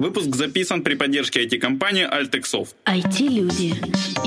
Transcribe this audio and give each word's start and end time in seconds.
Выпуск 0.00 0.34
записан 0.34 0.82
при 0.82 0.94
поддержке 0.94 1.44
IT-компании 1.44 2.08
Altexov. 2.10 2.68
IT-люди. 2.86 3.74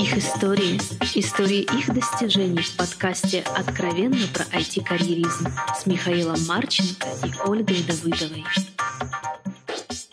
Их 0.00 0.16
истории. 0.16 0.78
Истории 1.16 1.62
их 1.62 1.92
достижений 1.92 2.62
в 2.62 2.76
подкасте 2.76 3.42
«Откровенно 3.56 4.24
про 4.32 4.44
IT-карьеризм» 4.56 5.48
с 5.76 5.84
Михаилом 5.86 6.38
Марченко 6.46 7.08
и 7.26 7.48
Ольгой 7.50 7.78
Давыдовой. 7.88 8.44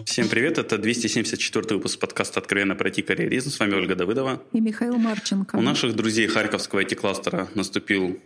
Всем 0.03 0.29
привет, 0.29 0.57
это 0.57 0.79
274 0.79 1.75
выпуск 1.75 1.99
подкаста 1.99 2.39
«Откровенно 2.39 2.73
про 2.73 2.89
IT-карьеризм». 2.89 3.51
С 3.51 3.59
вами 3.59 3.75
Ольга 3.75 3.93
Давыдова. 3.93 4.41
И 4.53 4.59
Михаил 4.59 4.97
Марченко. 4.97 5.57
У 5.57 5.61
наших 5.61 5.95
друзей 5.95 6.25
Харьковского 6.25 6.81
IT-кластера 6.81 7.49
наступил 7.53 8.19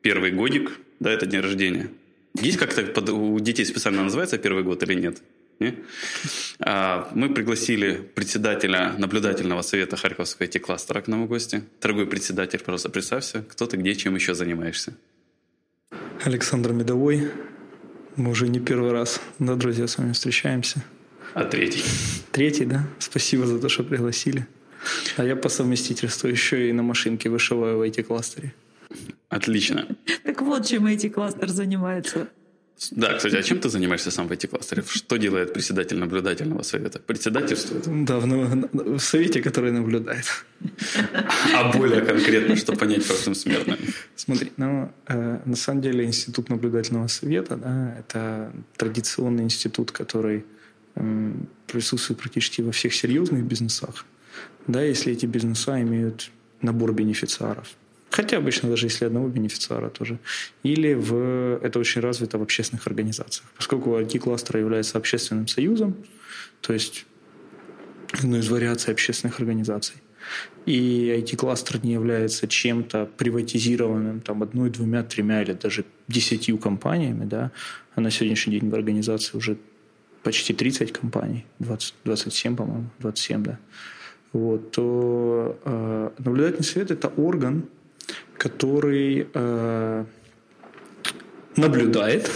первый 0.00 0.30
годик, 0.30 0.78
да, 1.00 1.12
это 1.12 1.26
день 1.26 1.40
рождения. 1.40 1.90
Есть 2.40 2.56
как-то 2.56 3.12
у 3.12 3.38
детей 3.40 3.66
специально 3.66 4.02
называется 4.04 4.38
первый 4.38 4.64
год 4.64 4.82
или 4.84 4.94
нет? 4.94 5.18
Не? 5.60 5.74
А, 6.60 7.10
мы 7.14 7.34
пригласили 7.34 8.00
председателя 8.14 8.94
наблюдательного 8.98 9.62
совета 9.62 9.96
Харьковского 9.96 10.46
IT-кластера 10.46 11.00
к 11.00 11.08
нам 11.08 11.24
в 11.24 11.28
гости. 11.28 11.62
Дорогой 11.80 12.06
председатель, 12.06 12.60
просто 12.60 12.88
представься, 12.88 13.44
кто 13.48 13.66
ты, 13.66 13.76
где, 13.76 13.94
чем 13.94 14.14
еще 14.14 14.34
занимаешься. 14.34 14.94
Александр 16.24 16.72
Медовой. 16.72 17.30
Мы 18.16 18.30
уже 18.30 18.48
не 18.48 18.60
первый 18.60 18.92
раз, 18.92 19.20
да, 19.38 19.54
друзья, 19.54 19.86
с 19.86 19.98
вами 19.98 20.12
встречаемся. 20.12 20.84
А 21.34 21.44
третий? 21.44 21.84
Третий, 22.32 22.64
да. 22.64 22.86
Спасибо 22.98 23.46
за 23.46 23.60
то, 23.60 23.68
что 23.68 23.84
пригласили. 23.84 24.46
А 25.16 25.24
я 25.24 25.36
по 25.36 25.48
совместительству 25.48 26.28
еще 26.28 26.68
и 26.68 26.72
на 26.72 26.82
машинке 26.82 27.30
вышиваю 27.30 27.78
в 27.78 27.82
IT-кластере. 27.82 28.54
Отлично. 29.28 29.86
Так 30.24 30.42
вот, 30.42 30.66
чем 30.66 30.86
IT-кластер 30.86 31.48
занимается. 31.48 32.28
Да, 32.92 33.14
кстати, 33.14 33.34
а 33.36 33.42
чем 33.42 33.58
ты 33.58 33.68
занимаешься 33.68 34.10
сам 34.10 34.28
в 34.28 34.32
IT-кластере? 34.32 34.84
Что 34.88 35.16
делает 35.16 35.52
председатель 35.52 35.98
наблюдательного 35.98 36.62
совета? 36.62 37.00
Председательствует? 37.00 38.04
Да, 38.04 38.18
в, 38.18 38.98
совете, 39.00 39.42
который 39.42 39.72
наблюдает. 39.72 40.24
А 41.54 41.72
более 41.72 42.02
конкретно, 42.02 42.56
что 42.56 42.76
понять 42.76 43.06
простым 43.06 43.34
смертным? 43.34 43.78
Смотри, 44.14 44.52
ну, 44.56 44.92
э, 45.08 45.40
на 45.44 45.56
самом 45.56 45.82
деле 45.82 46.04
институт 46.04 46.50
наблюдательного 46.50 47.08
совета, 47.08 47.56
да, 47.56 47.96
это 47.98 48.52
традиционный 48.76 49.44
институт, 49.44 49.90
который 49.90 50.44
э, 50.94 51.32
присутствует 51.66 52.20
практически 52.20 52.62
во 52.62 52.70
всех 52.70 52.94
серьезных 52.94 53.42
бизнесах, 53.44 54.06
да, 54.68 54.82
если 54.82 55.12
эти 55.12 55.26
бизнеса 55.26 55.80
имеют 55.80 56.30
набор 56.62 56.92
бенефициаров. 56.92 57.76
Хотя 58.10 58.38
обычно 58.38 58.70
даже 58.70 58.86
если 58.86 59.04
одного 59.04 59.28
бенефициара 59.28 59.90
тоже. 59.90 60.18
Или 60.62 60.94
в, 60.94 61.60
это 61.62 61.78
очень 61.78 62.00
развито 62.00 62.38
в 62.38 62.42
общественных 62.42 62.86
организациях. 62.86 63.46
Поскольку 63.56 63.98
IT-кластер 63.98 64.56
является 64.58 64.98
общественным 64.98 65.46
союзом, 65.46 65.94
то 66.60 66.72
есть 66.72 67.04
одной 68.12 68.40
из 68.40 68.48
вариаций 68.48 68.92
общественных 68.92 69.40
организаций, 69.40 69.96
и 70.66 71.22
IT-кластер 71.22 71.84
не 71.84 71.92
является 71.92 72.46
чем-то 72.46 73.08
приватизированным 73.16 74.20
там, 74.20 74.42
одной, 74.42 74.70
двумя, 74.70 75.02
тремя 75.02 75.42
или 75.42 75.52
даже 75.52 75.84
десятью 76.08 76.58
компаниями, 76.58 77.24
да, 77.24 77.50
а 77.94 78.00
на 78.00 78.10
сегодняшний 78.10 78.58
день 78.58 78.70
в 78.70 78.74
организации 78.74 79.36
уже 79.36 79.56
почти 80.22 80.52
30 80.52 80.92
компаний, 80.92 81.46
20, 81.58 81.94
27, 82.04 82.56
по-моему, 82.56 82.90
27, 82.98 83.42
да, 83.42 83.58
вот, 84.32 84.72
то 84.72 85.58
э, 85.64 86.10
наблюдательный 86.18 86.64
совет– 86.64 86.90
это 86.92 87.08
орган, 87.08 87.68
который 88.38 89.26
э, 89.34 90.04
наблюдает 91.56 92.30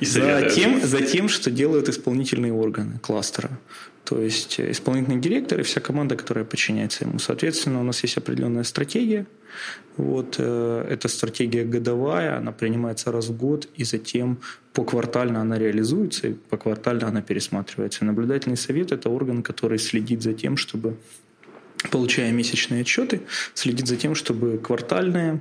и 0.00 0.06
за 0.06 0.48
тем, 0.48 0.80
за 0.80 1.02
тем, 1.02 1.28
что 1.28 1.50
делают 1.50 1.88
исполнительные 1.88 2.52
органы 2.52 2.98
кластера. 3.00 3.50
То 4.04 4.20
есть 4.20 4.58
э, 4.60 4.70
исполнительный 4.70 5.20
директор 5.20 5.60
и 5.60 5.62
вся 5.62 5.80
команда, 5.80 6.16
которая 6.16 6.44
подчиняется 6.44 7.04
ему. 7.04 7.18
Соответственно, 7.18 7.80
у 7.80 7.84
нас 7.84 8.02
есть 8.02 8.16
определенная 8.16 8.64
стратегия. 8.64 9.26
Вот, 9.96 10.36
э, 10.38 10.86
эта 10.88 11.08
стратегия 11.08 11.64
годовая, 11.64 12.36
она 12.36 12.52
принимается 12.52 13.12
раз 13.12 13.28
в 13.28 13.36
год, 13.36 13.68
и 13.74 13.84
затем 13.84 14.38
поквартально 14.72 15.40
она 15.40 15.58
реализуется, 15.58 16.28
и 16.28 16.32
поквартально 16.32 17.08
она 17.08 17.22
пересматривается. 17.22 18.04
Наблюдательный 18.04 18.56
совет– 18.56 18.92
это 18.92 19.10
орган, 19.10 19.42
который 19.42 19.78
следит 19.78 20.22
за 20.22 20.32
тем, 20.32 20.56
чтобы 20.56 20.96
получая 21.90 22.32
месячные 22.32 22.82
отчеты, 22.82 23.22
следит 23.54 23.86
за 23.86 23.96
тем, 23.96 24.14
чтобы 24.14 24.58
квартальная 24.58 25.40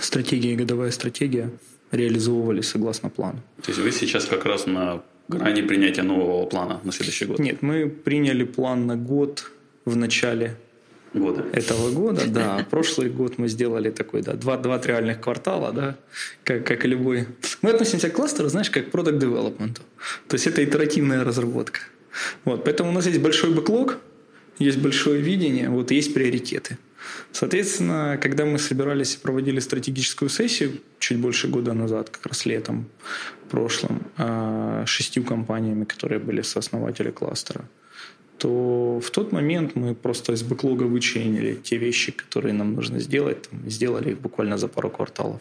стратегия 0.00 0.52
и 0.52 0.56
годовая 0.56 0.90
стратегия 0.90 1.50
реализовывались 1.90 2.68
согласно 2.68 3.10
плану. 3.10 3.40
То 3.62 3.70
есть 3.70 3.80
вы 3.80 3.92
сейчас 3.92 4.26
как 4.26 4.44
раз 4.44 4.66
на 4.66 5.02
грани 5.28 5.62
принятия 5.62 6.02
нового 6.02 6.46
плана 6.46 6.80
на 6.84 6.92
следующий 6.92 7.26
год? 7.26 7.38
Нет, 7.38 7.62
мы 7.62 7.88
приняли 7.88 8.44
план 8.44 8.86
на 8.86 8.96
год 8.96 9.50
в 9.84 9.96
начале 9.96 10.56
года. 11.12 11.44
этого 11.52 11.90
года, 11.90 12.22
да. 12.26 12.66
Прошлый 12.70 13.08
год 13.08 13.38
мы 13.38 13.48
сделали 13.48 13.90
такой, 13.90 14.22
да, 14.22 14.34
два, 14.34 14.56
два 14.56 14.80
реальных 14.84 15.20
квартала, 15.20 15.72
да, 15.72 15.96
как, 16.42 16.66
как 16.66 16.84
и 16.84 16.88
любой. 16.88 17.26
Мы 17.62 17.70
относимся 17.70 18.10
к 18.10 18.14
кластеру, 18.14 18.48
знаешь, 18.48 18.70
как 18.70 18.90
к 18.90 18.94
product 18.94 19.18
development. 19.18 19.80
То 20.28 20.34
есть 20.34 20.46
это 20.46 20.64
итеративная 20.64 21.24
разработка. 21.24 21.80
Вот, 22.44 22.64
поэтому 22.64 22.90
у 22.90 22.92
нас 22.92 23.06
есть 23.06 23.20
большой 23.20 23.52
бэклог, 23.54 23.98
есть 24.58 24.78
большое 24.78 25.20
видение, 25.20 25.68
вот 25.68 25.90
есть 25.90 26.14
приоритеты. 26.14 26.78
Соответственно, 27.32 28.18
когда 28.20 28.44
мы 28.44 28.58
собирались 28.58 29.14
и 29.14 29.18
проводили 29.18 29.60
стратегическую 29.60 30.28
сессию 30.28 30.80
чуть 30.98 31.18
больше 31.18 31.48
года 31.48 31.72
назад, 31.72 32.10
как 32.10 32.26
раз 32.26 32.46
летом 32.46 32.86
прошлым, 33.50 34.02
а, 34.16 34.84
шестью 34.86 35.24
компаниями, 35.24 35.84
которые 35.84 36.18
были 36.18 36.42
сооснователи 36.42 37.10
кластера, 37.10 37.68
то 38.38 39.00
в 39.00 39.10
тот 39.10 39.32
момент 39.32 39.74
мы 39.74 39.94
просто 39.94 40.32
из 40.32 40.42
бэклога 40.42 40.84
вычленили 40.84 41.54
те 41.54 41.76
вещи, 41.76 42.12
которые 42.12 42.52
нам 42.52 42.74
нужно 42.74 43.00
сделать, 43.00 43.48
там, 43.48 43.68
сделали 43.70 44.10
их 44.10 44.20
буквально 44.20 44.58
за 44.58 44.68
пару 44.68 44.90
кварталов. 44.90 45.40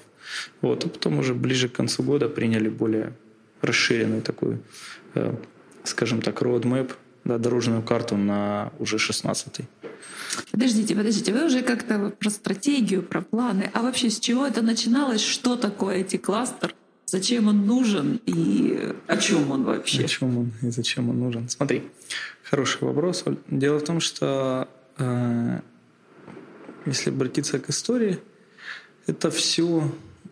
Вот, 0.61 0.85
а 0.85 0.89
потом 0.89 1.19
уже 1.19 1.33
ближе 1.33 1.69
к 1.69 1.73
концу 1.73 2.03
года 2.03 2.29
приняли 2.29 2.69
более 2.69 3.13
расширенную 3.61 4.21
такую, 4.21 4.61
э, 5.15 5.35
скажем 5.83 6.21
так, 6.21 6.41
roadmap 6.41 6.91
да, 7.25 7.37
дорожную 7.37 7.81
карту 7.81 8.17
на 8.17 8.71
уже 8.79 8.97
16-й. 8.97 9.65
Подождите, 10.51 10.95
подождите, 10.95 11.33
вы 11.33 11.45
уже 11.45 11.61
как-то 11.61 12.09
про 12.09 12.29
стратегию, 12.29 13.03
про 13.03 13.21
планы. 13.21 13.69
А 13.73 13.81
вообще 13.81 14.09
с 14.09 14.19
чего 14.19 14.45
это 14.45 14.61
начиналось? 14.61 15.21
Что 15.21 15.55
такое 15.55 15.97
эти 15.97 16.17
кластер? 16.17 16.75
Зачем 17.05 17.47
он 17.47 17.65
нужен 17.65 18.19
и 18.25 18.95
о 19.07 19.17
чем 19.17 19.51
он 19.51 19.63
вообще? 19.63 20.05
О 20.05 20.07
чем 20.07 20.37
он 20.37 20.51
и 20.61 20.71
зачем 20.71 21.09
он 21.09 21.19
нужен? 21.19 21.47
Смотри, 21.47 21.83
хороший 22.43 22.83
вопрос. 22.83 23.23
Дело 23.47 23.77
в 23.77 23.83
том, 23.83 23.99
что 23.99 24.67
э, 24.97 25.59
если 26.87 27.11
обратиться 27.11 27.59
к 27.59 27.69
истории, 27.69 28.19
это 29.05 29.29
все 29.29 29.91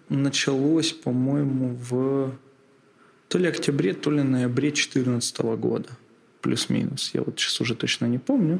началось, 0.09 0.91
по-моему, 0.91 1.77
в 1.89 2.33
то 3.27 3.37
ли 3.37 3.47
октябре, 3.47 3.93
то 3.93 4.09
ли 4.09 4.23
ноябре 4.23 4.69
2014 4.69 5.39
года 5.39 5.89
плюс-минус. 6.41 7.11
Я 7.13 7.21
вот 7.21 7.39
сейчас 7.39 7.61
уже 7.61 7.75
точно 7.75 8.05
не 8.05 8.17
помню. 8.17 8.59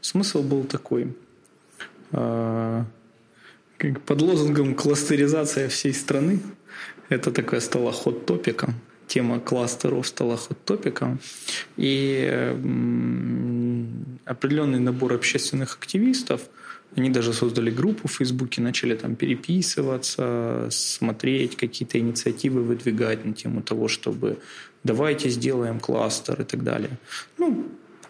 Смысл 0.00 0.42
был 0.42 0.64
такой. 0.64 1.14
А, 2.12 2.84
под 4.06 4.22
лозунгом 4.22 4.74
кластеризация 4.74 5.68
всей 5.68 5.92
страны. 5.92 6.40
Это 7.08 7.30
такое 7.30 7.60
стало 7.60 7.92
ход-топиком. 7.92 8.74
Тема 9.06 9.38
кластеров 9.38 10.06
стала 10.06 10.36
ход-топиком. 10.36 11.20
И 11.76 12.54
определенный 14.24 14.80
набор 14.80 15.12
общественных 15.12 15.76
активистов, 15.76 16.40
они 16.96 17.10
даже 17.10 17.32
создали 17.32 17.70
группу 17.70 18.08
в 18.08 18.12
Фейсбуке, 18.12 18.62
начали 18.62 18.96
там 18.96 19.16
переписываться, 19.16 20.68
смотреть, 20.70 21.56
какие-то 21.56 21.98
инициативы 21.98 22.62
выдвигать 22.62 23.24
на 23.24 23.34
тему 23.34 23.62
того, 23.62 23.88
чтобы 23.88 24.38
давайте 24.86 25.28
сделаем 25.28 25.80
кластер 25.80 26.40
и 26.40 26.44
так 26.44 26.62
далее. 26.62 26.90
Ну, 27.38 27.66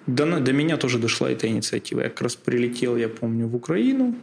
до, 0.07 0.41
до 0.41 0.53
меня 0.53 0.77
тоже 0.77 0.99
дошла 0.99 1.31
эта 1.31 1.49
инициатива. 1.49 2.03
Я 2.03 2.09
как 2.09 2.23
раз 2.23 2.37
прилетел, 2.37 2.97
я 2.97 3.09
помню, 3.09 3.49
в 3.49 3.57
Украину, 3.57 4.15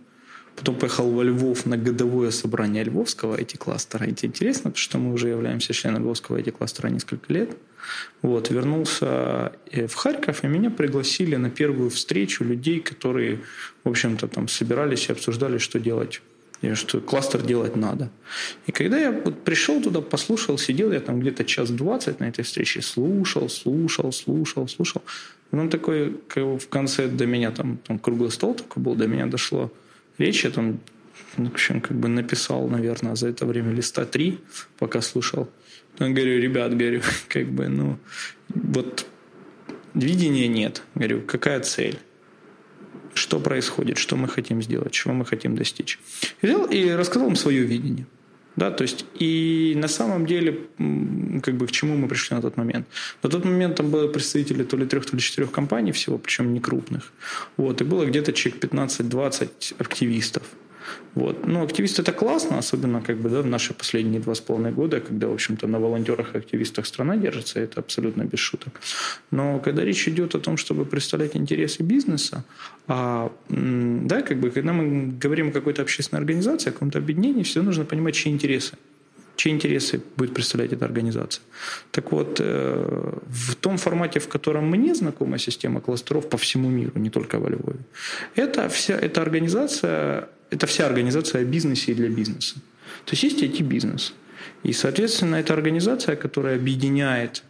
потом 0.56 0.76
поехал 0.76 1.12
во 1.12 1.24
Львов 1.24 1.66
на 1.66 1.78
годовое 1.78 2.32
собрание 2.32 2.84
Львовского 2.84 3.38
IT-кластера. 3.38 4.06
Это 4.06 4.26
интересно, 4.26 4.72
потому 4.72 4.78
что 4.78 4.98
мы 4.98 5.14
уже 5.14 5.30
являемся 5.30 5.74
членом 5.74 6.04
Львовского 6.04 6.38
IT-кластера 6.38 6.90
несколько 6.90 7.34
лет. 7.34 7.50
Вот, 8.22 8.50
вернулся 8.50 9.52
э, 9.72 9.88
в 9.88 9.96
Харьков, 9.96 10.44
и 10.44 10.48
меня 10.48 10.70
пригласили 10.70 11.36
на 11.36 11.50
первую 11.50 11.90
встречу 11.90 12.46
людей, 12.46 12.80
которые, 12.80 13.42
в 13.84 13.90
общем-то, 13.90 14.28
там 14.28 14.48
собирались 14.48 15.10
и 15.10 15.12
обсуждали, 15.12 15.58
что 15.58 15.80
делать 15.80 16.22
что 16.74 17.02
кластер 17.02 17.42
делать 17.42 17.76
надо. 17.76 18.10
И 18.68 18.72
когда 18.72 18.98
я 18.98 19.12
вот 19.12 19.44
пришел 19.44 19.82
туда, 19.82 20.02
послушал, 20.02 20.58
сидел 20.58 20.92
я 20.92 21.00
там 21.00 21.20
где-то 21.20 21.44
час 21.44 21.70
двадцать 21.70 22.20
на 22.20 22.26
этой 22.26 22.44
встрече, 22.44 22.82
слушал, 22.82 23.50
слушал, 23.50 24.12
слушал, 24.12 24.68
слушал. 24.68 25.04
Потом 25.50 25.70
такой 25.70 26.18
в 26.36 26.68
конце 26.70 27.08
до 27.08 27.26
меня 27.26 27.52
там, 27.52 27.78
там 27.78 28.00
круглый 28.00 28.32
стол 28.32 28.56
такой 28.56 28.82
был, 28.82 28.96
до 28.96 29.08
меня 29.08 29.26
дошло 29.28 29.72
речь, 30.18 30.46
я 30.46 30.52
там 30.52 30.80
в 31.38 31.48
общем, 31.48 31.82
как 31.82 31.98
бы 31.98 32.08
написал, 32.10 32.68
наверное, 32.68 33.16
за 33.16 33.28
это 33.28 33.46
время 33.46 33.72
листа 33.72 34.06
три, 34.06 34.40
пока 34.78 35.02
слушал. 35.02 35.50
Я 36.00 36.10
говорю, 36.10 36.40
ребят, 36.40 36.76
говорю, 36.78 37.02
как 37.28 37.48
бы, 37.48 37.68
ну, 37.68 37.98
вот 38.50 39.06
видения 39.94 40.48
нет. 40.48 40.84
Говорю, 40.96 41.22
какая 41.22 41.60
цель? 41.62 42.00
Что 43.14 43.40
происходит? 43.40 43.98
Что 43.98 44.16
мы 44.16 44.28
хотим 44.28 44.62
сделать? 44.62 44.92
Чего 44.92 45.14
мы 45.14 45.26
хотим 45.26 45.56
достичь? 45.56 46.00
И 46.42 46.48
взял 46.48 46.66
и 46.66 46.92
рассказал 46.92 47.28
им 47.30 47.36
свое 47.36 47.64
видение. 47.64 48.06
Да, 48.56 48.70
то 48.70 48.84
есть 48.84 49.06
и 49.20 49.74
на 49.76 49.88
самом 49.88 50.26
деле, 50.26 50.60
как 51.42 51.56
бы 51.56 51.66
к 51.66 51.72
чему 51.72 51.98
мы 51.98 52.08
пришли 52.08 52.36
на 52.36 52.42
тот 52.42 52.58
момент? 52.58 52.88
На 53.24 53.30
тот 53.30 53.46
момент 53.46 53.76
там 53.76 53.90
было 53.90 54.08
представители 54.08 54.64
то 54.64 54.78
ли 54.78 54.86
трех, 54.86 55.06
то 55.06 55.16
ли 55.16 55.22
четырех 55.22 55.52
компаний 55.52 55.92
всего, 55.92 56.18
причем 56.20 56.54
не 56.54 56.60
крупных. 56.60 57.12
Вот, 57.58 57.82
и 57.82 57.84
было 57.84 58.06
где-то 58.06 58.32
человек 58.32 58.64
15-20 58.64 59.76
активистов. 59.80 60.44
Вот. 61.16 61.46
Ну, 61.46 61.64
активисты 61.64 62.02
это 62.02 62.12
классно, 62.12 62.58
особенно 62.58 63.02
как 63.02 63.18
бы, 63.18 63.30
да, 63.30 63.42
в 63.42 63.46
наши 63.46 63.74
последние 63.74 64.20
два 64.20 64.34
с 64.34 64.42
половиной 64.42 64.72
года, 64.72 65.00
когда, 65.00 65.28
в 65.28 65.34
общем-то, 65.34 65.68
на 65.68 65.80
волонтерах 65.80 66.36
и 66.36 66.38
активистах 66.40 66.86
страна 66.86 67.18
держится, 67.18 67.60
это 67.60 67.80
абсолютно 67.80 68.24
без 68.24 68.40
шуток. 68.40 68.82
Но 69.32 69.60
когда 69.60 69.84
речь 69.84 70.08
идет 70.08 70.36
о 70.36 70.40
том, 70.40 70.58
чтобы 70.58 70.86
представлять 70.86 71.36
интересы 71.36 71.84
бизнеса, 71.84 72.44
а, 72.88 73.32
да, 73.50 74.22
как 74.22 74.40
бы, 74.40 74.50
когда 74.50 74.74
мы 74.74 75.14
говорим 75.22 75.50
о 75.50 75.52
какой-то 75.52 75.82
общественной 75.82 76.20
организации, 76.20 76.70
о 76.70 76.74
каком-то 76.74 76.98
объединении, 77.00 77.44
всегда 77.44 77.66
нужно 77.66 77.86
понимать, 77.86 78.16
чьи 78.16 78.32
интересы 78.32 78.78
чьи 79.36 79.52
интересы 79.52 80.02
будет 80.16 80.34
представлять 80.34 80.74
эта 80.74 80.86
организация. 80.86 81.44
Так 81.92 82.12
вот, 82.12 82.38
э, 82.40 83.20
в 83.28 83.56
том 83.56 83.78
формате, 83.78 84.20
в 84.20 84.28
котором 84.28 84.70
мне 84.70 84.94
знакома 84.96 85.38
система 85.38 85.82
кластеров 85.82 86.30
по 86.30 86.38
всему 86.38 86.70
миру, 86.70 86.92
не 86.96 87.10
только 87.10 87.40
во 87.40 87.50
Львове, 87.50 87.80
это 88.36 88.70
вся 88.70 88.94
эта 88.94 89.22
организация 89.22 90.30
это 90.54 90.68
вся 90.68 90.86
организация 90.86 91.42
о 91.42 91.46
бизнесе 91.46 91.92
и 91.92 91.96
для 91.96 92.10
бизнеса. 92.10 92.56
То 93.06 93.12
есть 93.16 93.24
есть 93.24 93.44
IT-бизнес. 93.44 94.14
И, 94.64 94.74
соответственно, 94.74 95.36
это 95.36 95.54
организация, 95.54 96.16
которая 96.16 96.56
объединяет 96.56 97.44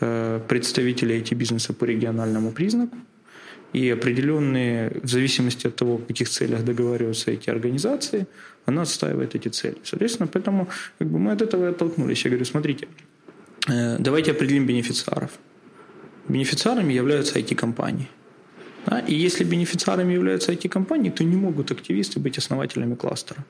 э, 0.00 0.40
представителей 0.48 1.20
IT-бизнеса 1.20 1.72
по 1.72 1.84
региональному 1.84 2.52
признаку, 2.52 2.96
и 3.72 3.88
определенные, 3.90 4.90
в 5.02 5.08
зависимости 5.08 5.68
от 5.68 5.76
того, 5.76 5.96
в 5.96 6.06
каких 6.06 6.28
целях 6.28 6.64
договариваются 6.64 7.30
эти 7.30 7.50
организации, 7.50 8.26
она 8.66 8.82
отстаивает 8.82 9.34
эти 9.34 9.48
цели. 9.48 9.76
Соответственно, 9.84 10.26
поэтому 10.26 10.68
как 10.98 11.08
бы, 11.08 11.18
мы 11.18 11.32
от 11.32 11.42
этого 11.42 11.66
и 11.66 11.70
оттолкнулись. 11.70 12.24
Я 12.24 12.30
говорю, 12.30 12.44
смотрите, 12.44 12.88
э, 13.68 13.96
давайте 13.98 14.32
определим 14.32 14.66
бенефициаров. 14.66 15.30
Бенефициарами 16.28 16.92
являются 16.92 17.38
IT-компании. 17.38 18.08
Да? 18.86 19.00
И 19.00 19.14
если 19.14 19.44
бенефициарами 19.44 20.14
являются 20.14 20.52
IT-компании, 20.52 21.10
то 21.10 21.24
не 21.24 21.36
могут 21.36 21.70
активисты 21.70 22.20
быть 22.20 22.38
основателями 22.38 22.94
кластера. 22.94 23.44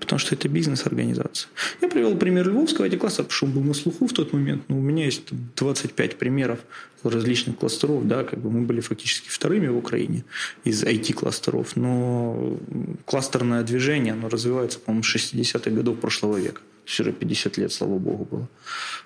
Потому 0.00 0.18
что 0.18 0.34
это 0.34 0.48
бизнес-организация. 0.48 1.48
Я 1.80 1.88
привел 1.88 2.16
пример 2.16 2.48
Львовского 2.48 2.86
IT-кластера, 2.86 3.24
потому 3.24 3.30
что 3.30 3.46
он 3.46 3.52
был 3.52 3.62
на 3.62 3.74
слуху 3.74 4.06
в 4.06 4.12
тот 4.12 4.32
момент. 4.32 4.64
Но 4.68 4.76
у 4.76 4.80
меня 4.80 5.04
есть 5.04 5.22
25 5.56 6.16
примеров 6.16 6.58
различных 7.04 7.56
кластеров. 7.56 8.06
Да, 8.06 8.24
как 8.24 8.40
бы 8.40 8.50
мы 8.50 8.62
были 8.62 8.80
фактически 8.80 9.28
вторыми 9.28 9.68
в 9.68 9.76
Украине 9.76 10.24
из 10.64 10.82
IT-кластеров. 10.82 11.76
Но 11.76 12.58
кластерное 13.06 13.62
движение 13.62 14.12
оно 14.12 14.28
развивается, 14.28 14.78
по-моему, 14.78 15.04
с 15.04 15.16
60-х 15.16 15.70
годов 15.70 15.98
прошлого 16.00 16.38
века. 16.38 16.60
Уже 16.86 17.12
50 17.12 17.56
лет, 17.58 17.72
слава 17.72 17.98
богу, 17.98 18.24
было. 18.30 18.48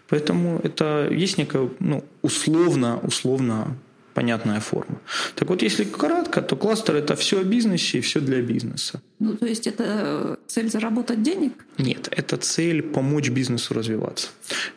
Поэтому 0.08 0.60
это 0.64 1.08
есть 1.12 1.38
некая 1.38 1.68
ну, 1.78 2.04
условно, 2.22 2.98
условно 3.02 3.76
понятная 4.18 4.60
форма. 4.60 4.98
Так 5.36 5.48
вот, 5.48 5.62
если 5.62 5.84
кратко, 5.84 6.42
то 6.42 6.56
кластер– 6.56 6.96
это 6.96 7.14
все 7.14 7.40
о 7.40 7.44
бизнесе 7.44 7.98
и 7.98 8.00
все 8.00 8.20
для 8.20 8.42
бизнеса. 8.42 9.00
Ну, 9.20 9.36
то 9.36 9.46
есть 9.46 9.68
это 9.68 10.38
цель 10.48 10.68
заработать 10.68 11.22
денег? 11.22 11.52
Нет, 11.78 12.08
это 12.10 12.36
цель 12.36 12.82
помочь 12.82 13.30
бизнесу 13.30 13.72
развиваться. 13.72 14.28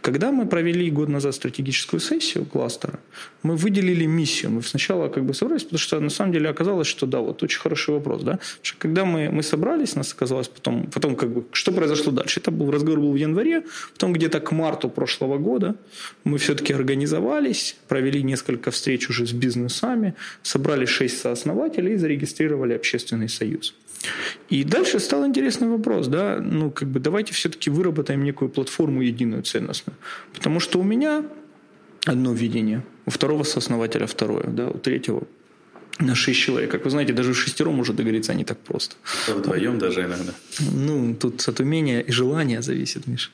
Когда 0.01 0.31
мы 0.31 0.45
провели 0.45 0.91
год 0.91 1.09
назад 1.09 1.33
стратегическую 1.33 1.99
сессию 1.99 2.45
кластера, 2.45 2.99
мы 3.41 3.55
выделили 3.55 4.05
миссию. 4.05 4.51
Мы 4.51 4.61
сначала 4.61 5.09
как 5.09 5.25
бы 5.25 5.33
собрались, 5.33 5.63
потому 5.63 5.79
что 5.79 5.99
на 5.99 6.11
самом 6.11 6.31
деле 6.31 6.49
оказалось, 6.49 6.85
что 6.85 7.07
да, 7.07 7.19
вот 7.19 7.41
очень 7.41 7.59
хороший 7.59 7.95
вопрос, 7.95 8.21
да, 8.21 8.39
что 8.61 8.77
когда 8.77 9.03
мы, 9.03 9.31
мы 9.31 9.41
собрались, 9.41 9.95
нас 9.95 10.13
оказалось 10.13 10.47
потом, 10.47 10.91
потом 10.93 11.15
как 11.15 11.33
бы, 11.33 11.45
что 11.53 11.71
произошло 11.71 12.11
дальше? 12.11 12.39
Это 12.39 12.51
был 12.51 12.69
разговор 12.69 12.99
был 12.99 13.13
в 13.13 13.15
январе, 13.15 13.63
потом 13.93 14.13
где-то 14.13 14.39
к 14.39 14.51
марту 14.51 14.87
прошлого 14.87 15.39
года 15.39 15.75
мы 16.23 16.37
все-таки 16.37 16.71
организовались, 16.71 17.77
провели 17.87 18.21
несколько 18.21 18.69
встреч 18.69 19.09
уже 19.09 19.25
с 19.25 19.31
бизнесами, 19.31 20.13
собрали 20.43 20.85
шесть 20.85 21.19
сооснователей 21.19 21.93
и 21.93 21.97
зарегистрировали 21.97 22.73
общественный 22.73 23.27
союз. 23.27 23.73
И 24.49 24.63
дальше 24.63 24.99
стал 24.99 25.25
интересный 25.25 25.67
вопрос, 25.67 26.07
да, 26.07 26.39
ну, 26.41 26.71
как 26.71 26.89
бы 26.89 26.99
давайте 26.99 27.33
все-таки 27.33 27.69
выработаем 27.69 28.23
некую 28.23 28.49
платформу 28.49 29.01
единую 29.01 29.43
ценностную. 29.43 29.97
Потому 30.33 30.59
что 30.59 30.79
у 30.79 30.83
меня 30.83 31.23
одно 32.05 32.33
видение, 32.33 32.83
у 33.05 33.11
второго 33.11 33.43
сооснователя 33.43 34.05
второе, 34.05 34.47
да, 34.47 34.67
у 34.69 34.77
третьего 34.77 35.23
на 35.99 36.15
шесть 36.15 36.39
человек. 36.39 36.71
Как 36.71 36.83
вы 36.83 36.89
знаете, 36.89 37.13
даже 37.13 37.33
шестером 37.33 37.79
уже 37.79 37.93
договориться 37.93 38.33
не 38.33 38.43
так 38.43 38.57
просто. 38.59 38.95
Вдвоем 39.27 39.77
даже 39.77 40.01
иногда. 40.01 40.33
Ну, 40.59 41.15
тут 41.15 41.47
от 41.47 41.59
умения 41.59 41.99
и 41.99 42.11
желания 42.11 42.61
зависит, 42.61 43.07
Миша. 43.07 43.29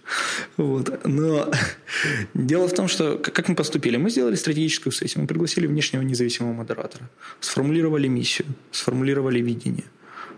Вот. 0.58 1.06
Но 1.06 1.52
дело 2.34 2.68
в 2.68 2.74
том, 2.74 2.88
что 2.88 3.18
как 3.18 3.48
мы 3.50 3.56
поступили? 3.56 3.98
Мы 3.98 4.10
сделали 4.10 4.36
стратегическую 4.36 4.94
сессию, 4.94 5.22
мы 5.22 5.28
пригласили 5.28 5.68
внешнего 5.68 6.02
независимого 6.02 6.54
модератора, 6.54 7.10
сформулировали 7.40 8.08
миссию, 8.08 8.48
сформулировали 8.72 9.40
видение, 9.40 9.86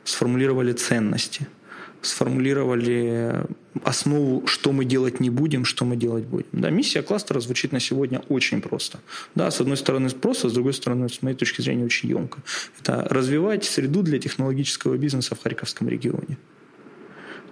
сформулировали 0.09 0.73
ценности– 0.73 1.47
сформулировали 2.01 3.43
основу, 3.83 4.47
что 4.47 4.71
мы 4.71 4.85
делать 4.85 5.19
не 5.19 5.29
будем, 5.29 5.65
что 5.65 5.85
мы 5.85 5.95
делать 5.95 6.25
будем. 6.25 6.47
Да, 6.51 6.69
миссия 6.69 7.01
кластера 7.01 7.39
звучит 7.39 7.71
на 7.71 7.79
сегодня 7.79 8.21
очень 8.29 8.61
просто. 8.61 8.99
Да, 9.35 9.51
с 9.51 9.59
одной 9.61 9.77
стороны 9.77 10.09
просто, 10.09 10.49
с 10.49 10.53
другой 10.53 10.73
стороны, 10.73 11.09
с 11.09 11.21
моей 11.21 11.35
точки 11.35 11.61
зрения, 11.61 11.85
очень 11.85 12.09
емко. 12.09 12.39
Это 12.79 13.05
развивать 13.09 13.65
среду 13.65 14.01
для 14.01 14.19
технологического 14.19 14.97
бизнеса 14.97 15.35
в 15.35 15.43
Харьковском 15.43 15.89
регионе. 15.89 16.37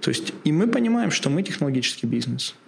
То 0.02 0.10
есть, 0.10 0.34
и 0.44 0.52
мы 0.52 0.68
понимаем, 0.68 1.12
что 1.12 1.30
мы 1.30 1.44
технологический 1.44 2.08
бизнес– 2.08 2.56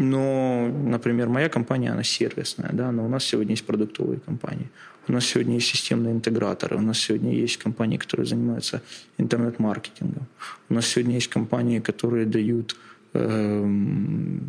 но, 0.00 0.68
например, 0.68 1.28
моя 1.28 1.48
компания, 1.48 1.90
она 1.90 2.04
сервисная, 2.04 2.70
да, 2.72 2.92
но 2.92 3.04
у 3.04 3.08
нас 3.08 3.24
сегодня 3.24 3.54
есть 3.54 3.66
продуктовые 3.66 4.20
компании. 4.20 4.70
У 5.08 5.12
нас 5.12 5.24
сегодня 5.24 5.54
есть 5.54 5.68
системные 5.68 6.12
интеграторы, 6.12 6.76
у 6.76 6.80
нас 6.80 6.98
сегодня 6.98 7.32
есть 7.32 7.56
компании, 7.56 7.96
которые 7.96 8.26
занимаются 8.26 8.82
интернет-маркетингом. 9.18 10.26
У 10.68 10.74
нас 10.74 10.86
сегодня 10.86 11.14
есть 11.14 11.28
компании, 11.28 11.80
которые 11.80 12.26
дают 12.26 12.76
э, 13.14 13.64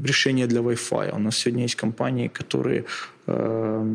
решения 0.03 0.47
для 0.47 0.59
Wi-Fi. 0.61 1.15
У 1.15 1.19
нас 1.19 1.37
сегодня 1.37 1.63
есть 1.63 1.75
компании, 1.75 2.27
которые 2.27 2.83
э, 3.27 3.85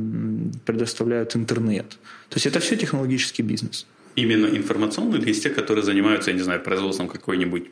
предоставляют 0.65 1.37
интернет. 1.37 1.99
То 2.29 2.37
есть 2.37 2.47
это 2.47 2.61
все 2.61 2.77
технологический 2.77 3.43
бизнес. 3.43 3.87
Именно 4.17 4.47
информационный 4.47 5.19
или 5.19 5.29
есть 5.29 5.43
те, 5.43 5.51
которые 5.51 5.85
занимаются, 5.85 6.31
я 6.31 6.37
не 6.37 6.43
знаю, 6.43 6.63
производством 6.63 7.09
какой-нибудь 7.09 7.65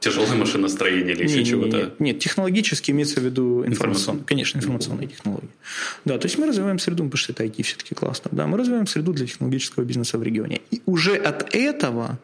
Тяжелое 0.00 0.34
машиностроение 0.34 1.14
или 1.14 1.24
еще 1.24 1.38
не, 1.38 1.44
чего-то? 1.44 1.76
Нет, 1.76 2.00
нет, 2.00 2.18
технологически 2.18 2.90
имеется 2.90 3.20
в 3.20 3.24
виду 3.24 3.64
информационные, 3.66 4.24
конечно, 4.24 4.58
информационные 4.58 5.08
технологии. 5.08 5.50
Да, 6.06 6.18
то 6.18 6.26
есть 6.26 6.38
мы 6.38 6.46
развиваем 6.46 6.78
среду, 6.78 7.04
потому 7.04 7.18
что 7.18 7.32
это 7.32 7.44
IT 7.44 7.62
все-таки 7.62 7.94
классно. 7.94 8.30
Да, 8.32 8.46
мы 8.46 8.56
развиваем 8.56 8.86
среду 8.86 9.12
для 9.12 9.26
технологического 9.26 9.84
бизнеса 9.84 10.16
в 10.16 10.22
регионе. 10.22 10.62
И 10.70 10.80
уже 10.86 11.16
от 11.16 11.54
этого 11.54 12.18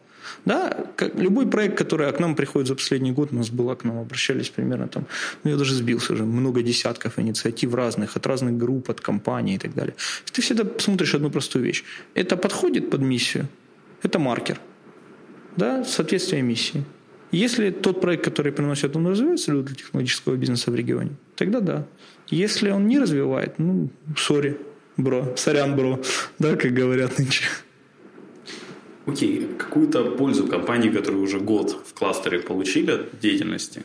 да, 0.45 0.87
как 0.97 1.15
любой 1.17 1.47
проект, 1.47 1.77
который 1.77 2.13
к 2.13 2.21
нам 2.21 2.35
приходит 2.35 2.69
за 2.69 2.75
последний 2.75 3.13
год, 3.13 3.33
у 3.33 3.37
нас 3.37 3.51
было 3.51 3.75
к 3.75 3.85
нам 3.85 3.99
обращались 3.99 4.49
примерно 4.49 4.89
там, 4.89 5.07
ну 5.45 5.51
я 5.51 5.57
даже 5.57 5.75
сбился 5.75 6.13
уже, 6.13 6.25
много 6.25 6.63
десятков 6.63 7.19
инициатив 7.19 7.75
разных, 7.75 8.17
от 8.17 8.27
разных 8.27 8.57
групп, 8.57 8.91
от 8.91 9.01
компаний 9.01 9.55
и 9.55 9.59
так 9.59 9.75
далее. 9.75 9.95
Ты 10.33 10.43
всегда 10.43 10.65
смотришь 10.79 11.15
одну 11.15 11.31
простую 11.31 11.65
вещь. 11.65 11.85
Это 12.15 12.37
подходит 12.37 12.91
под 12.91 13.01
миссию, 13.01 13.49
это 14.03 14.19
маркер. 14.19 14.61
Да, 15.57 15.85
соответствие 15.85 16.43
миссии. 16.43 16.85
Если 17.33 17.71
тот 17.71 18.01
проект, 18.01 18.25
который 18.25 18.53
приносит, 18.53 18.97
он 18.97 19.07
развивает 19.07 19.41
среду 19.41 19.63
для 19.63 19.75
технологического 19.75 20.37
бизнеса 20.37 20.71
в 20.71 20.75
регионе, 20.75 21.11
тогда 21.35 21.61
да. 21.61 21.87
Если 22.29 22.71
он 22.71 22.87
не 22.87 22.99
развивает, 22.99 23.59
ну, 23.59 23.91
сори, 24.17 24.57
бро, 24.97 25.35
сорян, 25.37 25.77
бро, 25.77 26.01
да, 26.39 26.57
как 26.57 26.73
говорят 26.73 27.19
нынче. 27.19 27.45
Окей, 29.07 29.39
okay. 29.39 29.57
какую-то 29.57 30.05
пользу 30.05 30.49
компании, 30.49 30.91
которые 30.91 31.23
уже 31.23 31.39
год 31.39 31.77
в 31.87 31.95
кластере 31.95 32.41
получили 32.41 32.91
от 32.91 33.21
деятельности? 33.21 33.85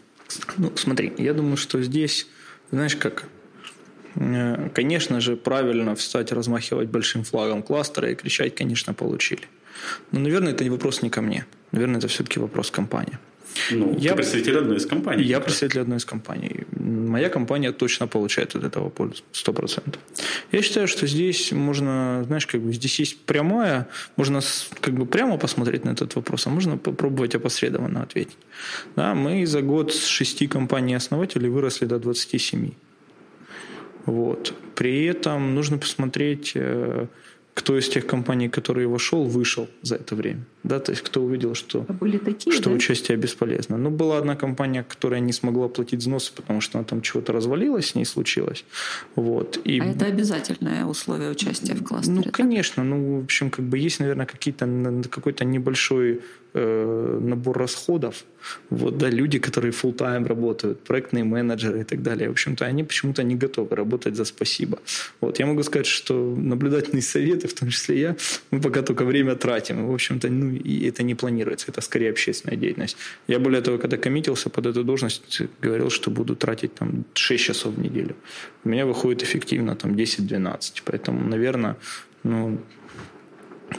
Ну, 0.57 0.71
смотри, 0.75 1.13
я 1.17 1.33
думаю, 1.33 1.57
что 1.57 1.81
здесь, 1.83 2.27
знаешь 2.71 2.95
как, 2.95 3.25
э, 4.15 4.69
конечно 4.73 5.19
же, 5.19 5.35
правильно 5.35 5.95
встать, 5.95 6.31
размахивать 6.31 6.89
большим 6.89 7.23
флагом 7.23 7.61
кластера 7.61 8.09
и 8.09 8.15
кричать, 8.15 8.55
конечно, 8.55 8.93
получили. 8.93 9.43
Но, 10.11 10.19
наверное, 10.19 10.53
это 10.53 10.63
не 10.63 10.69
вопрос 10.69 11.03
не 11.03 11.09
ко 11.09 11.21
мне. 11.21 11.45
Наверное, 11.71 11.99
это 11.99 12.07
все-таки 12.07 12.39
вопрос 12.39 12.71
компании. 12.71 13.19
Ну, 13.71 13.97
я, 13.97 14.11
ты 14.11 14.17
представитель 14.17 14.57
одной 14.57 14.77
из 14.77 14.85
компаний. 14.85 15.23
Я 15.23 15.39
представитель 15.39 15.81
одной 15.81 15.97
из 15.97 16.05
компаний. 16.05 16.65
Моя 16.77 17.29
компания 17.29 17.71
точно 17.71 18.07
получает 18.07 18.55
от 18.55 18.63
этого 18.63 18.89
пользу, 18.89 19.23
сто 19.31 19.53
процентов. 19.53 20.01
Я 20.51 20.61
считаю, 20.61 20.87
что 20.87 21.07
здесь 21.07 21.51
можно, 21.51 22.23
знаешь, 22.27 22.47
как 22.47 22.61
бы 22.61 22.73
здесь 22.73 22.99
есть 22.99 23.25
прямая, 23.25 23.87
можно 24.17 24.41
как 24.79 24.93
бы 24.93 25.05
прямо 25.05 25.37
посмотреть 25.37 25.85
на 25.85 25.91
этот 25.91 26.15
вопрос, 26.15 26.47
а 26.47 26.49
можно 26.49 26.77
попробовать 26.77 27.35
опосредованно 27.35 28.03
ответить. 28.03 28.37
Да, 28.95 29.13
мы 29.13 29.45
за 29.45 29.61
год 29.61 29.93
с 29.93 30.05
шести 30.05 30.47
компаний-основателей 30.47 31.49
выросли 31.49 31.85
до 31.85 31.99
27. 31.99 32.71
Вот. 34.05 34.53
При 34.75 35.05
этом 35.05 35.55
нужно 35.55 35.77
посмотреть, 35.77 36.53
э, 36.55 37.07
кто 37.53 37.77
из 37.77 37.89
тех 37.89 38.05
компаний, 38.07 38.49
которые 38.49 38.87
вошел, 38.87 39.25
вышел 39.25 39.67
за 39.81 39.95
это 39.95 40.15
время. 40.15 40.43
Да, 40.63 40.79
то 40.79 40.91
есть 40.91 41.01
кто 41.01 41.23
увидел, 41.23 41.55
что, 41.55 41.85
А 41.87 41.93
были 41.93 42.17
такие, 42.17 42.55
что 42.55 42.69
да? 42.69 42.75
участие 42.75 43.17
бесполезно. 43.17 43.77
Ну, 43.77 43.89
была 43.89 44.17
одна 44.19 44.35
компания, 44.35 44.83
которая 44.83 45.19
не 45.19 45.33
смогла 45.33 45.67
платить 45.67 46.01
взносы, 46.01 46.31
потому 46.35 46.61
что 46.61 46.77
она 46.77 46.85
там 46.85 47.01
чего-то 47.01 47.33
развалилась, 47.33 47.87
с 47.87 47.95
ней 47.95 48.05
случилось. 48.05 48.63
Вот. 49.15 49.59
И 49.63 49.79
А 49.79 49.85
это 49.85 50.05
обязательное 50.05 50.85
условие 50.85 51.31
участия 51.31 51.73
в 51.73 51.83
кластере. 51.83 52.15
ну, 52.17 52.23
так? 52.23 52.33
конечно. 52.33 52.83
Ну, 52.83 53.21
в 53.21 53.23
общем, 53.23 53.49
как 53.49 53.65
бы 53.65 53.77
есть, 53.77 53.99
наверное, 53.99 54.25
какие-то 54.25 54.67
какой-то 55.09 55.45
небольшой 55.45 56.21
э, 56.53 57.19
набор 57.21 57.57
расходов. 57.57 58.23
Вот, 58.69 58.97
да, 58.97 59.09
люди, 59.09 59.39
которые 59.39 59.71
full 59.71 59.95
time 59.95 60.27
работают, 60.27 60.83
проектные 60.83 61.23
менеджеры 61.23 61.81
и 61.81 61.83
так 61.83 62.01
далее. 62.01 62.27
В 62.29 62.31
общем-то, 62.31 62.65
они 62.65 62.83
почему-то 62.83 63.23
не 63.23 63.35
готовы 63.35 63.75
работать 63.75 64.15
за 64.15 64.25
спасибо. 64.25 64.79
Вот, 65.21 65.39
я 65.39 65.45
могу 65.45 65.63
сказать, 65.63 65.85
что 65.87 66.13
наблюдательные 66.35 67.01
советы, 67.03 67.47
в 67.47 67.53
том 67.53 67.69
числе 67.69 67.99
я, 67.99 68.15
мы 68.51 68.59
пока 68.61 68.81
только 68.81 69.05
время 69.05 69.35
тратим. 69.35 69.87
В 69.87 69.93
общем-то, 69.93 70.29
ну, 70.29 70.50
и 70.57 70.87
это 70.87 71.03
не 71.03 71.15
планируется. 71.15 71.71
Это 71.71 71.81
скорее 71.81 72.11
общественная 72.11 72.57
деятельность. 72.57 72.97
Я 73.27 73.39
более 73.39 73.61
того, 73.61 73.77
когда 73.77 73.97
коммитился 73.97 74.49
под 74.49 74.65
эту 74.65 74.83
должность, 74.83 75.41
говорил, 75.61 75.89
что 75.89 76.11
буду 76.11 76.35
тратить 76.35 76.75
там 76.75 77.05
6 77.13 77.43
часов 77.43 77.75
в 77.75 77.79
неделю. 77.79 78.15
У 78.63 78.69
меня 78.69 78.85
выходит 78.85 79.23
эффективно 79.23 79.75
там 79.75 79.91
10-12. 79.93 80.81
Поэтому, 80.85 81.27
наверное, 81.27 81.75
ну, 82.23 82.59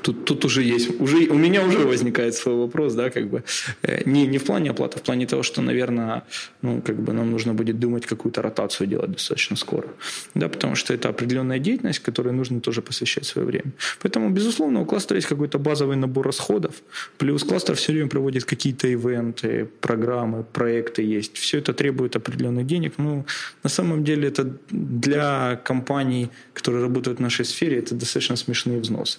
Тут, 0.00 0.24
тут 0.24 0.44
уже 0.44 0.62
есть, 0.62 1.00
уже, 1.00 1.28
у 1.28 1.34
меня 1.34 1.64
уже 1.66 1.78
возникает 1.78 2.34
свой 2.34 2.56
вопрос, 2.56 2.94
да, 2.94 3.10
как 3.10 3.28
бы, 3.28 3.44
э, 3.82 4.02
не, 4.06 4.26
не 4.26 4.38
в 4.38 4.44
плане 4.44 4.70
оплаты, 4.70 4.96
а 4.96 4.98
в 4.98 5.02
плане 5.02 5.26
того, 5.26 5.42
что, 5.42 5.62
наверное, 5.62 6.22
ну, 6.62 6.80
как 6.80 6.96
бы 6.96 7.12
нам 7.12 7.30
нужно 7.30 7.52
будет 7.52 7.78
думать 7.78 8.06
какую-то 8.06 8.42
ротацию 8.42 8.86
делать 8.86 9.10
достаточно 9.10 9.56
скоро, 9.56 9.88
да, 10.34 10.48
потому 10.48 10.76
что 10.76 10.94
это 10.94 11.10
определенная 11.10 11.58
деятельность, 11.58 11.98
которой 11.98 12.32
нужно 12.32 12.60
тоже 12.60 12.80
посвящать 12.80 13.26
свое 13.26 13.46
время. 13.46 13.72
Поэтому, 14.00 14.30
безусловно, 14.30 14.80
у 14.80 14.86
кластера 14.86 15.18
есть 15.18 15.28
какой-то 15.28 15.58
базовый 15.58 15.96
набор 15.96 16.26
расходов, 16.26 16.74
плюс 17.18 17.44
кластер 17.44 17.74
все 17.74 17.92
время 17.92 18.08
проводит 18.08 18.44
какие-то 18.44 18.88
ивенты, 18.88 19.68
программы, 19.80 20.42
проекты 20.42 21.02
есть, 21.02 21.36
все 21.36 21.58
это 21.58 21.74
требует 21.74 22.16
определенных 22.16 22.66
денег, 22.66 22.94
ну, 22.98 23.24
на 23.62 23.70
самом 23.70 24.04
деле 24.04 24.28
это 24.28 24.56
для 24.70 25.60
компаний, 25.64 26.30
которые 26.54 26.82
работают 26.82 27.18
в 27.18 27.22
нашей 27.22 27.44
сфере, 27.44 27.78
это 27.78 27.94
достаточно 27.94 28.36
смешные 28.36 28.80
взносы 28.80 29.18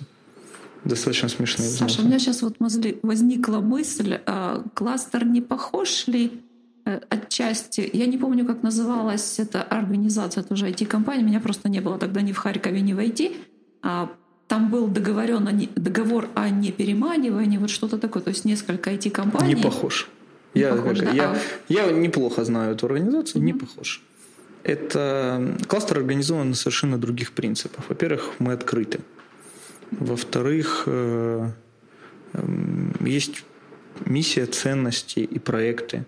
достаточно 0.86 1.30
смешные 1.30 1.70
взносы. 1.70 1.94
Саша, 1.94 2.02
у 2.02 2.06
меня 2.06 2.20
сейчас 2.20 2.42
вот 2.42 2.56
возникла 2.60 3.60
мысль, 3.60 4.20
а 4.26 4.64
кластер 4.74 5.26
не 5.26 5.42
похож 5.42 6.08
ли 6.08 6.42
э, 6.86 7.00
отчасти, 7.10 7.90
я 7.94 8.06
не 8.06 8.18
помню, 8.18 8.46
как 8.46 8.64
называлась 8.64 9.40
эта 9.40 9.62
организация, 9.64 10.44
тоже 10.44 10.68
IT-компания, 10.70 11.24
меня 11.24 11.40
просто 11.40 11.70
не 11.70 11.80
было 11.82 11.98
тогда 11.98 12.22
ни 12.22 12.32
в 12.32 12.38
Харькове, 12.38 12.82
ни 12.82 12.94
в 12.94 13.00
IT, 13.00 13.36
а 13.82 14.10
там 14.48 14.70
был 14.70 14.88
договорен, 14.88 15.48
о 15.48 15.52
не- 15.52 15.70
договор 15.76 16.30
о 16.36 16.50
непереманивании, 16.50 17.58
вот 17.58 17.70
что-то 17.70 17.98
такое, 17.98 18.22
то 18.24 18.30
есть 18.30 18.46
несколько 18.46 18.92
IT-компаний. 18.92 19.56
Не 19.56 19.62
похож. 19.62 20.10
Не 20.54 20.62
я, 20.62 20.76
похож, 20.76 21.00
да? 21.00 21.12
я, 21.12 21.32
А- 21.32 21.38
я 21.70 21.92
неплохо 21.92 22.44
знаю 22.46 22.76
эту 22.76 22.86
организацию, 22.86 23.44
не 23.44 23.54
похож. 23.54 24.02
Это 24.64 25.58
кластер 25.68 25.98
организован 25.98 26.50
на 26.50 26.56
совершенно 26.56 26.98
других 26.98 27.32
принципах. 27.34 27.86
Во-первых, 27.90 28.34
мы 28.40 28.54
открыты. 28.54 29.00
Во-вторых, 30.00 30.84
э, 30.88 31.50
эм, 32.34 32.96
есть 33.02 33.44
миссия, 34.06 34.46
ценности 34.46 35.20
и 35.20 35.40
проекты, 35.40 36.06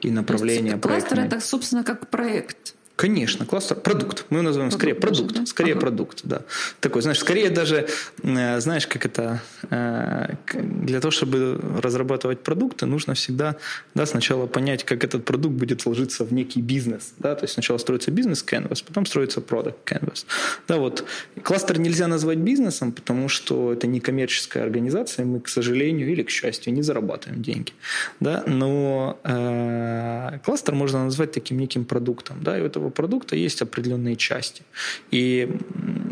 и 0.00 0.10
направления 0.10 0.78
кластер 0.78 1.08
проектные. 1.16 1.26
это, 1.26 1.40
собственно, 1.40 1.84
как 1.84 2.08
проект. 2.08 2.74
Конечно, 2.98 3.46
кластер, 3.46 3.76
продукт. 3.76 4.24
Мы 4.28 4.38
его 4.38 4.48
называем 4.48 4.72
скорее 4.72 4.94
Продукт 4.96 5.18
продукт. 5.18 5.34
даже, 5.34 5.44
да? 5.44 5.50
Скорее 5.50 5.72
Ага. 5.74 5.80
продукт, 5.80 6.20
да. 6.24 6.40
Такой, 6.80 7.02
знаешь, 7.02 7.20
скорее 7.20 7.48
даже, 7.50 7.86
э, 8.24 8.60
знаешь, 8.60 8.88
как 8.88 9.06
это, 9.06 9.40
э, 9.70 10.34
для 10.52 11.00
того, 11.00 11.12
чтобы 11.12 11.60
разрабатывать 11.80 12.40
продукты, 12.42 12.86
нужно 12.86 13.14
всегда, 13.14 13.54
да, 13.94 14.04
сначала 14.04 14.46
понять, 14.48 14.82
как 14.82 15.04
этот 15.04 15.24
продукт 15.24 15.54
будет 15.54 15.86
ложиться 15.86 16.24
в 16.24 16.32
некий 16.32 16.60
бизнес, 16.60 17.12
да, 17.20 17.36
то 17.36 17.44
есть 17.44 17.54
сначала 17.54 17.78
строится 17.78 18.10
бизнес 18.10 18.44
canvas, 18.44 18.82
потом 18.84 19.06
строится 19.06 19.38
product 19.38 19.76
canvas. 19.86 20.26
Да, 20.66 20.78
вот. 20.78 21.04
Кластер 21.44 21.78
нельзя 21.78 22.08
назвать 22.08 22.38
бизнесом, 22.38 22.90
потому 22.90 23.28
что 23.28 23.72
это 23.74 23.86
не 23.86 24.00
коммерческая 24.00 24.64
организация, 24.64 25.24
мы, 25.24 25.38
к 25.38 25.48
сожалению 25.48 26.10
или 26.10 26.24
к 26.24 26.30
счастью, 26.30 26.72
не 26.74 26.82
зарабатываем 26.82 27.42
деньги, 27.42 27.72
да, 28.18 28.42
но 28.48 29.20
э, 29.22 30.40
кластер 30.44 30.74
можно 30.74 31.04
назвать 31.04 31.30
таким 31.30 31.58
неким 31.60 31.84
продуктом, 31.84 32.42
да, 32.42 32.58
и 32.58 32.60
у 32.60 32.64
этого 32.64 32.87
продукта 32.90 33.36
есть 33.36 33.62
определенные 33.62 34.16
части. 34.16 34.62
И 35.10 35.48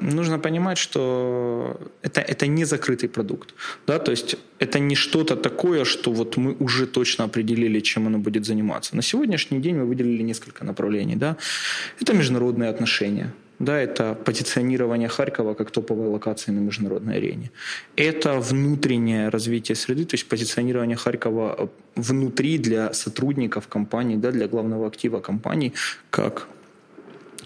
нужно 0.00 0.38
понимать, 0.38 0.78
что 0.78 1.76
это, 2.02 2.21
это 2.21 2.47
не 2.47 2.64
закрытый 2.64 3.09
продукт. 3.09 3.54
Да? 3.87 3.99
То 3.99 4.11
есть 4.11 4.37
это 4.59 4.78
не 4.78 4.95
что-то 4.95 5.37
такое, 5.37 5.85
что 5.85 6.12
вот 6.12 6.37
мы 6.37 6.56
уже 6.61 6.87
точно 6.87 7.25
определили, 7.25 7.80
чем 7.80 8.06
оно 8.06 8.18
будет 8.18 8.45
заниматься. 8.45 8.97
На 8.97 9.02
сегодняшний 9.02 9.61
день 9.61 9.76
мы 9.76 9.85
выделили 9.85 10.23
несколько 10.23 10.64
направлений. 10.64 11.16
Да? 11.16 11.37
Это 12.00 12.14
международные 12.14 12.71
отношения. 12.71 13.33
Да, 13.59 13.78
это 13.80 14.14
позиционирование 14.14 15.09
Харькова 15.09 15.54
как 15.54 15.71
топовой 15.71 16.09
локации 16.09 16.52
на 16.52 16.61
международной 16.61 17.16
арене. 17.16 17.50
Это 17.97 18.38
внутреннее 18.38 19.30
развитие 19.30 19.76
среды, 19.76 20.04
то 20.04 20.14
есть 20.14 20.28
позиционирование 20.28 20.97
Харькова 20.97 21.71
внутри 21.95 22.59
для 22.59 22.92
сотрудников 22.92 23.66
компании, 23.68 24.16
да, 24.16 24.30
для 24.30 24.47
главного 24.47 24.87
актива 24.87 25.21
компании, 25.21 25.73
как 26.11 26.49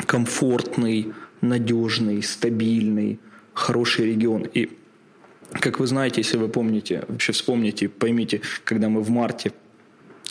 комфортный, 0.07 1.13
надежный, 1.41 2.23
стабильный, 2.23 3.19
хороший 3.55 4.07
регион. 4.07 4.47
И, 4.55 4.71
как 5.53 5.81
вы 5.81 5.87
знаете, 5.87 6.21
если 6.21 6.37
вы 6.37 6.49
помните, 6.49 7.05
вообще 7.09 7.33
вспомните, 7.33 7.89
поймите, 7.89 8.41
когда 8.65 8.89
мы 8.89 9.03
в 9.03 9.11
марте 9.11 9.53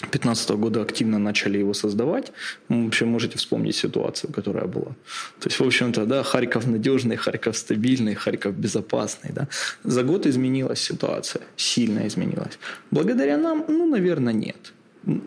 2015 0.02 0.50
года 0.52 0.82
активно 0.82 1.20
начали 1.20 1.58
его 1.58 1.74
создавать, 1.74 2.32
вы 2.70 2.86
вообще 2.86 3.06
можете 3.06 3.38
вспомнить 3.38 3.76
ситуацию, 3.76 4.32
которая 4.32 4.66
была. 4.66 4.96
То 5.40 5.48
есть, 5.48 5.60
в 5.60 5.64
общем-то, 5.64 6.06
да, 6.06 6.24
Харьков 6.24 6.68
надежный, 6.68 7.18
Харьков 7.18 7.58
стабильный, 7.58 8.16
Харьков 8.16 8.54
безопасный. 8.56 9.32
Да. 9.34 9.48
За 9.84 10.04
год 10.04 10.26
изменилась 10.26 10.80
ситуация, 10.80 11.42
сильно 11.58 12.08
изменилась. 12.08 12.60
Благодаря 12.92 13.38
нам, 13.38 13.66
ну, 13.68 13.90
наверное, 13.90 14.34
нет. 14.34 14.74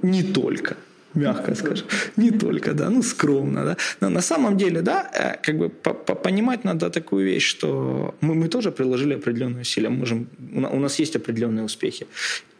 Не 0.03 0.23
только 0.23 0.77
мягко 1.15 1.55
скажем. 1.55 1.87
Не 2.17 2.31
только, 2.31 2.73
да, 2.75 2.91
ну, 2.91 3.03
скромно, 3.03 3.65
да. 3.65 3.77
Но 4.01 4.09
на 4.11 4.21
самом 4.23 4.57
деле, 4.57 4.81
да, 4.83 5.11
э, 5.15 5.37
как 5.43 5.57
бы 5.59 5.69
по- 5.69 5.95
по- 5.95 6.15
понимать 6.15 6.65
надо 6.65 6.91
такую 6.91 7.25
вещь, 7.27 7.47
что 7.51 8.15
мы, 8.21 8.35
мы 8.35 8.49
тоже 8.49 8.71
приложили 8.71 9.15
определенные 9.15 9.61
усилия, 9.63 9.89
можем, 9.91 10.27
у 10.55 10.61
на- 10.61 10.71
у 10.71 10.79
нас 10.79 11.01
есть 11.01 11.17
определенные 11.17 11.65
успехи. 11.65 12.07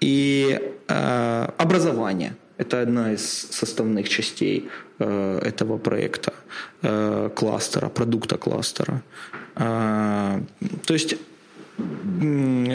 И 0.01 0.59
э, 0.89 1.49
образование– 1.59 2.35
это 2.59 2.83
одна 2.83 3.13
из 3.13 3.49
составных 3.51 4.09
частей 4.09 4.69
э, 4.99 5.39
этого 5.49 5.79
проекта, 5.79 6.33
э, 6.83 7.31
кластера, 7.35 7.89
продукта 7.89 8.37
кластера. 8.37 9.03
Э, 9.57 10.41
то 10.87 10.95
есть 10.95 11.17
м, 12.21 12.69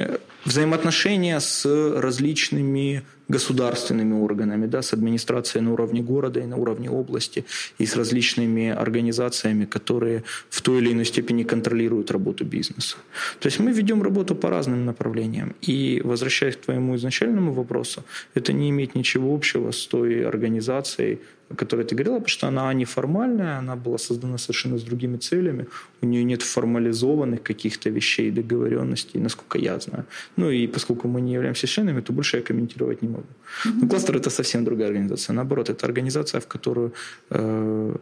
взаимоотношения 0.46 1.40
с 1.40 1.66
различными 2.02 3.04
государственными 3.30 4.14
органами, 4.14 4.68
да, 4.68 4.82
с 4.82 4.94
администрацией 4.94 5.64
на 5.64 5.74
уровне 5.74 6.02
города 6.02 6.40
и 6.40 6.46
на 6.46 6.58
уровне 6.58 6.90
области, 6.90 7.46
и 7.78 7.86
с 7.86 7.96
различными 7.96 8.70
организациями, 8.70 9.66
которые 9.66 10.24
в 10.50 10.62
той 10.62 10.78
или 10.80 10.92
иной 10.92 11.06
степени 11.06 11.44
контролируют 11.44 12.12
работу 12.12 12.46
бизнеса. 12.46 12.98
То 13.40 13.48
есть 13.48 13.60
мы 13.60 13.72
ведем 13.72 14.04
работу 14.04 14.36
по 14.36 14.50
разным 14.50 14.86
направлениям. 14.86 15.56
И 15.62 16.02
возвращаясь 16.04 16.56
к 16.56 16.62
твоему 16.62 16.96
изначальному 16.96 17.52
вопросу, 17.52 18.04
это 18.34 18.54
не 18.54 18.70
имеет 18.70 18.96
ничего 18.96 19.34
общего 19.34 19.72
с 19.72 19.88
той 19.88 20.26
организацией, 20.26 21.20
о 21.50 21.56
которой 21.56 21.86
ты 21.86 21.96
говорила, 21.96 22.16
потому 22.16 22.28
что 22.28 22.48
она 22.48 22.74
неформальная, 22.74 23.60
она 23.60 23.76
была 23.76 23.98
создана 23.98 24.38
совершенно 24.38 24.78
с 24.78 24.84
другими 24.84 25.18
целями, 25.18 25.66
у 26.02 26.06
нее 26.06 26.24
нет 26.24 26.42
формализованных 26.42 27.42
каких-то 27.42 27.90
вещей, 27.90 28.32
договоренностей, 28.32 29.20
насколько 29.20 29.58
я 29.58 29.80
знаю. 29.80 30.06
Ну 30.38 30.50
и 30.50 30.68
поскольку 30.68 31.08
мы 31.08 31.22
не 31.22 31.34
являемся 31.34 31.68
членами, 31.68 32.02
то 32.02 32.14
больше 32.14 32.38
я 32.38 32.44
комментировать 32.44 33.02
не 33.02 33.08
могу. 33.08 33.28
Но 33.66 33.88
кластер 33.88 34.18
это 34.18 34.30
совсем 34.30 34.64
другая 34.64 34.88
организация. 34.88 35.36
Наоборот, 35.36 35.70
это 35.70 35.86
организация, 35.86 36.42
в 36.42 36.48
которую 36.48 36.92
э, 37.30 37.96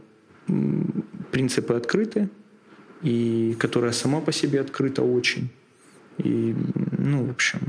принципы 1.32 1.76
открыты, 1.76 2.30
и 3.04 3.56
которая 3.60 3.92
сама 3.92 4.22
по 4.22 4.32
себе 4.32 4.62
открыта 4.62 5.04
очень. 5.04 5.50
И, 6.18 6.56
ну, 7.06 7.26
в 7.26 7.30
общем, 7.30 7.60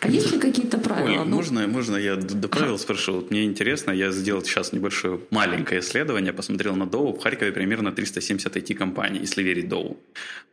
А 0.00 0.08
есть 0.08 0.32
ли 0.32 0.38
какие-то 0.38 0.78
правила? 0.78 1.22
Оль, 1.22 1.28
Ну, 1.28 1.36
можно, 1.36 1.66
можно 1.68 1.96
я 1.96 2.16
д- 2.16 2.34
доправил, 2.34 2.78
спрошу? 2.78 3.12
Вот 3.12 3.30
мне 3.30 3.44
интересно, 3.44 3.92
я 3.92 4.10
сделал 4.10 4.42
сейчас 4.42 4.72
небольшое 4.72 5.20
маленькое 5.30 5.80
исследование, 5.80 6.32
посмотрел 6.32 6.74
на 6.76 6.86
Доу. 6.86 7.12
В 7.12 7.18
Харькове 7.22 7.52
примерно 7.52 7.92
370 7.92 8.56
IT-компаний, 8.56 9.20
если 9.20 9.42
верить 9.42 9.68
Доу. 9.68 9.96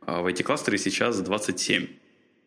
А 0.06 0.22
в 0.22 0.28
IT-кластере 0.28 0.78
сейчас 0.78 1.20
27. 1.22 1.88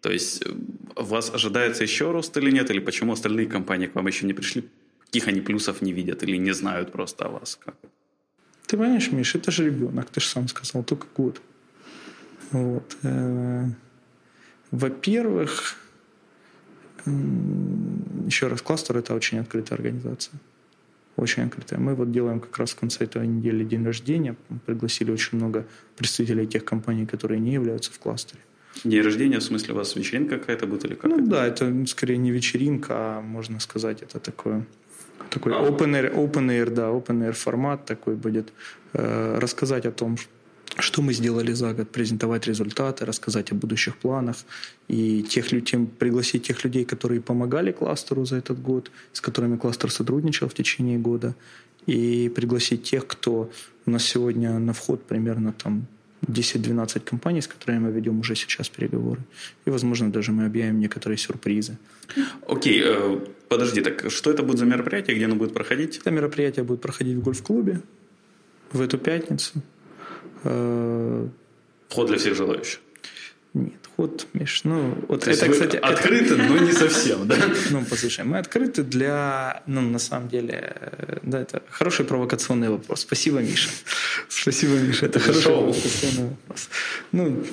То 0.00 0.12
есть 0.12 0.42
э, 0.46 0.50
вас 0.94 1.30
ожидается 1.34 1.82
еще 1.82 2.10
рост 2.12 2.36
или 2.36 2.50
нет? 2.52 2.70
Или 2.70 2.80
почему 2.80 3.12
остальные 3.12 3.46
компании 3.46 3.86
к 3.86 3.94
вам 3.94 4.06
еще 4.06 4.26
не 4.26 4.34
пришли? 4.34 4.62
Каких 5.06 5.28
они 5.28 5.40
плюсов 5.40 5.82
не 5.82 5.92
видят 5.92 6.22
или 6.22 6.36
не 6.38 6.52
знают 6.54 6.92
просто 6.92 7.24
о 7.24 7.28
вас? 7.30 7.58
Как? 7.64 7.74
Ты 8.66 8.76
понимаешь, 8.76 9.12
Миш, 9.12 9.34
это 9.34 9.50
же 9.50 9.64
ребенок, 9.64 10.10
ты 10.10 10.20
же 10.20 10.26
сам 10.26 10.48
сказал, 10.48 10.84
только 10.84 11.06
год. 11.16 11.40
Вот. 12.52 12.96
Э, 13.02 13.64
во-первых, 14.70 15.76
еще 17.06 18.48
раз, 18.48 18.62
кластер– 18.62 18.96
это 18.98 19.14
очень 19.14 19.38
открытая 19.38 19.78
организация. 19.78 20.34
Очень 21.16 21.44
открытая. 21.44 21.78
Мы 21.78 21.94
вот 21.94 22.12
делаем 22.12 22.40
как 22.40 22.58
раз 22.58 22.72
в 22.72 22.76
конце 22.76 23.04
этой 23.04 23.26
недели 23.26 23.64
день 23.64 23.84
рождения. 23.84 24.36
Пригласили 24.66 25.10
очень 25.10 25.38
много 25.38 25.64
представителей 25.96 26.46
тех 26.46 26.64
компаний, 26.64 27.06
которые 27.06 27.40
не 27.40 27.52
являются 27.52 27.90
в 27.90 27.98
кластере. 27.98 28.40
День 28.84 29.00
рождения, 29.02 29.38
в 29.38 29.42
смысле, 29.42 29.72
у 29.72 29.76
вас 29.76 29.96
вечеринка 29.96 30.38
какая-то 30.38 30.66
будет 30.66 30.84
или 30.84 30.94
как? 30.94 31.10
Ну 31.10 31.18
это? 31.18 31.26
да, 31.26 31.46
это 31.46 31.86
скорее 31.86 32.18
не 32.18 32.30
вечеринка, 32.30 32.94
а 32.94 33.20
можно 33.22 33.60
сказать, 33.60 34.02
это 34.02 34.20
такое 34.20 34.66
такой 35.30 35.52
open 35.52 35.92
air, 35.92 36.14
open 36.14 36.48
air, 36.48 36.70
да, 36.70 36.88
open 36.88 37.26
air 37.26 37.32
формат 37.32 37.86
такой 37.86 38.14
будет. 38.14 38.52
Э, 38.92 39.38
рассказать 39.38 39.86
о 39.86 39.92
том, 39.92 40.16
что 40.78 41.02
мы 41.02 41.14
сделали 41.14 41.52
за 41.52 41.72
год, 41.72 41.90
презентовать 41.90 42.46
результаты, 42.46 43.04
рассказать 43.04 43.52
о 43.52 43.54
будущих 43.54 43.96
планах 43.96 44.36
и 44.88 45.22
тех, 45.22 45.48
тем, 45.64 45.86
пригласить 45.86 46.46
тех 46.46 46.64
людей, 46.64 46.84
которые 46.84 47.20
помогали 47.20 47.72
кластеру 47.72 48.24
за 48.24 48.36
этот 48.36 48.60
год, 48.60 48.90
с 49.12 49.20
которыми 49.20 49.56
кластер 49.56 49.90
сотрудничал 49.90 50.48
в 50.48 50.54
течение 50.54 50.98
года, 50.98 51.34
и 51.86 52.30
пригласить 52.34 52.82
тех, 52.82 53.06
кто 53.06 53.50
у 53.86 53.90
нас 53.90 54.04
сегодня 54.04 54.58
на 54.58 54.72
вход 54.72 55.02
примерно 55.04 55.52
там 55.52 55.86
10-12 56.26 57.00
компаний, 57.00 57.40
с 57.40 57.46
которыми 57.46 57.78
мы 57.78 57.92
ведем 57.92 58.18
уже 58.18 58.34
сейчас 58.34 58.68
переговоры. 58.68 59.22
И, 59.64 59.70
возможно, 59.70 60.10
даже 60.10 60.32
мы 60.32 60.46
объявим 60.46 60.80
некоторые 60.80 61.18
сюрпризы. 61.18 61.78
Окей, 62.48 62.82
э, 62.84 63.20
подожди, 63.48 63.80
так 63.80 64.10
что 64.10 64.30
это 64.30 64.42
будет 64.42 64.58
за 64.58 64.66
мероприятие, 64.66 65.16
где 65.16 65.26
оно 65.26 65.36
будет 65.36 65.54
проходить? 65.54 65.98
Это 65.98 66.10
мероприятие 66.10 66.64
будет 66.64 66.80
проходить 66.80 67.16
в 67.16 67.22
гольф-клубе 67.22 67.80
в 68.72 68.80
эту 68.80 68.98
пятницу. 68.98 69.62
Э, 70.48 71.26
Вход 71.88 72.06
для 72.08 72.18
всех 72.18 72.34
желающих. 72.34 72.80
Нет, 73.56 73.72
ход, 73.96 74.26
Миш, 74.34 74.64
ну, 74.64 74.94
вот 75.08 75.24
То 75.24 75.30
это, 75.30 75.48
кстати... 75.48 75.76
открыты, 75.76 76.34
это... 76.34 76.42
но 76.42 76.58
не 76.58 76.72
совсем, 76.72 77.26
да? 77.26 77.36
Ну, 77.70 77.82
послушай, 77.88 78.22
мы 78.26 78.36
открыты 78.36 78.82
для, 78.82 79.62
ну, 79.66 79.80
на 79.80 79.98
самом 79.98 80.28
деле, 80.28 80.76
да, 81.22 81.40
это 81.40 81.62
хороший 81.70 82.04
провокационный 82.04 82.68
вопрос. 82.68 83.00
Спасибо, 83.00 83.38
Миша. 83.38 83.70
Спасибо, 84.28 84.74
Миша, 84.74 85.06
это, 85.06 85.20
хороший 85.20 85.42
шоу. 85.42 85.72
провокационный 85.72 86.28
вопрос. 86.28 86.68
Ну, 87.12 87.44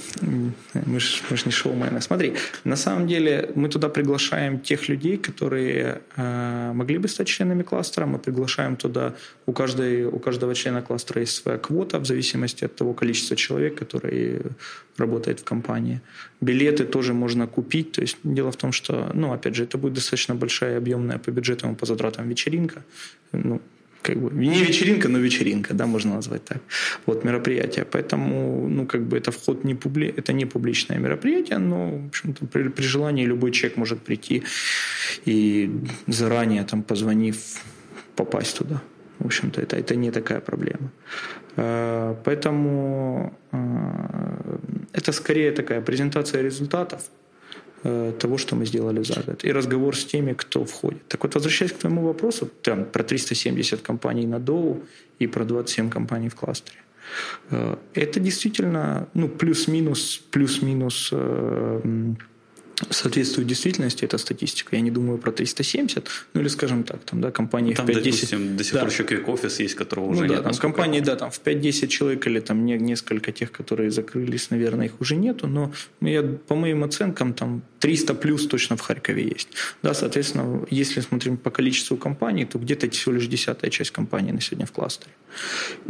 мы 0.85 0.99
же 0.99 1.21
мы 1.29 1.37
ж 1.37 1.45
не 1.45 1.51
шоумены. 1.53 2.01
Смотри, 2.01 2.33
на 2.65 2.75
самом 2.75 3.07
деле 3.07 3.49
мы 3.55 3.69
туда 3.69 3.87
приглашаем 3.87 4.59
тех 4.59 4.89
людей, 4.89 5.17
которые 5.17 6.01
э, 6.17 6.71
могли 6.73 6.97
бы 6.97 7.07
стать 7.07 7.27
членами 7.27 7.63
кластера. 7.63 8.05
Мы 8.05 8.19
приглашаем 8.19 8.75
туда, 8.75 9.13
у, 9.45 9.53
каждой, 9.53 10.03
у 10.05 10.19
каждого 10.19 10.53
члена 10.53 10.81
кластера 10.81 11.21
есть 11.21 11.35
своя 11.35 11.57
квота 11.57 11.99
в 11.99 12.05
зависимости 12.05 12.65
от 12.65 12.75
того 12.75 12.93
количества 12.93 13.37
человек, 13.37 13.79
которые 13.79 14.41
работает 14.97 15.39
в 15.39 15.43
компании. 15.43 15.92
Билеты 16.41 16.85
тоже 16.85 17.13
можно 17.13 17.47
купить. 17.47 17.91
То 17.91 18.01
есть 18.01 18.17
дело 18.23 18.51
в 18.51 18.55
том, 18.55 18.71
что, 18.71 19.11
ну, 19.13 19.31
опять 19.33 19.55
же, 19.55 19.63
это 19.63 19.77
будет 19.77 19.93
достаточно 19.93 20.35
большая, 20.35 20.77
объемная 20.77 21.17
по 21.17 21.31
бюджетам 21.31 21.73
и 21.73 21.75
по 21.75 21.85
затратам 21.85 22.29
вечеринка. 22.29 22.83
Ну, 23.31 23.61
как 24.03 24.17
бы 24.17 24.31
не 24.31 24.63
вечеринка, 24.63 25.09
но 25.09 25.19
вечеринка, 25.19 25.73
да, 25.73 25.85
можно 25.85 26.15
назвать 26.15 26.43
так. 26.45 26.57
Вот 27.05 27.23
мероприятие. 27.23 27.85
Поэтому, 27.85 28.67
ну, 28.69 28.85
как 28.85 29.01
бы 29.01 29.17
это 29.17 29.31
вход 29.31 29.63
не 29.63 29.75
публи... 29.75 30.13
это 30.17 30.33
не 30.33 30.45
публичное 30.45 30.99
мероприятие, 30.99 31.59
но, 31.59 31.89
в 31.89 32.07
общем-то, 32.07 32.45
при, 32.45 32.69
при 32.69 32.83
желании 32.83 33.25
любой 33.25 33.51
человек 33.51 33.77
может 33.77 33.99
прийти 33.99 34.43
и 35.25 35.71
заранее, 36.07 36.63
там, 36.63 36.83
позвонив, 36.83 37.37
попасть 38.15 38.57
туда. 38.57 38.81
В 39.19 39.25
общем-то, 39.25 39.61
это, 39.61 39.75
это 39.75 39.95
не 39.95 40.11
такая 40.11 40.39
проблема. 40.39 40.91
Э, 41.57 42.15
поэтому 42.23 43.33
э, 43.51 44.57
это 44.93 45.11
скорее 45.11 45.51
такая 45.51 45.81
презентация 45.81 46.43
результатов 46.43 47.01
э, 47.83 48.11
того, 48.19 48.37
что 48.37 48.55
мы 48.55 48.65
сделали 48.65 49.03
за 49.03 49.21
год, 49.21 49.45
и 49.45 49.53
разговор 49.53 49.95
с 49.95 50.05
теми, 50.05 50.33
кто 50.33 50.65
входит. 50.65 51.07
Так 51.07 51.23
вот, 51.23 51.35
возвращаясь 51.35 51.71
к 51.71 51.77
твоему 51.77 52.01
вопросу, 52.01 52.49
там 52.61 52.85
про 52.85 53.03
370 53.03 53.81
компаний 53.81 54.27
на 54.27 54.39
Доу 54.39 54.83
и 55.19 55.27
про 55.27 55.45
27 55.45 55.89
компаний 55.89 56.29
в 56.29 56.35
кластере. 56.35 56.77
Это 57.93 58.19
действительно 58.19 59.07
ну, 59.13 59.27
плюс-минус, 59.27 60.21
плюс-минус 60.31 61.13
соответствует 62.89 63.47
действительности 63.47 64.05
эта 64.05 64.17
статистика. 64.17 64.75
Я 64.75 64.81
не 64.81 64.91
думаю 64.91 65.17
про 65.17 65.31
370, 65.31 66.07
ну 66.33 66.41
или 66.41 66.47
скажем 66.47 66.83
так, 66.83 67.03
там, 67.03 67.21
да, 67.21 67.31
компании 67.31 67.73
там, 67.73 67.85
в 67.85 67.89
5-10... 67.89 67.95
Допустим, 67.95 68.57
до 68.57 68.63
сих 68.63 68.73
да. 68.73 68.79
пор 68.79 68.89
еще 68.89 69.03
квик-офис 69.03 69.59
есть, 69.59 69.75
которого 69.75 70.05
уже 70.05 70.21
ну, 70.21 70.27
нет. 70.27 70.37
Да, 70.37 70.49
там 70.49 70.53
компании, 70.55 70.99
да, 70.99 71.15
там 71.15 71.31
в 71.31 71.41
5-10 71.41 71.87
человек 71.87 72.27
или 72.27 72.39
там 72.39 72.65
несколько 72.65 73.31
тех, 73.31 73.51
которые 73.51 73.91
закрылись, 73.91 74.49
наверное, 74.49 74.85
их 74.85 75.01
уже 75.01 75.15
нету, 75.15 75.47
но 75.47 75.71
я, 76.01 76.23
по 76.23 76.55
моим 76.55 76.83
оценкам 76.83 77.33
там 77.33 77.61
300 77.79 78.13
плюс 78.13 78.47
точно 78.47 78.77
в 78.77 78.81
Харькове 78.81 79.23
есть. 79.23 79.49
Да, 79.83 79.93
соответственно, 79.93 80.65
если 80.69 81.01
смотрим 81.01 81.37
по 81.37 81.51
количеству 81.51 81.97
компаний, 81.97 82.45
то 82.45 82.57
где-то 82.59 82.89
всего 82.89 83.15
лишь 83.15 83.27
десятая 83.27 83.69
часть 83.69 83.91
компаний 83.91 84.31
на 84.31 84.41
сегодня 84.41 84.65
в 84.65 84.71
кластере. 84.71 85.11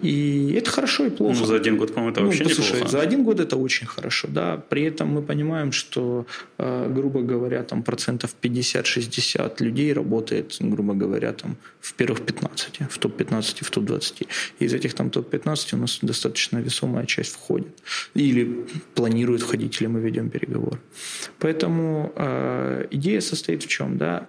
И 0.01 0.55
это 0.57 0.71
хорошо 0.71 1.05
и 1.05 1.09
плохо. 1.09 1.39
Ну, 1.39 1.45
за 1.45 1.55
один 1.55 1.77
год, 1.77 1.93
по-моему, 1.93 2.11
это 2.11 2.21
ну, 2.21 2.27
вообще 2.27 2.43
послушай, 2.43 2.73
неплохо. 2.73 2.91
За 2.91 3.01
один 3.01 3.23
год 3.23 3.39
это 3.39 3.57
очень 3.57 3.87
хорошо, 3.87 4.27
да. 4.31 4.57
При 4.69 4.83
этом 4.83 5.09
мы 5.09 5.21
понимаем, 5.21 5.71
что, 5.71 6.25
э, 6.57 6.82
грубо 6.87 7.21
говоря, 7.21 7.63
там 7.63 7.83
процентов 7.83 8.35
50-60 8.41 9.63
людей 9.63 9.93
работает, 9.93 10.57
грубо 10.59 10.93
говоря, 10.93 11.33
там 11.33 11.57
в 11.81 11.93
первых 11.93 12.25
15, 12.25 12.79
в 12.89 12.97
топ-15, 12.97 13.63
в 13.63 13.69
топ-20. 13.69 14.27
И 14.59 14.65
из 14.65 14.73
этих 14.73 14.93
там 14.93 15.09
топ-15 15.09 15.75
у 15.75 15.77
нас 15.77 15.99
достаточно 16.01 16.59
весомая 16.59 17.05
часть 17.05 17.33
входит. 17.33 17.73
Или 18.13 18.65
планирует 18.95 19.41
входить, 19.41 19.81
или 19.81 19.87
мы 19.87 19.99
ведем 19.99 20.29
переговоры. 20.29 20.79
Поэтому 21.39 22.11
э, 22.15 22.87
идея 22.91 23.21
состоит 23.21 23.63
в 23.63 23.67
чем, 23.67 23.97
да? 23.97 24.27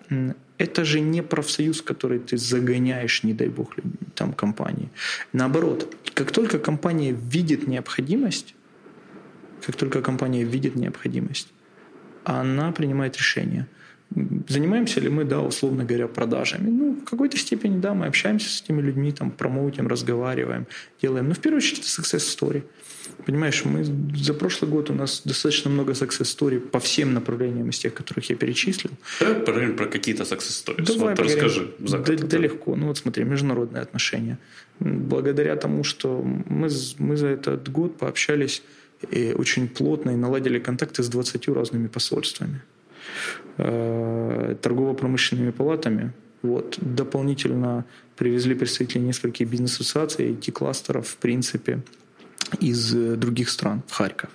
Это 0.59 0.85
же 0.85 1.01
не 1.01 1.23
профсоюз, 1.23 1.83
который 1.83 2.19
ты 2.19 2.37
загоняешь, 2.37 3.25
не 3.25 3.35
дай 3.35 3.49
бог, 3.49 3.75
там 4.14 4.33
компании. 4.33 4.88
Наоборот, 5.33 5.95
как 6.14 6.31
только 6.31 6.59
компания 6.59 7.12
видит 7.12 7.67
необходимость, 7.67 8.55
как 9.67 9.77
только 9.77 10.03
компания 10.03 10.45
видит 10.45 10.77
необходимость, 10.77 11.49
она 12.25 12.73
принимает 12.73 13.17
решение. 13.17 13.67
Занимаемся 14.49 15.01
ли 15.01 15.09
мы, 15.09 15.25
да, 15.25 15.41
условно 15.41 15.85
говоря, 15.85 16.07
продажами? 16.07 16.71
Ну, 16.71 17.01
в 17.01 17.05
какой-то 17.05 17.37
степени, 17.37 17.81
да, 17.81 17.95
мы 17.95 18.07
общаемся 18.07 18.49
с 18.49 18.63
этими 18.63 18.81
людьми, 18.81 19.11
там, 19.11 19.31
промоутим, 19.33 19.89
разговариваем, 19.89 20.67
делаем. 21.03 21.29
Но 21.29 21.35
в 21.35 21.41
первую 21.41 21.59
очередь 21.59 21.81
это 21.81 21.89
success 21.89 22.19
story. 22.19 22.63
Понимаешь, 23.27 23.65
мы 23.65 23.85
за 24.17 24.35
прошлый 24.35 24.71
год 24.71 24.91
у 24.91 24.95
нас 24.95 25.23
достаточно 25.25 25.71
много 25.71 25.93
success 25.93 26.23
story 26.23 26.61
по 26.61 26.79
всем 26.79 27.13
направлениям 27.13 27.71
из 27.71 27.79
тех, 27.79 27.93
которых 27.93 28.31
я 28.31 28.37
перечислил. 28.37 28.93
Давай 29.21 29.35
поговорим 29.41 29.77
про 29.77 29.87
какие-то 29.87 30.23
success 30.23 30.65
stories. 30.65 30.85
Давай 30.87 31.15
вот 31.15 31.25
расскажи. 31.25 31.73
Да, 31.79 31.99
да 31.99 32.39
легко. 32.39 32.77
Ну 32.77 32.87
вот 32.87 32.99
смотри, 32.99 33.25
международные 33.25 33.83
отношения. 33.83 34.39
Благодаря 34.79 35.57
тому, 35.57 35.83
что 35.83 36.23
мы, 36.23 36.69
мы 36.99 37.17
за 37.17 37.27
этот 37.27 37.69
год 37.71 37.99
пообщались 37.99 38.63
и 39.11 39.33
очень 39.33 39.69
плотно 39.69 40.11
и 40.11 40.17
наладили 40.17 40.59
контакты 40.59 41.03
с 41.03 41.09
20 41.09 41.49
разными 41.49 41.88
посольствами, 41.88 42.61
э, 43.59 44.57
торгово-промышленными 44.61 45.51
палатами. 45.51 46.12
Вот. 46.43 46.79
Дополнительно 46.81 47.85
привезли 48.17 48.55
представителей 48.55 49.05
нескольких 49.05 49.49
бизнес-ассоциаций, 49.49 50.33
IT-кластеров, 50.33 51.09
в 51.09 51.17
принципе, 51.17 51.81
из 52.61 52.93
других 52.93 53.49
стран 53.49 53.83
в 53.87 53.93
Харьков. 53.93 54.31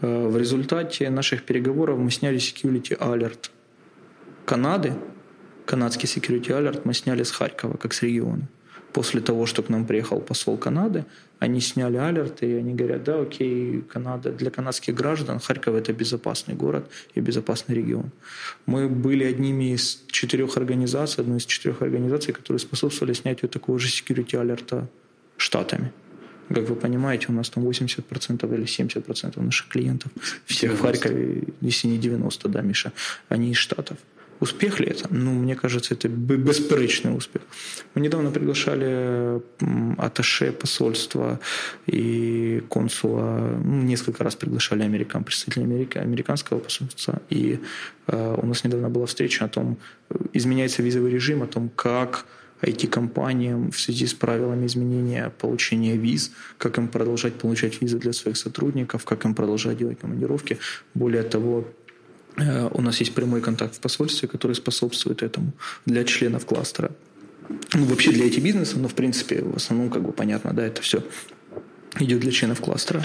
Э, 0.00 0.28
в 0.28 0.36
результате 0.36 1.10
наших 1.10 1.42
переговоров 1.42 1.98
мы 1.98 2.10
сняли 2.10 2.38
security 2.38 2.98
alert 2.98 3.50
Канады, 4.44 4.94
канадский 5.66 6.08
security 6.08 6.48
alert 6.48 6.80
мы 6.84 6.94
сняли 6.94 7.22
с 7.22 7.30
Харькова, 7.30 7.76
как 7.76 7.94
с 7.94 8.02
региона 8.02 8.48
после 8.92 9.20
того, 9.20 9.46
что 9.46 9.62
к 9.62 9.68
нам 9.68 9.86
приехал 9.86 10.20
посол 10.20 10.56
Канады, 10.56 11.04
они 11.38 11.60
сняли 11.60 11.96
алерт, 11.96 12.42
и 12.42 12.54
они 12.54 12.74
говорят, 12.74 13.04
да, 13.04 13.20
окей, 13.20 13.82
Канада, 13.82 14.30
для 14.30 14.50
канадских 14.50 14.94
граждан 14.94 15.40
Харьков– 15.40 15.74
это 15.76 15.92
безопасный 15.92 16.54
город 16.54 16.88
и 17.14 17.20
безопасный 17.20 17.74
регион. 17.74 18.10
Мы 18.66 18.88
были 18.88 19.24
одними 19.24 19.74
из 19.74 20.04
четырех 20.06 20.56
организаций, 20.56 21.22
одной 21.22 21.38
из 21.38 21.46
четырех 21.46 21.82
организаций, 21.82 22.32
которые 22.32 22.60
способствовали 22.60 23.12
снятию 23.12 23.48
такого 23.48 23.78
же 23.78 23.88
security 23.88 24.38
алерта 24.38 24.88
штатами. 25.36 25.92
Как 26.48 26.68
вы 26.68 26.76
понимаете, 26.76 27.26
у 27.28 27.32
нас 27.32 27.50
там 27.50 27.66
80% 27.66 28.54
или 28.54 28.64
70% 28.64 29.42
наших 29.42 29.68
клиентов 29.68 30.12
всех 30.44 30.72
в 30.72 30.80
Харькове, 30.80 31.44
если 31.60 31.88
не 31.88 31.98
90, 31.98 32.48
да, 32.48 32.60
Миша, 32.60 32.92
они 33.28 33.50
из 33.50 33.56
Штатов. 33.56 33.96
Успех 34.42 34.80
ли 34.80 34.86
это? 34.88 35.06
Ну, 35.10 35.30
мне 35.34 35.54
кажется, 35.54 35.94
это 35.94 36.08
бесперечный 36.08 37.16
успех. 37.16 37.42
Мы 37.94 38.00
недавно 38.02 38.32
приглашали 38.32 39.40
аташе 39.98 40.50
посольства 40.50 41.38
и 41.86 42.60
консула, 42.68 43.60
ну, 43.64 43.82
несколько 43.82 44.24
раз 44.24 44.34
приглашали 44.34 44.82
американ, 44.82 45.22
представителей 45.22 45.66
Америки, 45.66 45.98
американского 45.98 46.58
посольства. 46.58 47.22
И 47.30 47.60
э, 48.08 48.36
у 48.42 48.46
нас 48.46 48.64
недавно 48.64 48.88
была 48.90 49.06
встреча 49.06 49.44
о 49.44 49.48
том, 49.48 49.76
изменяется 50.32 50.82
визовый 50.82 51.12
режим, 51.12 51.42
о 51.42 51.46
том, 51.46 51.68
как 51.68 52.26
IT-компаниям 52.62 53.70
в 53.70 53.78
связи 53.78 54.06
с 54.06 54.14
правилами 54.14 54.66
изменения 54.66 55.30
получения 55.38 55.96
виз, 55.96 56.32
как 56.58 56.78
им 56.78 56.88
продолжать 56.88 57.34
получать 57.34 57.82
визы 57.82 57.98
для 57.98 58.12
своих 58.12 58.36
сотрудников, 58.36 59.04
как 59.04 59.24
им 59.24 59.34
продолжать 59.34 59.78
делать 59.78 60.00
командировки. 60.00 60.58
Более 60.94 61.22
того, 61.22 61.60
э, 61.60 61.81
у 62.36 62.80
нас 62.80 62.98
есть 63.00 63.14
прямой 63.14 63.40
контакт 63.40 63.76
в 63.76 63.80
посольстве, 63.80 64.28
который 64.28 64.54
способствует 64.54 65.22
этому 65.22 65.52
для 65.84 66.04
членов 66.04 66.46
кластера. 66.46 66.90
Ну, 67.74 67.84
вообще 67.84 68.12
для 68.12 68.26
IT-бизнеса, 68.26 68.78
но 68.78 68.88
в 68.88 68.94
принципе 68.94 69.42
в 69.42 69.56
основном 69.56 69.90
как 69.90 70.02
бы 70.02 70.12
понятно, 70.12 70.52
да, 70.52 70.64
это 70.64 70.80
все 70.80 71.02
идет 71.98 72.20
для 72.20 72.32
членов 72.32 72.60
кластера. 72.60 73.04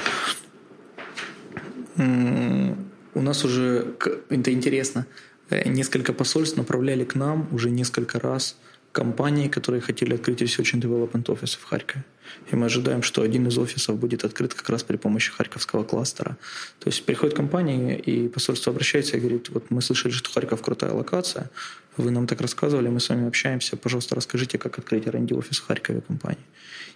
У 1.97 3.21
нас 3.21 3.43
уже, 3.43 3.95
это 4.29 4.53
интересно, 4.53 5.07
э, 5.49 5.67
несколько 5.67 6.13
посольств 6.13 6.55
направляли 6.55 7.03
к 7.03 7.15
нам 7.15 7.47
уже 7.51 7.71
несколько 7.71 8.19
раз 8.19 8.57
компании, 8.97 9.47
которые 9.47 9.79
хотели 9.81 10.15
открыть 10.15 10.41
Research 10.41 10.73
and 10.73 10.81
Development 10.81 11.25
Office 11.25 11.57
в 11.59 11.63
Харькове. 11.63 12.03
И 12.51 12.55
мы 12.55 12.65
ожидаем, 12.65 13.03
что 13.03 13.21
один 13.21 13.47
из 13.47 13.57
офисов 13.57 13.95
будет 13.99 14.25
открыт 14.25 14.53
как 14.53 14.69
раз 14.69 14.83
при 14.83 14.97
помощи 14.97 15.31
Харьковского 15.31 15.83
кластера. 15.83 16.35
То 16.79 16.89
есть 16.89 17.05
приходит 17.05 17.35
компания, 17.35 17.95
и 17.99 18.27
посольство 18.27 18.71
обращается 18.71 19.17
и 19.17 19.19
говорит, 19.19 19.49
вот 19.49 19.71
мы 19.71 19.81
слышали, 19.81 20.13
что 20.13 20.31
Харьков 20.31 20.61
крутая 20.61 20.93
локация, 20.93 21.49
вы 21.97 22.11
нам 22.11 22.25
так 22.25 22.41
рассказывали, 22.41 22.89
мы 22.89 22.99
с 22.99 23.09
вами 23.09 23.27
общаемся, 23.27 23.77
пожалуйста, 23.77 24.15
расскажите, 24.15 24.57
как 24.57 24.79
открыть 24.79 25.07
R&D 25.07 25.35
офис 25.35 25.59
в 25.59 25.67
Харькове 25.67 26.01
компании. 26.01 26.45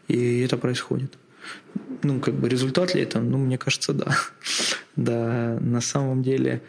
И 0.08 0.42
это 0.42 0.58
происходит. 0.58 1.12
Ну, 2.04 2.20
как 2.20 2.34
бы 2.34 2.50
результат 2.50 2.96
ли 2.96 3.02
это? 3.02 3.20
Ну, 3.20 3.38
мне 3.38 3.58
кажется, 3.58 3.94
да. 3.94 4.08
Да, 4.96 5.58
на 5.62 5.82
самом 5.82 6.22
деле 6.22 6.62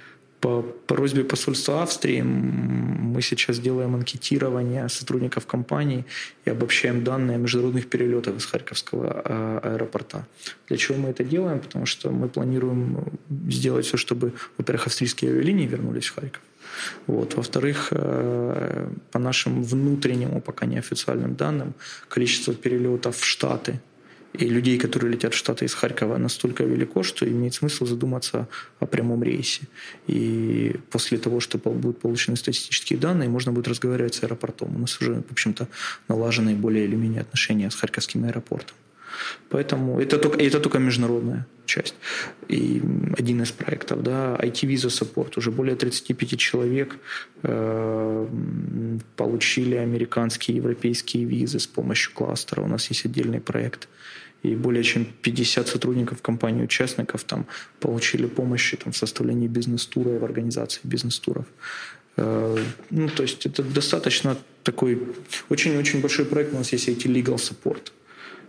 по 0.43 0.63
просьбе 0.63 1.23
посольства 1.23 1.83
Австрии 1.83 2.21
мы 2.21 3.23
сейчас 3.23 3.61
делаем 3.61 3.95
анкетирование 3.95 4.89
сотрудников 4.89 5.47
компании 5.47 6.05
и 6.45 6.51
обобщаем 6.51 7.05
данные 7.05 7.39
международных 7.39 7.89
перелетов 7.89 8.37
из 8.37 8.47
Харьковского 8.47 9.23
а, 9.25 9.61
аэропорта. 9.63 10.27
Для 10.69 10.77
чего 10.77 10.99
мы 10.99 11.11
это 11.11 11.23
делаем? 11.23 11.61
Потому 11.61 11.87
что 11.87 12.11
мы 12.11 12.29
планируем 12.29 13.05
сделать 13.49 13.87
все, 13.87 13.97
чтобы, 13.97 14.33
во-первых, 14.59 14.89
австрийские 14.89 15.31
авиалинии 15.31 15.69
вернулись 15.69 16.07
в 16.07 16.15
Харьков. 16.17 16.43
Вот. 17.07 17.35
Во-вторых, 17.37 17.89
э, 17.93 18.89
по 19.13 19.19
нашим 19.21 19.63
внутренним, 19.63 20.41
пока 20.41 20.67
неофициальным 20.67 21.37
данным, 21.37 21.75
количество 22.09 22.53
перелетов 22.53 23.17
в 23.17 23.25
Штаты– 23.25 23.81
и 24.33 24.47
людей, 24.47 24.79
которые 24.79 25.12
летят 25.12 25.35
в 25.35 25.37
Штаты 25.37 25.64
из 25.64 25.75
Харькова, 25.75 26.16
настолько 26.16 26.64
велико, 26.64 27.03
что 27.03 27.29
имеет 27.29 27.55
смысл 27.55 27.87
задуматься 27.87 28.49
о 28.81 28.87
прямом 28.87 29.23
рейсе. 29.23 29.62
И 30.07 30.77
после 30.90 31.18
того, 31.18 31.40
что 31.40 31.59
будут 31.59 31.99
получены 31.99 32.37
статистические 32.37 32.99
данные, 32.99 33.29
можно 33.29 33.53
будет 33.53 33.68
разговаривать 33.68 34.14
с 34.14 34.23
аэропортом. 34.23 34.77
У 34.77 34.79
нас 34.79 35.01
уже, 35.01 35.23
в 35.29 35.33
общем-то, 35.33 35.68
налажены 36.09 36.55
более 36.55 36.85
или 36.85 36.97
менее 36.97 37.21
отношения 37.21 37.71
с 37.71 37.75
Харьковским 37.75 38.25
аэропортом. 38.25 38.77
Поэтому 39.51 40.01
это 40.01 40.18
только, 40.18 40.38
это 40.38 40.61
только 40.61 40.79
международная 40.79 41.47
часть. 41.66 41.95
И 42.49 42.83
один 43.18 43.42
из 43.42 43.53
проектов, 43.53 44.03
да, 44.03 44.37
IT-виза 44.37 44.90
саппорт. 44.90 45.37
Уже 45.37 45.51
более 45.51 45.77
35 45.77 46.38
человек 46.38 46.97
э, 47.42 48.29
получили 49.16 49.77
американские, 49.77 50.57
европейские 50.57 51.25
визы 51.25 51.59
с 51.59 51.66
помощью 51.66 52.12
кластера. 52.14 52.62
У 52.62 52.68
нас 52.68 52.90
есть 52.90 53.07
отдельный 53.07 53.40
проект 53.40 53.88
и 54.43 54.57
более 54.57 54.83
чем 54.83 55.07
50 55.23 55.69
сотрудников 55.69 56.21
компании, 56.21 56.65
участников 56.65 57.25
там 57.25 57.47
получили 57.81 58.27
помощи 58.27 58.77
там, 58.77 58.93
в 58.93 58.97
составлении 58.97 59.49
бизнес-тура 59.49 60.17
и 60.17 60.19
в 60.19 60.25
организации 60.25 60.81
бизнес-туров. 60.85 61.47
Э, 62.17 62.59
ну, 62.91 63.09
то 63.09 63.23
есть 63.23 63.47
это 63.47 63.63
достаточно 63.63 64.37
такой 64.65 64.99
очень-очень 65.49 66.01
большой 66.01 66.25
проект. 66.25 66.53
У 66.55 66.57
нас 66.57 66.73
есть 66.73 66.89
IT 66.89 67.05
Legal 67.05 67.37
Support. 67.37 67.93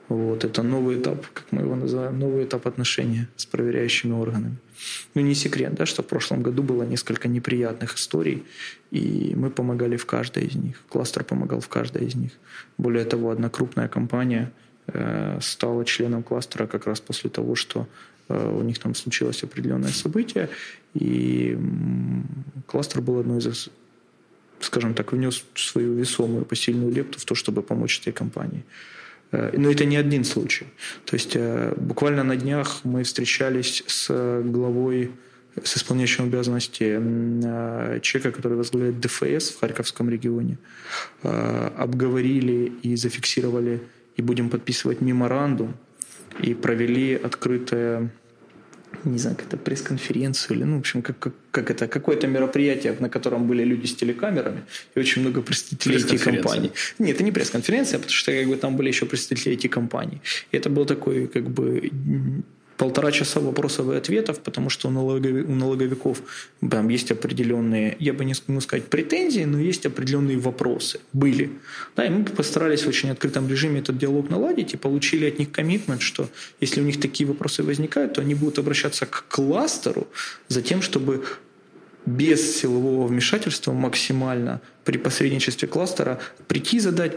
Вот, 0.10 0.44
это 0.44 0.64
новый 0.64 1.00
этап, 1.00 1.26
как 1.34 1.46
мы 1.52 1.62
его 1.62 1.76
называем, 1.76 2.20
новый 2.20 2.44
этап 2.44 2.68
отношения 2.68 3.30
с 3.38 3.46
проверяющими 3.46 4.12
органами. 4.12 4.58
Ну, 5.16 5.22
не 5.22 5.34
секрет, 5.34 5.76
да, 5.76 5.86
что 5.86 6.04
в 6.04 6.08
прошлом 6.08 6.44
году 6.44 6.62
было 6.62 6.84
несколько 6.84 7.30
неприятных 7.30 7.96
историй, 7.96 8.44
и 8.92 9.34
мы 9.36 9.50
помогали 9.50 9.96
в 9.96 10.06
каждой 10.06 10.44
из 10.44 10.56
них. 10.56 10.84
Кластер 10.90 11.24
помогал 11.24 11.62
в 11.62 11.70
каждой 11.70 12.06
из 12.06 12.16
них. 12.16 12.32
Более 12.78 13.06
того, 13.06 13.30
одна 13.30 13.50
крупная 13.50 13.88
компания– 13.88 14.52
стала 15.42 15.86
членом 15.86 16.24
кластера 16.24 16.68
как 16.68 16.88
раз 16.88 17.00
после 17.00 17.30
того, 17.30 17.56
что 17.56 17.88
э, 18.28 18.58
у 18.60 18.62
них 18.64 18.80
там 18.80 18.96
случилось 18.96 19.44
определенное 19.44 19.92
событие, 19.92 20.50
и 20.94 21.58
кластер 22.68 23.02
был 23.02 23.20
одной 23.20 23.40
из, 23.40 23.70
скажем 24.60 24.94
так, 24.94 25.14
внес 25.14 25.44
свою 25.56 25.94
весомую 25.94 26.46
посильную 26.46 26.92
лепту 26.92 27.20
в 27.20 27.26
то, 27.26 27.36
чтобы 27.36 27.62
помочь 27.62 28.00
этой 28.02 28.14
компании. 28.14 28.66
Э, 29.32 29.58
но 29.58 29.72
это 29.72 29.86
не 29.86 29.96
один 29.96 30.26
случай. 30.26 30.66
То 31.06 31.16
есть 31.16 31.38
буквально 31.78 32.24
на 32.24 32.36
днях 32.36 32.82
мы 32.84 33.04
встречались 33.04 33.84
с 33.88 34.42
главой 34.44 35.12
с 35.64 35.78
исполняющим 35.78 36.24
обязанности 36.24 37.00
человека, 38.02 38.32
который 38.32 38.58
возглавляет 38.58 39.00
ДФС 39.00 39.52
в 39.52 39.60
Харьковском 39.60 40.10
регионе, 40.10 40.58
обговорили 41.22 42.72
и 42.82 42.96
зафиксировали 42.96 43.80
и 44.16 44.22
будем 44.22 44.50
подписывать 44.50 45.02
меморандум, 45.02 45.76
и 46.42 46.54
провели 46.54 47.16
открытое 47.16 48.12
не 49.04 49.18
знаю, 49.18 49.36
как 49.36 49.48
это 49.48 49.58
пресс-конференцию 49.58 50.58
или, 50.58 50.64
ну, 50.64 50.78
в 50.78 50.80
общем, 50.80 51.02
как, 51.02 51.20
как, 51.20 51.34
как 51.52 51.72
это, 51.72 51.88
какое-то 51.88 52.28
мероприятие, 52.28 52.96
на 53.00 53.10
котором 53.10 53.48
были 53.48 53.64
люди 53.64 53.86
с 53.86 53.96
телекамерами 53.96 54.64
и 54.96 55.00
очень 55.00 55.22
много 55.22 55.42
представителей 55.42 55.98
IT-компаний. 55.98 56.72
Нет, 57.00 57.16
это 57.16 57.24
не 57.24 57.32
пресс-конференция, 57.32 57.98
потому 57.98 58.14
что 58.14 58.32
как 58.32 58.48
бы, 58.48 58.56
там 58.56 58.78
были 58.78 58.90
еще 58.90 59.06
представители 59.06 59.58
IT-компаний. 59.58 60.22
И 60.52 60.58
это 60.58 60.70
был 60.70 60.86
такой 60.86 61.28
как 61.28 61.50
бы 61.50 61.92
полтора 62.78 63.12
часа 63.12 63.40
вопросов 63.40 63.90
и 63.92 63.96
ответов, 63.96 64.40
потому 64.40 64.70
что 64.70 64.90
у, 64.90 64.92
налоговиков, 64.92 66.22
там 66.70 66.90
есть 66.90 67.12
определенные, 67.12 67.96
я 68.00 68.14
бы 68.14 68.26
не 68.26 68.34
могу 68.48 68.62
сказать 68.62 68.86
претензии, 68.86 69.46
но 69.46 69.60
есть 69.60 69.86
определенные 69.86 70.38
вопросы. 70.38 71.00
Были. 71.14 71.52
Да, 71.96 72.06
и 72.06 72.10
мы 72.10 72.26
постарались 72.26 72.84
в 72.84 72.88
очень 72.88 73.10
открытом 73.10 73.48
режиме 73.48 73.80
этот 73.80 73.98
диалог 73.98 74.30
наладить 74.30 74.74
и 74.74 74.78
получили 74.78 75.26
от 75.26 75.40
них 75.40 75.52
коммитмент, 75.52 76.02
что 76.02 76.30
если 76.60 76.82
у 76.82 76.84
них 76.84 77.00
такие 77.00 77.28
вопросы 77.28 77.64
возникают, 77.64 78.14
то 78.14 78.22
они 78.22 78.36
будут 78.36 78.60
обращаться 78.60 79.06
к 79.06 79.26
кластеру 79.28 80.08
за 80.48 80.62
тем, 80.62 80.82
чтобы 80.82 81.24
без 82.06 82.58
силового 82.60 83.08
вмешательства 83.08 83.72
максимально 83.72 84.62
при 84.84 84.98
посредничестве 84.98 85.68
кластера 85.68 86.20
прийти 86.48 86.80
задать 86.80 87.14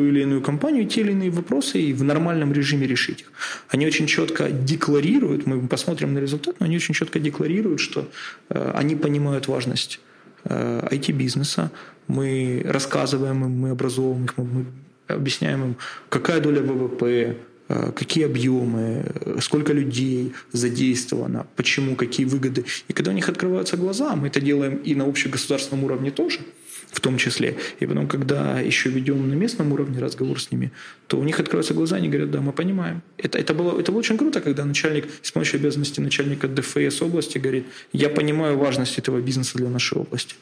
ту 0.00 0.06
или 0.06 0.22
иную 0.22 0.40
компанию, 0.40 0.86
те 0.86 1.02
или 1.02 1.12
иные 1.12 1.30
вопросы 1.30 1.78
и 1.78 1.92
в 1.92 2.02
нормальном 2.04 2.52
режиме 2.52 2.86
решить 2.86 3.20
их. 3.20 3.32
Они 3.68 3.86
очень 3.86 4.06
четко 4.06 4.50
декларируют, 4.50 5.46
мы 5.46 5.68
посмотрим 5.68 6.14
на 6.14 6.20
результат, 6.20 6.54
но 6.60 6.66
они 6.66 6.76
очень 6.76 6.94
четко 6.94 7.18
декларируют, 7.18 7.80
что 7.80 8.08
э, 8.48 8.72
они 8.80 8.96
понимают 8.96 9.48
важность 9.48 10.00
э, 10.44 10.88
IT-бизнеса, 10.90 11.70
мы 12.08 12.62
рассказываем 12.64 13.44
им, 13.44 13.50
мы 13.50 13.70
образовываем 13.70 14.24
их, 14.24 14.38
мы 14.38 14.64
объясняем 15.08 15.62
им, 15.64 15.76
какая 16.08 16.40
доля 16.40 16.62
ВВП, 16.62 17.36
э, 17.68 17.92
какие 17.92 18.24
объемы, 18.24 19.04
сколько 19.40 19.74
людей 19.74 20.32
задействовано, 20.52 21.46
почему, 21.56 21.94
какие 21.94 22.26
выгоды. 22.26 22.64
И 22.88 22.92
когда 22.94 23.10
у 23.10 23.14
них 23.14 23.28
открываются 23.28 23.76
глаза, 23.76 24.16
мы 24.16 24.28
это 24.28 24.40
делаем 24.40 24.76
и 24.76 24.94
на 24.94 25.04
общегосударственном 25.04 25.84
уровне 25.84 26.10
тоже– 26.10 26.38
в 26.92 27.00
том 27.00 27.18
числе. 27.18 27.56
И 27.78 27.86
потом, 27.86 28.06
когда 28.06 28.60
еще 28.60 28.90
ведем 28.90 29.28
на 29.28 29.34
местном 29.34 29.72
уровне 29.72 29.98
разговор 29.98 30.40
с 30.40 30.50
ними, 30.50 30.70
то 31.06 31.18
у 31.18 31.24
них 31.24 31.40
открываются 31.40 31.74
глаза, 31.74 31.96
они 31.96 32.08
говорят, 32.08 32.30
да, 32.30 32.40
мы 32.40 32.52
понимаем. 32.52 33.02
Это, 33.16 33.38
это, 33.38 33.54
было, 33.54 33.78
это 33.78 33.92
было 33.92 34.00
очень 34.00 34.18
круто, 34.18 34.40
когда 34.40 34.64
начальник, 34.64 35.06
исполняющий 35.22 35.58
обязанности 35.58 36.00
начальника 36.00 36.48
ДФС 36.48 37.02
области 37.02 37.38
говорит, 37.38 37.66
я 37.92 38.08
понимаю 38.08 38.58
важность 38.58 38.98
этого 38.98 39.20
бизнеса 39.20 39.58
для 39.58 39.68
нашей 39.68 39.98
области. 39.98 40.34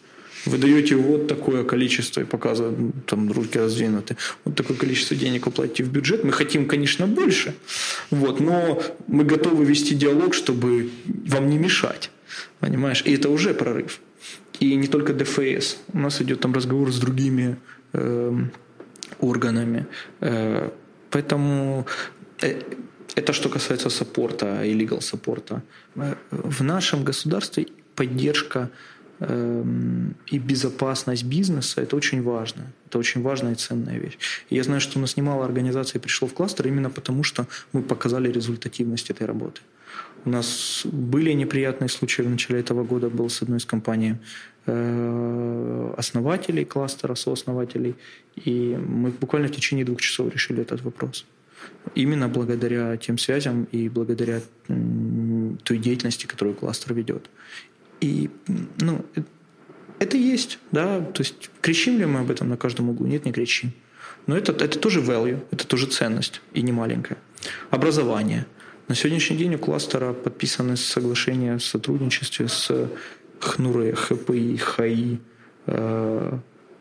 Вы 0.47 0.59
даете 0.59 0.95
вот 0.95 1.27
такое 1.27 1.65
количество, 1.65 2.21
и 2.21 2.25
показывают, 2.25 2.79
ну, 2.79 2.93
там 3.07 3.31
руки 3.33 3.59
раздвинуты, 3.59 4.17
вот 4.45 4.55
такое 4.55 4.77
количество 4.77 5.17
денег 5.17 5.47
уплатите 5.47 5.85
в 5.85 5.91
бюджет. 5.91 6.25
Мы 6.25 6.33
хотим, 6.33 6.67
конечно, 6.67 7.07
больше, 7.07 7.55
вот, 8.11 8.41
но 8.41 8.83
мы 9.09 9.25
готовы 9.25 9.65
вести 9.65 9.95
диалог, 9.95 10.35
чтобы 10.35 10.91
вам 11.07 11.51
не 11.51 11.59
мешать. 11.59 12.11
Понимаешь? 12.61 13.03
И 13.05 13.15
это 13.15 13.31
уже 13.31 13.53
прорыв. 13.53 14.01
И 14.61 14.77
не 14.77 14.89
только 14.89 15.13
ДФС. 15.13 15.77
У 15.93 15.99
нас 15.99 16.21
идет 16.21 16.41
там 16.41 16.53
разговор 16.53 16.93
с 16.93 16.99
другими 16.99 17.57
э, 17.93 18.37
органами. 19.21 19.87
Э, 20.21 20.71
поэтому 21.11 21.87
э, 22.43 22.63
это 23.15 23.33
что 23.33 23.49
касается 23.49 23.91
саппорта 23.91 24.65
и 24.65 24.75
legal 24.75 25.01
саппорта. 25.01 25.63
Э, 25.97 26.15
в 26.31 26.63
нашем 26.63 27.05
государстве 27.05 27.67
поддержка 27.95 28.71
э, 29.21 29.65
и 30.27 30.39
безопасность 30.39 31.25
бизнеса– 31.25 31.81
это 31.83 31.97
очень 31.97 32.23
важно. 32.23 32.73
Это 32.87 32.99
очень 32.99 33.23
важная 33.23 33.53
и 33.53 33.57
ценная 33.57 33.99
вещь. 33.99 34.19
Я 34.51 34.63
знаю, 34.63 34.81
что 34.81 34.99
у 34.99 35.01
нас 35.01 35.17
немало 35.17 35.45
организаций 35.45 36.01
пришло 36.01 36.29
в 36.29 36.35
кластер 36.35 36.67
именно 36.69 36.91
потому, 36.91 37.23
что 37.25 37.47
мы 37.73 37.83
показали 37.83 38.33
результативность 38.33 39.11
этой 39.11 39.27
работы. 39.27 39.61
У 40.29 40.31
нас 40.31 40.83
были 40.85 41.33
неприятные 41.33 41.89
случаи 41.89 42.21
в 42.21 42.29
начале 42.29 42.61
этого 42.61 42.85
года, 42.85 43.09
был 43.09 43.31
с 43.31 43.41
одной 43.41 43.57
из 43.57 43.65
компаний, 43.65 44.17
э, 44.67 45.95
основателей 45.97 46.67
кластера, 46.67 47.15
сооснователей, 47.15 47.95
и 48.37 48.77
мы 48.77 49.11
буквально 49.11 49.49
в 49.49 49.53
течение 49.53 49.87
двух 49.87 50.03
часов 50.03 50.31
решили 50.31 50.61
этот 50.61 50.83
вопрос. 50.83 51.25
Именно 51.95 52.29
благодаря 52.29 52.99
тем 52.99 53.17
связям 53.17 53.69
и 53.73 53.89
благодаря 53.89 54.43
той 55.65 55.79
деятельности, 55.79 56.27
которую 56.27 56.55
кластер 56.55 56.93
ведет. 56.93 57.31
И 58.03 58.29
ну, 58.83 59.07
это 59.99 60.19
есть, 60.19 60.59
да, 60.73 61.01
то 61.01 61.23
есть 61.23 61.51
кричим 61.63 61.99
ли 61.99 62.05
мы 62.05 62.21
об 62.21 62.31
этом 62.31 62.51
на 62.51 62.59
каждом 62.59 62.91
углу? 62.91 63.07
Нет, 63.07 63.25
не 63.25 63.33
кричим. 63.33 63.73
Но 64.27 64.37
это, 64.37 64.53
это 64.53 64.79
тоже 64.79 65.01
value, 65.01 65.41
это 65.51 65.67
тоже 65.67 65.87
ценность, 65.87 66.43
и 66.53 66.61
не 66.61 66.73
маленькая. 66.73 67.17
Образование. 67.71 68.45
На 68.89 68.95
сегодняшний 68.95 69.37
день 69.37 69.55
у 69.55 69.59
кластера 69.59 70.15
подписаны 70.15 70.79
соглашения 70.79 71.55
о 71.55 71.59
сотрудничестве 71.59 72.49
с 72.49 72.91
ХНУРе, 73.39 73.95
ХПИ, 73.95 74.57
ХАИ, 74.57 75.19
э, 75.67 76.39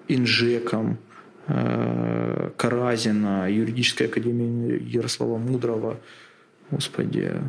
Инжеком, 0.08 1.00
э, 1.48 2.52
Каразина, 2.56 3.52
юридической 3.52 4.08
академией 4.08 4.82
Ярослава 4.86 5.38
Мудрого, 5.38 6.00
господи, 6.72 7.42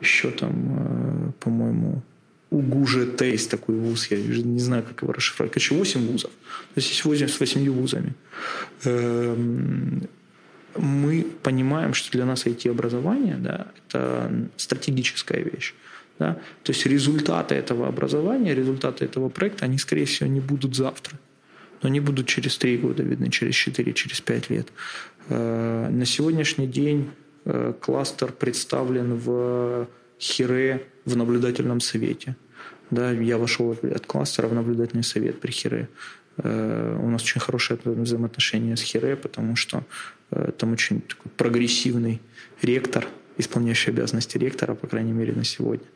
еще 0.00 0.30
там, 0.30 0.52
э, 0.54 1.32
по-моему, 1.40 2.02
УГУЖТ 2.50 3.22
есть 3.22 3.50
такой 3.50 3.74
вуз, 3.74 4.06
я 4.12 4.18
не 4.18 4.60
знаю, 4.60 4.84
как 4.84 5.02
его 5.02 5.12
расшифровать. 5.12 5.52
Короче, 5.52 5.74
8 5.74 6.06
вузов. 6.06 6.30
То 6.30 6.78
есть 6.78 6.90
есть 6.90 7.04
8 7.04 7.26
с 7.26 7.40
8 7.40 7.68
вузами. 7.70 8.14
Мы 10.78 11.26
понимаем, 11.42 11.94
что 11.94 12.10
для 12.12 12.24
нас 12.24 12.46
IT-образование 12.46 13.36
да,– 13.36 13.66
это 13.88 14.30
стратегическая 14.56 15.42
вещь. 15.42 15.74
Да? 16.18 16.34
То 16.62 16.72
есть 16.72 16.86
результаты 16.86 17.54
этого 17.54 17.88
образования, 17.88 18.54
результаты 18.54 19.04
этого 19.04 19.28
проекта, 19.28 19.64
они, 19.64 19.78
скорее 19.78 20.04
всего, 20.04 20.28
не 20.28 20.40
будут 20.40 20.74
завтра. 20.74 21.18
Но 21.82 21.88
они 21.88 22.00
будут 22.00 22.26
через 22.26 22.56
3 22.56 22.78
года, 22.78 23.02
видно, 23.02 23.30
через 23.30 23.54
4, 23.54 23.92
через 23.92 24.20
5 24.20 24.50
лет. 24.50 24.68
Э, 25.28 25.88
на 25.90 26.06
сегодняшний 26.06 26.66
день 26.66 27.10
э, 27.44 27.74
кластер 27.80 28.32
представлен 28.32 29.14
в 29.14 29.88
Хире 30.18 30.86
в 31.04 31.16
наблюдательном 31.16 31.80
совете. 31.80 32.36
Да, 32.90 33.10
я 33.10 33.36
вошел 33.36 33.72
от 33.72 34.06
кластера 34.06 34.48
в 34.48 34.54
наблюдательный 34.54 35.04
совет 35.04 35.40
при 35.40 35.50
Хире. 35.50 35.88
Э, 36.38 36.98
у 37.02 37.10
нас 37.10 37.22
очень 37.22 37.40
хорошие 37.40 37.78
взаимоотношения 37.84 38.76
с 38.76 38.82
Хире, 38.82 39.16
потому 39.16 39.56
что 39.56 39.84
там 40.30 40.72
очень 40.72 41.00
такой 41.00 41.30
прогрессивный 41.36 42.20
ректор, 42.62 43.06
исполняющий 43.38 43.90
обязанности 43.90 44.38
ректора, 44.38 44.74
по 44.74 44.86
крайней 44.86 45.12
мере, 45.12 45.32
на 45.32 45.44
сегодня. 45.44 45.86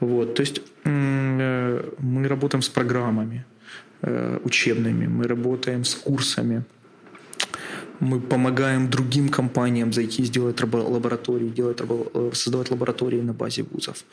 Вот, 0.00 0.34
то 0.34 0.42
есть 0.42 0.62
э, 0.84 1.90
мы 1.98 2.28
работаем 2.28 2.62
с 2.62 2.68
программами 2.68 3.44
учебными, 4.44 5.06
мы 5.06 5.26
работаем 5.26 5.84
с 5.84 5.94
курсами, 5.94 6.64
мы 7.98 8.20
помогаем 8.20 8.90
другим 8.90 9.30
компаниям 9.30 9.92
зайти, 9.92 10.22
сделать 10.24 10.60
лаборатории, 10.62 11.48
делать, 11.48 11.80
создавать 12.34 12.70
лаборатории 12.70 13.22
на 13.22 13.32
базе 13.32 13.62
вузов 13.62 14.04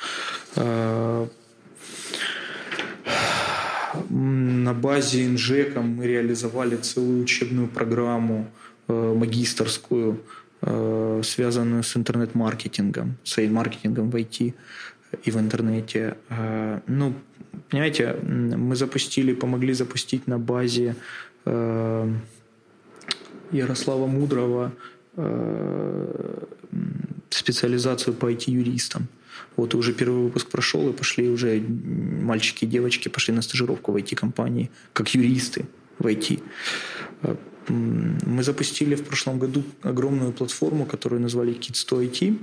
на 4.10 4.74
базе 4.74 5.26
Инжека 5.26 5.82
мы 5.82 6.08
реализовали 6.08 6.76
целую 6.78 7.24
учебную 7.24 7.68
программу 7.68 8.48
э, 8.48 8.63
магистрскую, 9.16 10.20
э, 10.62 11.22
связанную 11.24 11.84
с 11.84 11.98
интернет-маркетингом, 11.98 13.18
с 13.24 13.38
маркетингом 13.50 14.10
в 14.10 14.16
IT 14.16 14.54
и 15.26 15.32
в 15.32 15.38
интернете. 15.38 16.18
Э, 16.30 16.80
ну, 16.88 17.14
понимаете, 17.70 18.16
мы 18.24 18.76
запустили, 18.76 19.34
помогли 19.34 19.74
запустить 19.74 20.28
на 20.28 20.40
базе 20.40 20.96
Ярослава 23.52 24.08
Мудрого 24.08 24.72
специализацию 27.30 28.14
по 28.14 28.32
IT-юристам. 28.32 29.08
Вот 29.56 29.76
уже 29.76 29.94
первый 29.94 30.24
выпуск 30.24 30.50
прошел, 30.50 30.90
и 30.90 30.94
пошли 30.94 31.30
уже 31.30 31.62
мальчики 32.22 32.66
и 32.66 32.68
девочки 32.68 33.10
пошли 33.10 33.34
на 33.34 33.42
стажировку 33.42 33.92
в 33.92 33.98
IT-компании, 33.98 34.70
как 34.94 35.14
юристы 35.16 35.66
в 36.00 36.08
IT. 36.08 36.42
Мы 37.68 38.44
запустили 38.44 38.96
в 38.96 39.04
прошлом 39.04 39.40
году 39.40 39.64
огромную 39.82 40.32
платформу, 40.32 40.86
которую 40.86 41.22
назвали 41.22 41.54
Kids 41.54 41.88
to 41.88 42.02
IT. 42.02 42.38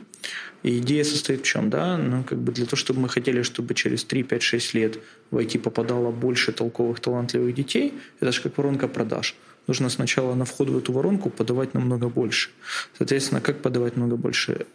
И 0.63 0.79
идея 0.79 1.05
состоит 1.05 1.41
в 1.41 1.45
чем? 1.45 1.71
Да? 1.71 1.97
Ну, 1.97 2.25
как 2.25 2.39
бы 2.39 2.53
для 2.53 2.65
того, 2.65 2.77
чтобы 2.77 3.01
мы 3.01 3.09
хотели, 3.09 3.43
чтобы 3.43 3.75
через 3.75 4.05
3, 4.05 4.23
5, 4.23 4.43
6 4.43 4.75
лет 4.75 4.99
в 5.31 5.37
IT 5.37 5.59
попадало 5.59 6.11
больше 6.11 6.53
толковых, 6.53 7.01
талантливых 7.01 7.55
детей, 7.55 7.95
это 8.21 8.33
же 8.33 8.43
как 8.43 8.59
воронка 8.59 8.89
продаж. 8.89 9.35
Нужно 9.67 9.91
сначала 9.91 10.35
на 10.35 10.45
вход 10.45 10.69
в 10.69 10.77
эту 10.77 10.93
воронку 10.93 11.31
подавать 11.31 11.75
намного 11.75 12.09
больше. 12.09 12.51
Соответственно, 12.99 13.41
как 13.41 13.63
подавать 13.63 13.97
намного 13.97 14.17
больше? 14.17 14.67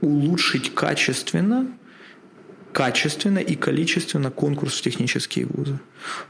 улучшить 0.00 0.74
качественно, 0.74 1.66
качественно 2.72 3.38
и 3.38 3.56
количественно 3.56 4.30
конкурс 4.30 4.78
в 4.78 4.82
технические 4.82 5.46
вузы. 5.46 5.78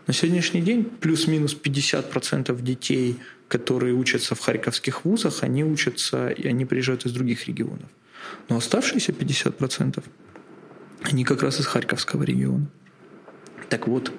На 0.07 0.14
сегодняшний 0.14 0.62
день 0.62 0.85
плюс-минус 0.85 1.57
50% 1.61 2.62
детей, 2.62 3.18
которые 3.48 3.94
учатся 3.94 4.35
в 4.35 4.40
харьковских 4.40 5.05
вузах, 5.05 5.42
они 5.42 5.64
учатся 5.64 6.29
и 6.29 6.46
они 6.46 6.64
приезжают 6.64 7.05
из 7.05 7.12
других 7.12 7.46
регионов. 7.46 7.88
Но 8.48 8.57
оставшиеся 8.57 9.12
50% 9.12 10.03
они 11.03 11.24
как 11.24 11.42
раз 11.42 11.61
из 11.61 11.66
Харьковского 11.66 12.22
региона. 12.22 12.66
Так 13.68 13.87
вот, 13.88 14.12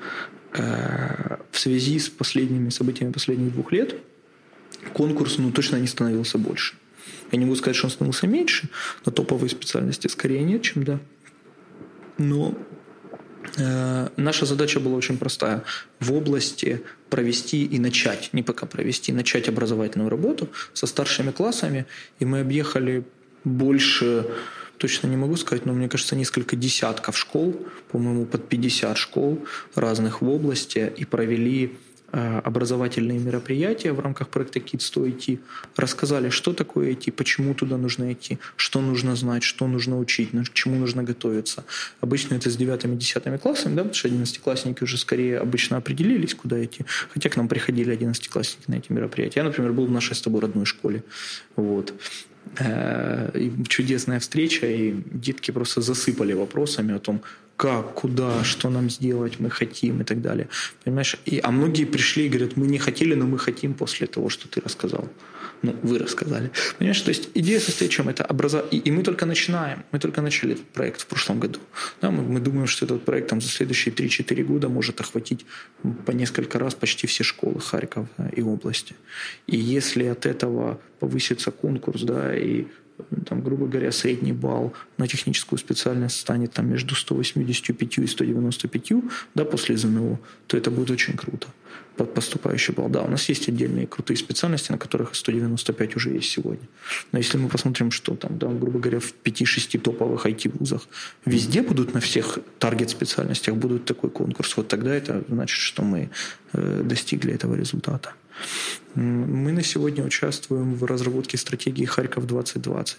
э, 0.53 1.37
в 1.51 1.59
связи 1.59 1.99
с 1.99 2.09
последними 2.09 2.69
событиями 2.69 3.11
последних 3.11 3.53
двух 3.53 3.71
лет 3.71 3.95
конкурс 4.93 5.37
ну, 5.37 5.51
точно 5.51 5.77
не 5.77 5.87
становился 5.87 6.37
больше. 6.37 6.75
Я 7.31 7.37
не 7.37 7.45
могу 7.45 7.55
сказать, 7.55 7.75
что 7.75 7.87
он 7.87 7.91
становился 7.91 8.27
меньше, 8.27 8.69
на 9.05 9.11
топовые 9.11 9.49
специальности 9.49 10.07
скорее 10.07 10.43
нет, 10.43 10.63
чем 10.63 10.83
да. 10.83 10.99
Но 12.21 12.53
э, 13.57 14.09
наша 14.15 14.45
задача 14.45 14.79
была 14.79 14.95
очень 14.95 15.17
простая. 15.17 15.63
В 15.99 16.13
области 16.13 16.81
провести 17.09 17.65
и 17.65 17.79
начать, 17.79 18.29
не 18.33 18.43
пока 18.43 18.65
провести, 18.65 19.11
начать 19.11 19.49
образовательную 19.49 20.09
работу 20.09 20.49
со 20.73 20.85
старшими 20.87 21.31
классами. 21.31 21.85
И 22.19 22.25
мы 22.25 22.41
объехали 22.41 23.03
больше, 23.43 24.27
точно 24.77 25.07
не 25.07 25.17
могу 25.17 25.35
сказать, 25.35 25.65
но 25.65 25.73
мне 25.73 25.89
кажется, 25.89 26.15
несколько 26.15 26.55
десятков 26.55 27.17
школ, 27.17 27.55
по-моему, 27.91 28.25
под 28.25 28.47
50 28.47 28.97
школ 28.97 29.43
разных 29.73 30.21
в 30.21 30.29
области 30.29 30.93
и 30.95 31.05
провели 31.05 31.77
образовательные 32.11 33.19
мероприятия 33.19 33.93
в 33.93 33.99
рамках 33.99 34.29
проекта 34.29 34.59
Kids 34.59 34.93
to 34.93 35.05
IT, 35.05 35.39
рассказали, 35.75 36.29
что 36.29 36.53
такое 36.53 36.91
IT, 36.91 37.11
почему 37.11 37.53
туда 37.53 37.77
нужно 37.77 38.11
идти, 38.11 38.37
что 38.55 38.81
нужно 38.81 39.15
знать, 39.15 39.43
что 39.43 39.67
нужно 39.67 39.97
учить, 39.99 40.29
к 40.31 40.53
чему 40.53 40.75
нужно 40.75 41.03
готовиться. 41.03 41.63
Обычно 42.01 42.35
это 42.35 42.49
с 42.49 42.57
девятыми, 42.57 42.95
десятыми 42.95 43.37
классами, 43.37 43.75
да, 43.75 43.83
потому 43.83 43.93
что 43.93 44.07
одиннадцатиклассники 44.07 44.83
уже 44.83 44.97
скорее 44.97 45.39
обычно 45.39 45.77
определились, 45.77 46.35
куда 46.35 46.63
идти, 46.63 46.85
хотя 47.13 47.29
к 47.29 47.37
нам 47.37 47.47
приходили 47.47 47.91
одиннадцатиклассники 47.91 48.69
на 48.69 48.75
эти 48.75 48.91
мероприятия. 48.91 49.39
Я, 49.39 49.43
например, 49.43 49.73
был 49.73 49.85
в 49.85 49.91
нашей 49.91 50.15
с 50.15 50.21
тобой 50.21 50.41
родной 50.41 50.65
школе. 50.65 51.03
Вот. 51.55 51.93
Э, 52.59 53.49
чудесная 53.67 54.19
встреча, 54.19 54.67
и 54.67 54.93
детки 55.11 55.51
просто 55.51 55.81
засыпали 55.81 56.33
вопросами 56.33 56.93
о 56.93 56.99
том, 56.99 57.21
как, 57.61 57.93
куда, 57.93 58.43
что 58.43 58.69
нам 58.69 58.89
сделать, 58.89 59.39
мы 59.39 59.51
хотим 59.51 60.01
и 60.01 60.03
так 60.03 60.19
далее. 60.19 60.47
Понимаешь? 60.83 61.15
И, 61.25 61.39
а 61.43 61.51
многие 61.51 61.85
пришли 61.85 62.25
и 62.25 62.29
говорят, 62.29 62.57
мы 62.57 62.65
не 62.65 62.79
хотели, 62.79 63.13
но 63.13 63.27
мы 63.27 63.37
хотим 63.37 63.75
после 63.75 64.07
того, 64.07 64.29
что 64.29 64.47
ты 64.47 64.61
рассказал. 64.61 65.07
Ну, 65.61 65.75
вы 65.83 65.99
рассказали. 65.99 66.49
Понимаешь, 66.79 67.01
то 67.01 67.09
есть 67.09 67.29
идея 67.35 67.59
состоит 67.59 67.91
в 67.91 67.93
чем? 67.93 68.09
Это 68.09 68.25
образа... 68.25 68.65
и, 68.71 68.77
и 68.77 68.91
мы 68.91 69.03
только 69.03 69.27
начинаем. 69.27 69.83
Мы 69.91 69.99
только 69.99 70.21
начали 70.21 70.53
этот 70.53 70.65
проект 70.73 71.01
в 71.01 71.05
прошлом 71.05 71.39
году. 71.39 71.59
Да, 72.01 72.09
мы, 72.09 72.23
мы 72.23 72.39
думаем, 72.39 72.65
что 72.65 72.85
этот 72.85 73.05
проект 73.05 73.29
там, 73.29 73.41
за 73.41 73.47
следующие 73.47 73.93
3-4 73.93 74.43
года 74.43 74.67
может 74.67 74.99
охватить 74.99 75.45
по 76.05 76.11
несколько 76.11 76.57
раз 76.57 76.73
почти 76.73 77.05
все 77.05 77.23
школы 77.23 77.61
Харькова 77.61 78.07
и 78.35 78.41
области. 78.41 78.95
И 79.45 79.55
если 79.55 80.05
от 80.05 80.25
этого 80.25 80.81
повысится 80.99 81.51
конкурс, 81.51 82.01
да, 82.01 82.35
и 82.35 82.65
там, 83.25 83.41
грубо 83.41 83.67
говоря, 83.67 83.91
средний 83.91 84.33
балл 84.33 84.73
на 84.97 85.07
техническую 85.07 85.59
специальность 85.59 86.19
станет 86.19 86.53
там 86.53 86.69
между 86.69 86.95
185 86.95 87.97
и 87.97 88.07
195 88.07 88.91
да, 89.35 89.45
после 89.45 89.77
ЗНО, 89.77 90.19
то 90.47 90.57
это 90.57 90.71
будет 90.71 90.91
очень 90.91 91.15
круто. 91.15 91.47
Поступающий 91.97 92.73
балл. 92.73 92.89
Да, 92.89 93.03
у 93.03 93.09
нас 93.09 93.29
есть 93.29 93.49
отдельные 93.49 93.85
крутые 93.85 94.17
специальности, 94.17 94.71
на 94.71 94.77
которых 94.77 95.13
195 95.13 95.95
уже 95.95 96.09
есть 96.11 96.31
сегодня. 96.31 96.67
Но 97.11 97.19
если 97.19 97.37
мы 97.37 97.49
посмотрим, 97.49 97.91
что 97.91 98.15
там, 98.15 98.39
да, 98.39 98.47
грубо 98.47 98.79
говоря, 98.79 98.99
в 98.99 99.13
5-6 99.23 99.79
топовых 99.79 100.25
IT-вузах 100.25 100.87
везде 101.25 101.61
будут 101.61 101.93
на 101.93 101.99
всех 101.99 102.39
таргет-специальностях 102.59 103.55
будут 103.55 103.85
такой 103.85 104.09
конкурс, 104.09 104.57
вот 104.57 104.67
тогда 104.67 104.95
это 104.95 105.23
значит, 105.27 105.57
что 105.57 105.83
мы 105.83 106.09
э, 106.53 106.83
достигли 106.83 107.33
этого 107.33 107.55
результата. 107.55 108.13
Мы 108.95 109.51
на 109.53 109.63
сегодня 109.63 110.03
участвуем 110.03 110.75
в 110.75 110.83
разработке 110.83 111.37
стратегии 111.37 111.85
Харьков 111.85 112.27
2020. 112.27 112.97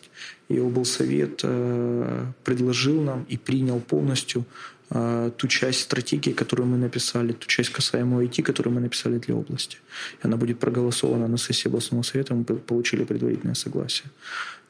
И 0.48 0.58
облсовет 0.58 1.40
э, 1.42 2.24
предложил 2.44 3.02
нам 3.02 3.24
и 3.24 3.36
принял 3.36 3.80
полностью 3.80 4.44
э, 4.90 5.30
ту 5.36 5.48
часть 5.48 5.80
стратегии, 5.80 6.32
которую 6.32 6.66
мы 6.66 6.78
написали, 6.78 7.32
ту 7.32 7.46
часть 7.46 7.70
касаемую 7.70 8.26
IT, 8.26 8.42
которую 8.42 8.74
мы 8.74 8.80
написали 8.80 9.18
для 9.18 9.34
области. 9.34 9.76
И 10.22 10.26
она 10.26 10.36
будет 10.36 10.58
проголосована 10.58 11.28
на 11.28 11.36
сессии 11.36 11.68
областного 11.68 12.02
совета, 12.02 12.34
мы 12.34 12.44
получили 12.44 13.04
предварительное 13.04 13.54
согласие. 13.54 14.10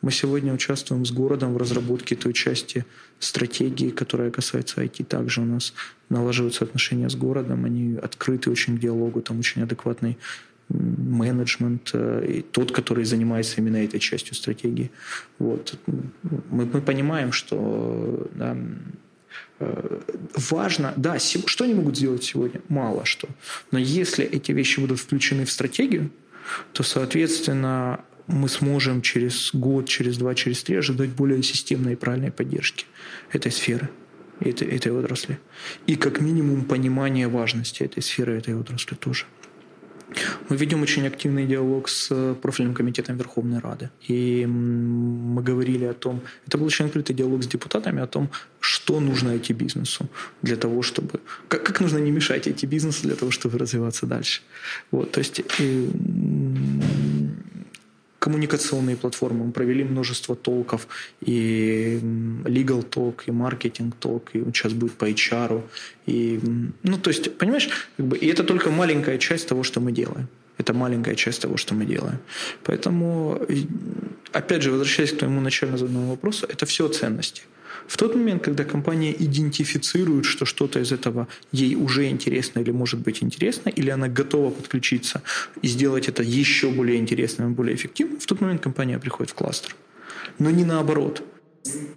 Мы 0.03 0.11
сегодня 0.11 0.53
участвуем 0.53 1.05
с 1.05 1.13
городом 1.13 1.55
в 1.55 1.57
разработке 1.57 2.17
той 2.17 2.33
части 2.33 2.85
стратегии, 3.21 3.91
которая 3.91 4.33
касается 4.33 4.83
IT. 4.83 5.05
Также 5.05 5.41
у 5.41 5.45
нас 5.45 5.75
налаживаются 6.09 6.65
отношения 6.65 7.09
с 7.09 7.15
городом, 7.15 7.65
они 7.65 7.97
открыты 7.97 8.51
очень 8.51 8.77
к 8.77 8.81
диалогу, 8.81 9.21
там 9.23 9.39
очень 9.39 9.63
адекватный 9.63 10.19
менеджмент, 10.73 11.91
э, 11.93 12.27
и 12.29 12.43
тот, 12.43 12.73
который 12.73 13.05
занимается 13.05 13.61
именно 13.61 13.77
этой 13.77 14.01
частью 14.01 14.35
стратегии. 14.35 14.91
Вот. 15.39 15.79
Мы, 16.51 16.67
мы 16.67 16.81
понимаем, 16.81 17.33
что 17.33 18.29
да, 18.35 18.57
э, 19.61 20.01
важно, 20.51 20.93
да, 20.97 21.19
что 21.19 21.65
они 21.65 21.75
могут 21.75 21.97
сделать 21.97 22.25
сегодня? 22.25 22.61
Мало 22.69 23.05
что. 23.05 23.29
Но 23.71 23.79
если 23.79 24.25
эти 24.25 24.53
вещи 24.53 24.81
будут 24.81 25.01
включены 25.01 25.45
в 25.45 25.51
стратегию, 25.51 26.11
то, 26.73 26.83
соответственно, 26.83 28.01
мы 28.27 28.49
сможем 28.49 29.03
через 29.03 29.51
год, 29.53 29.89
через 29.89 30.17
два, 30.17 30.35
через 30.35 30.63
три 30.63 30.77
ожидать 30.77 31.11
более 31.11 31.43
системной 31.43 31.93
и 31.93 31.97
правильной 31.97 32.31
поддержки 32.31 32.87
этой 33.33 33.53
сферы, 33.53 33.91
этой, 34.41 34.69
этой 34.69 34.93
отрасли. 34.93 35.39
И 35.87 35.97
как 35.97 36.21
минимум 36.21 36.65
понимание 36.65 37.29
важности 37.29 37.83
этой 37.83 38.03
сферы, 38.03 38.39
этой 38.39 38.55
отрасли 38.55 38.95
тоже. 38.95 39.25
Мы 40.49 40.57
ведем 40.57 40.83
очень 40.83 41.07
активный 41.07 41.47
диалог 41.47 41.89
с 41.89 42.35
профильным 42.43 42.75
комитетом 42.75 43.17
Верховной 43.17 43.61
Рады. 43.61 43.91
И 44.11 44.47
мы 44.47 45.43
говорили 45.43 45.85
о 45.85 45.95
том, 45.95 46.21
это 46.47 46.59
был 46.59 46.67
очень 46.67 46.87
открытый 46.87 47.17
диалог 47.17 47.43
с 47.43 47.47
депутатами 47.47 48.03
о 48.03 48.07
том, 48.07 48.29
что 48.61 49.01
нужно 49.01 49.31
IT-бизнесу 49.31 50.09
для 50.43 50.57
того, 50.57 50.83
чтобы... 50.83 51.21
Как, 51.49 51.63
как 51.65 51.81
нужно 51.81 51.99
не 51.99 52.11
мешать 52.11 52.47
IT-бизнесу 52.47 53.03
для 53.03 53.17
того, 53.17 53.31
чтобы 53.31 53.59
развиваться 53.59 54.07
дальше. 54.07 54.43
Вот, 54.91 55.11
то 55.13 55.21
есть 55.21 55.41
и, 55.61 55.91
коммуникационные 58.23 58.97
платформы. 58.97 59.45
Мы 59.45 59.53
провели 59.53 59.85
множество 59.85 60.37
толков, 60.37 60.87
и 61.27 61.99
legal 62.45 62.89
talk, 62.89 63.25
и 63.27 63.33
маркетинг 63.33 63.97
talk, 64.01 64.23
и 64.33 64.45
сейчас 64.53 64.73
будет 64.73 64.93
по 64.93 65.11
HR. 65.11 65.61
И, 66.07 66.41
ну, 66.85 66.99
то 66.99 67.11
есть, 67.11 67.37
понимаешь, 67.37 67.69
как 67.97 68.07
бы, 68.07 68.17
и 68.17 68.29
это 68.29 68.45
только 68.45 68.71
маленькая 68.71 69.19
часть 69.19 69.49
того, 69.49 69.65
что 69.65 69.81
мы 69.81 69.93
делаем. 69.93 70.29
Это 70.59 70.73
маленькая 70.73 71.17
часть 71.17 71.43
того, 71.43 71.57
что 71.57 71.75
мы 71.75 71.85
делаем. 71.85 72.19
Поэтому, 72.63 73.41
опять 74.33 74.63
же, 74.63 74.71
возвращаясь 74.71 75.13
к 75.13 75.19
твоему 75.19 75.41
начально 75.41 75.77
заданному 75.77 76.11
вопросу, 76.11 76.47
это 76.47 76.65
все 76.65 76.87
ценности. 76.89 77.43
В 77.87 77.97
тот 77.97 78.15
момент, 78.15 78.43
когда 78.43 78.65
компания 78.65 79.13
идентифицирует, 79.13 80.25
что 80.25 80.45
что-то 80.45 80.81
из 80.81 80.93
этого 80.93 81.29
ей 81.53 81.75
уже 81.75 82.09
интересно 82.09 82.61
или 82.61 82.71
может 82.71 83.01
быть 83.01 83.23
интересно, 83.23 83.71
или 83.71 83.91
она 83.91 84.09
готова 84.09 84.51
подключиться 84.51 85.23
и 85.63 85.69
сделать 85.69 86.09
это 86.09 86.23
еще 86.23 86.71
более 86.71 86.99
интересным 86.99 87.53
и 87.53 87.55
более 87.55 87.75
эффективным, 87.75 88.19
в 88.19 88.27
тот 88.27 88.41
момент 88.41 88.63
компания 88.63 88.99
приходит 88.99 89.31
в 89.31 89.35
кластер. 89.35 89.75
Но 90.39 90.51
не 90.51 90.65
наоборот. 90.65 91.23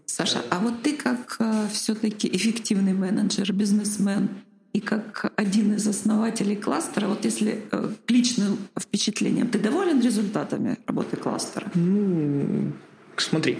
Саша, 0.06 0.42
а 0.50 0.60
вот 0.60 0.84
ты 0.84 0.96
как 0.96 1.38
э, 1.40 1.68
все-таки 1.72 2.30
эффективный 2.32 2.94
менеджер, 2.94 3.52
бизнесмен, 3.52 4.30
и 4.74 4.82
как 4.82 5.32
один 5.38 5.74
из 5.74 5.88
основателей 5.88 6.58
кластера, 6.58 7.08
вот 7.08 7.26
если 7.26 7.64
э, 7.72 7.90
к 8.06 8.12
личным 8.12 8.58
впечатлениям, 8.78 9.48
ты 9.48 9.58
доволен 9.58 10.02
результатами 10.02 10.78
работы 10.86 11.16
кластера? 11.16 11.72
Ну, 11.76 12.74
смотри, 13.16 13.58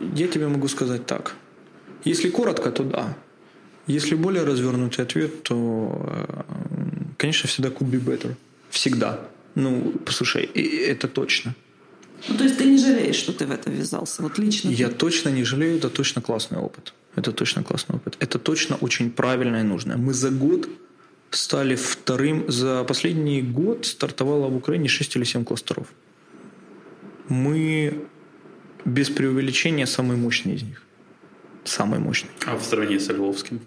я 0.00 0.28
тебе 0.28 0.48
могу 0.48 0.68
сказать 0.68 1.06
так. 1.06 1.34
Если 2.04 2.30
коротко, 2.30 2.70
то 2.70 2.84
да. 2.84 3.16
Если 3.86 4.14
более 4.14 4.44
развернутый 4.44 5.04
ответ, 5.04 5.42
то, 5.42 5.54
э, 6.06 6.42
конечно, 7.16 7.48
всегда 7.48 7.68
could 7.68 7.90
be 7.90 8.00
better. 8.00 8.34
Всегда. 8.70 9.20
Ну, 9.54 9.94
послушай, 10.04 10.44
это 10.44 11.08
точно. 11.08 11.54
Ну, 12.28 12.36
то 12.36 12.44
есть 12.44 12.58
ты 12.58 12.64
не 12.64 12.78
жалеешь, 12.78 13.16
что 13.16 13.32
ты 13.32 13.46
в 13.46 13.50
это 13.50 13.70
ввязался? 13.70 14.22
Вот 14.22 14.38
лично 14.38 14.70
Я 14.70 14.88
ты... 14.88 14.94
точно 14.94 15.28
не 15.28 15.44
жалею, 15.44 15.76
это 15.76 15.90
точно 15.90 16.22
классный 16.22 16.58
опыт. 16.58 16.94
Это 17.16 17.32
точно 17.32 17.62
классный 17.62 17.96
опыт. 17.96 18.16
Это 18.18 18.38
точно 18.38 18.76
очень 18.76 19.10
правильно 19.10 19.60
и 19.60 19.62
нужно. 19.62 19.96
Мы 19.98 20.14
за 20.14 20.30
год 20.30 20.68
стали 21.30 21.74
вторым. 21.74 22.44
За 22.48 22.84
последний 22.84 23.42
год 23.42 23.86
стартовало 23.86 24.48
в 24.48 24.56
Украине 24.56 24.88
6 24.88 25.16
или 25.16 25.24
7 25.24 25.44
кластеров. 25.44 25.86
Мы 27.28 28.06
без 28.84 29.10
преувеличения 29.10 29.86
самый 29.86 30.16
мощный 30.16 30.54
из 30.54 30.62
них. 30.62 30.82
Самый 31.64 31.98
мощный. 31.98 32.30
А 32.46 32.56
в 32.56 32.64
сравнении 32.64 32.98
с 32.98 33.08
Львовским? 33.08 33.60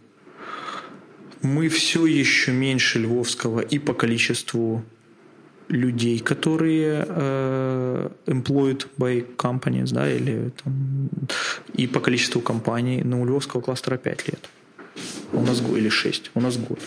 Мы 1.42 1.70
все 1.70 2.06
еще 2.06 2.52
меньше 2.52 3.00
Львовского 3.00 3.60
и 3.60 3.80
по 3.80 3.94
количеству 3.94 4.84
людей, 5.70 6.20
которые 6.20 7.06
э, 7.08 8.10
employed 8.26 8.88
by 8.98 9.36
companies, 9.36 9.94
да, 9.94 10.12
или 10.12 10.52
там, 10.64 11.10
и 11.74 11.88
по 11.88 12.00
количеству 12.00 12.42
компаний. 12.42 13.02
Но 13.04 13.22
у 13.22 13.26
Львовского 13.26 13.62
кластера 13.62 13.98
5 13.98 14.28
лет. 14.28 14.50
У 15.34 15.42
нас 15.42 15.62
или 15.62 15.90
6. 15.90 16.32
У 16.36 16.42
нас 16.42 16.58
год. 16.58 16.80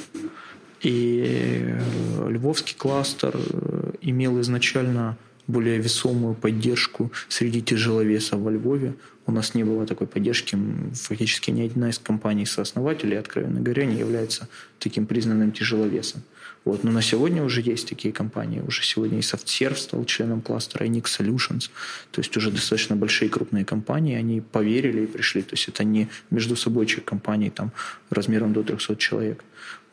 И 0.80 1.22
э, 1.26 2.28
Львовский 2.30 2.74
кластер 2.76 3.34
э, 3.36 3.92
имел 4.00 4.40
изначально 4.40 5.16
более 5.50 5.78
весомую 5.78 6.34
поддержку 6.34 7.12
среди 7.28 7.60
тяжеловесов 7.62 8.40
во 8.40 8.50
Львове. 8.50 8.94
У 9.26 9.32
нас 9.32 9.54
не 9.54 9.64
было 9.64 9.86
такой 9.86 10.06
поддержки. 10.06 10.58
Фактически 10.94 11.50
ни 11.50 11.66
одна 11.66 11.90
из 11.90 11.98
компаний-сооснователей, 11.98 13.18
откровенно 13.18 13.60
говоря, 13.60 13.84
не 13.84 13.98
является 13.98 14.48
таким 14.78 15.06
признанным 15.06 15.52
тяжеловесом. 15.52 16.22
Вот. 16.64 16.84
Но 16.84 16.90
на 16.90 17.02
сегодня 17.02 17.42
уже 17.42 17.62
есть 17.62 17.88
такие 17.88 18.12
компании. 18.12 18.60
Уже 18.60 18.82
сегодня 18.82 19.18
и 19.18 19.22
SoftServe 19.22 19.76
стал 19.76 20.04
членом 20.04 20.40
кластера, 20.40 20.86
и 20.86 20.90
Nix 20.90 21.04
Solutions. 21.20 21.70
То 22.10 22.20
есть 22.20 22.36
уже 22.36 22.50
достаточно 22.50 22.96
большие 22.96 23.28
крупные 23.28 23.64
компании, 23.64 24.16
они 24.16 24.40
поверили 24.40 25.02
и 25.02 25.06
пришли. 25.06 25.42
То 25.42 25.54
есть 25.54 25.68
это 25.68 25.84
не 25.84 26.08
между 26.30 26.56
собойчик 26.56 27.04
компаний 27.04 27.50
там, 27.50 27.72
размером 28.10 28.52
до 28.52 28.62
300 28.62 28.96
человек. 28.96 29.44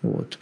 Вот. 0.02 0.40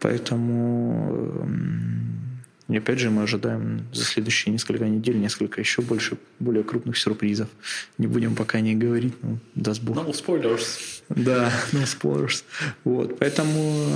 Поэтому 0.00 1.40
эм, 1.42 2.35
и 2.68 2.76
опять 2.76 2.98
же 2.98 3.10
мы 3.10 3.22
ожидаем 3.22 3.86
за 3.92 4.04
следующие 4.04 4.52
несколько 4.52 4.88
недель 4.88 5.18
несколько 5.18 5.60
еще 5.60 5.82
больше, 5.82 6.18
более 6.40 6.64
крупных 6.64 6.98
сюрпризов. 6.98 7.48
Не 7.96 8.08
будем 8.08 8.34
пока 8.34 8.60
не 8.60 8.74
говорить, 8.74 9.14
ну, 9.22 9.38
даст 9.54 9.82
Бог. 9.82 9.96
No 9.96 10.10
spoilers. 10.10 11.02
Да, 11.08 11.52
no 11.72 11.84
spoilers. 11.84 12.42
Вот, 12.84 13.18
поэтому 13.18 13.88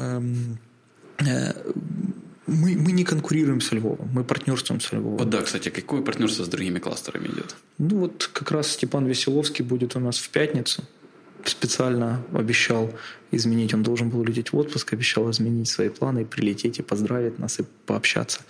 эм, 0.00 0.58
э, 1.26 1.52
мы, 2.46 2.76
мы 2.76 2.92
не 2.92 3.04
конкурируем 3.04 3.62
с 3.62 3.72
Львовом, 3.72 4.10
мы 4.12 4.24
партнерствуем 4.24 4.80
с 4.80 4.92
Львовом. 4.92 5.18
Вот 5.18 5.30
да, 5.30 5.42
кстати, 5.42 5.70
какое 5.70 6.02
партнерство 6.02 6.44
с 6.44 6.48
другими 6.48 6.78
кластерами 6.78 7.28
идет? 7.28 7.56
Ну 7.78 7.98
вот 8.00 8.30
как 8.32 8.50
раз 8.50 8.72
Степан 8.72 9.06
Веселовский 9.06 9.64
будет 9.64 9.96
у 9.96 10.00
нас 10.00 10.18
в 10.18 10.28
пятницу 10.28 10.82
специально 11.44 12.22
обещал 12.32 12.92
изменить, 13.30 13.74
он 13.74 13.82
должен 13.82 14.08
был 14.08 14.20
улететь 14.20 14.52
в 14.52 14.56
отпуск, 14.56 14.92
обещал 14.92 15.30
изменить 15.30 15.68
свои 15.68 15.88
планы, 15.88 16.24
прилететь 16.24 16.78
и 16.78 16.82
поздравить 16.82 17.38
нас 17.38 17.60
и 17.60 17.64
пообщаться. 17.86 18.40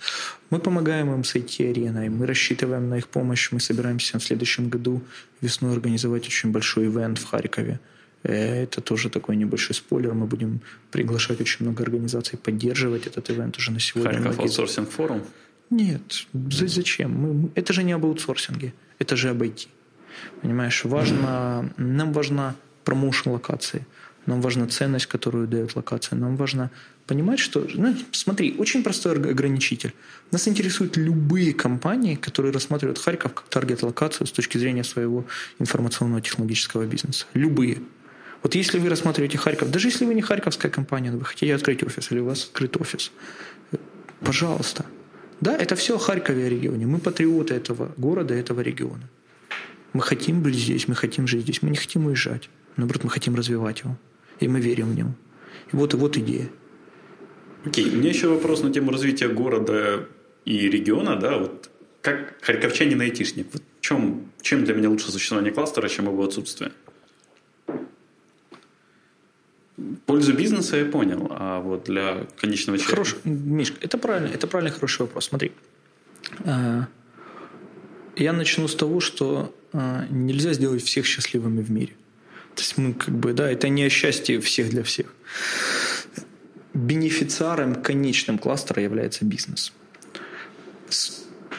Мы 0.49 0.59
помогаем 0.59 1.13
им 1.13 1.23
с 1.23 1.35
IT-ареной, 1.35 2.09
мы 2.09 2.25
рассчитываем 2.25 2.89
на 2.89 2.97
их 2.97 3.07
помощь, 3.07 3.51
мы 3.51 3.59
собираемся 3.59 4.19
в 4.19 4.23
следующем 4.23 4.69
году 4.69 5.01
весной 5.41 5.73
организовать 5.73 6.25
очень 6.27 6.51
большой 6.51 6.87
ивент 6.87 7.19
в 7.19 7.25
Харькове. 7.25 7.79
Э, 8.23 8.63
это 8.63 8.81
тоже 8.81 9.09
такой 9.09 9.35
небольшой 9.35 9.75
спойлер. 9.75 10.13
Мы 10.13 10.25
будем 10.25 10.61
приглашать 10.91 11.41
очень 11.41 11.65
много 11.65 11.83
организаций 11.83 12.37
поддерживать 12.37 13.07
этот 13.07 13.29
ивент 13.29 13.57
уже 13.57 13.71
на 13.71 13.79
сегодня. 13.79 14.13
Харьков 14.13 14.39
аутсорсинг 14.39 14.89
форум? 14.89 15.21
Нет. 15.69 16.27
Зачем? 16.33 17.11
Мы, 17.11 17.49
это 17.55 17.73
же 17.73 17.83
не 17.83 17.91
об 17.91 18.05
аутсорсинге. 18.05 18.73
Это 18.97 19.15
же 19.15 19.29
об 19.29 19.41
IT. 19.43 19.67
Понимаешь, 20.41 20.83
важно, 20.85 21.71
нам 21.77 22.11
важна 22.13 22.55
промоушен 22.89 23.31
локации. 23.31 23.85
Нам 24.25 24.41
важна 24.41 24.67
ценность, 24.67 25.05
которую 25.05 25.47
дает 25.47 25.75
локация. 25.75 26.17
Нам 26.17 26.35
важно 26.37 26.71
понимать, 27.05 27.37
что... 27.37 27.67
Ну, 27.75 27.95
смотри, 28.11 28.55
очень 28.57 28.83
простой 28.83 29.13
ограничитель. 29.13 29.93
Нас 30.31 30.47
интересуют 30.47 30.97
любые 30.97 31.53
компании, 31.53 32.15
которые 32.15 32.51
рассматривают 32.51 32.97
Харьков 32.97 33.33
как 33.33 33.49
таргет-локацию 33.49 34.25
с 34.25 34.31
точки 34.31 34.57
зрения 34.57 34.83
своего 34.83 35.23
информационного 35.59 36.21
технологического 36.21 36.85
бизнеса. 36.85 37.27
Любые. 37.35 37.77
Вот 38.41 38.55
если 38.55 38.79
вы 38.79 38.89
рассматриваете 38.89 39.37
Харьков, 39.37 39.69
даже 39.69 39.87
если 39.87 40.05
вы 40.05 40.15
не 40.15 40.21
харьковская 40.21 40.71
компания, 40.71 41.11
но 41.11 41.19
вы 41.19 41.25
хотите 41.25 41.53
открыть 41.53 41.83
офис, 41.83 42.11
или 42.11 42.19
у 42.19 42.25
вас 42.25 42.45
открыт 42.45 42.75
офис, 42.81 43.11
пожалуйста. 44.21 44.83
Да, 45.41 45.55
это 45.55 45.75
все 45.75 45.95
о 45.95 45.99
Харькове, 45.99 46.45
о 46.45 46.49
регионе. 46.49 46.87
Мы 46.87 46.97
патриоты 46.97 47.53
этого 47.53 47.91
города, 47.97 48.33
этого 48.33 48.61
региона. 48.61 49.07
Мы 49.93 50.01
хотим 50.01 50.41
быть 50.41 50.55
здесь, 50.55 50.87
мы 50.87 50.95
хотим 50.95 51.27
жить 51.27 51.41
здесь, 51.41 51.61
мы 51.61 51.69
не 51.69 51.77
хотим 51.77 52.05
уезжать. 52.07 52.49
Наоборот, 52.79 53.03
мы 53.03 53.09
хотим 53.09 53.35
развивать 53.35 53.81
его. 53.81 53.97
И 54.39 54.47
мы 54.47 54.61
верим 54.61 54.91
в 54.91 54.95
него. 54.95 55.11
И 55.71 55.75
вот, 55.75 55.93
и 55.93 55.97
вот 55.97 56.17
идея. 56.17 56.49
Окей, 57.65 57.85
okay. 57.85 57.93
у 57.93 57.97
меня 57.97 58.09
еще 58.09 58.27
вопрос 58.29 58.63
на 58.63 58.71
тему 58.71 58.91
развития 58.91 59.27
города 59.27 60.07
и 60.45 60.69
региона. 60.69 61.17
Да? 61.17 61.37
Вот 61.37 61.69
как 62.01 62.35
харьковчанин 62.41 63.01
айтишник, 63.01 63.47
вот 63.51 63.61
чем, 63.81 64.31
чем 64.41 64.63
для 64.63 64.73
меня 64.73 64.89
лучше 64.89 65.11
существование 65.11 65.51
кластера, 65.51 65.89
чем 65.89 66.05
его 66.05 66.23
отсутствие? 66.23 66.71
пользу 70.05 70.33
бизнеса 70.33 70.77
я 70.77 70.85
понял, 70.85 71.27
а 71.29 71.59
вот 71.59 71.83
для 71.85 72.25
конечного 72.37 72.77
человека... 72.77 72.95
Хорош, 72.95 73.15
Мишка, 73.23 73.77
это 73.81 73.97
правильно, 73.97 74.27
это 74.27 74.47
правильный 74.47 74.73
хороший 74.73 75.01
вопрос. 75.01 75.25
Смотри, 75.25 75.51
а, 76.45 76.87
я 78.15 78.33
начну 78.33 78.67
с 78.67 78.75
того, 78.75 78.99
что 78.99 79.55
а, 79.71 80.05
нельзя 80.09 80.53
сделать 80.53 80.83
всех 80.83 81.05
счастливыми 81.05 81.61
в 81.61 81.71
мире. 81.71 81.93
То 82.55 82.61
есть 82.61 82.77
мы 82.77 82.93
как 82.93 83.15
бы, 83.15 83.33
да, 83.33 83.49
это 83.49 83.69
не 83.69 83.87
счастье 83.89 84.39
всех 84.39 84.69
для 84.69 84.83
всех. 84.83 85.13
Бенефициаром 86.73 87.75
конечным 87.75 88.37
кластера 88.37 88.81
является 88.81 89.25
бизнес. 89.25 89.73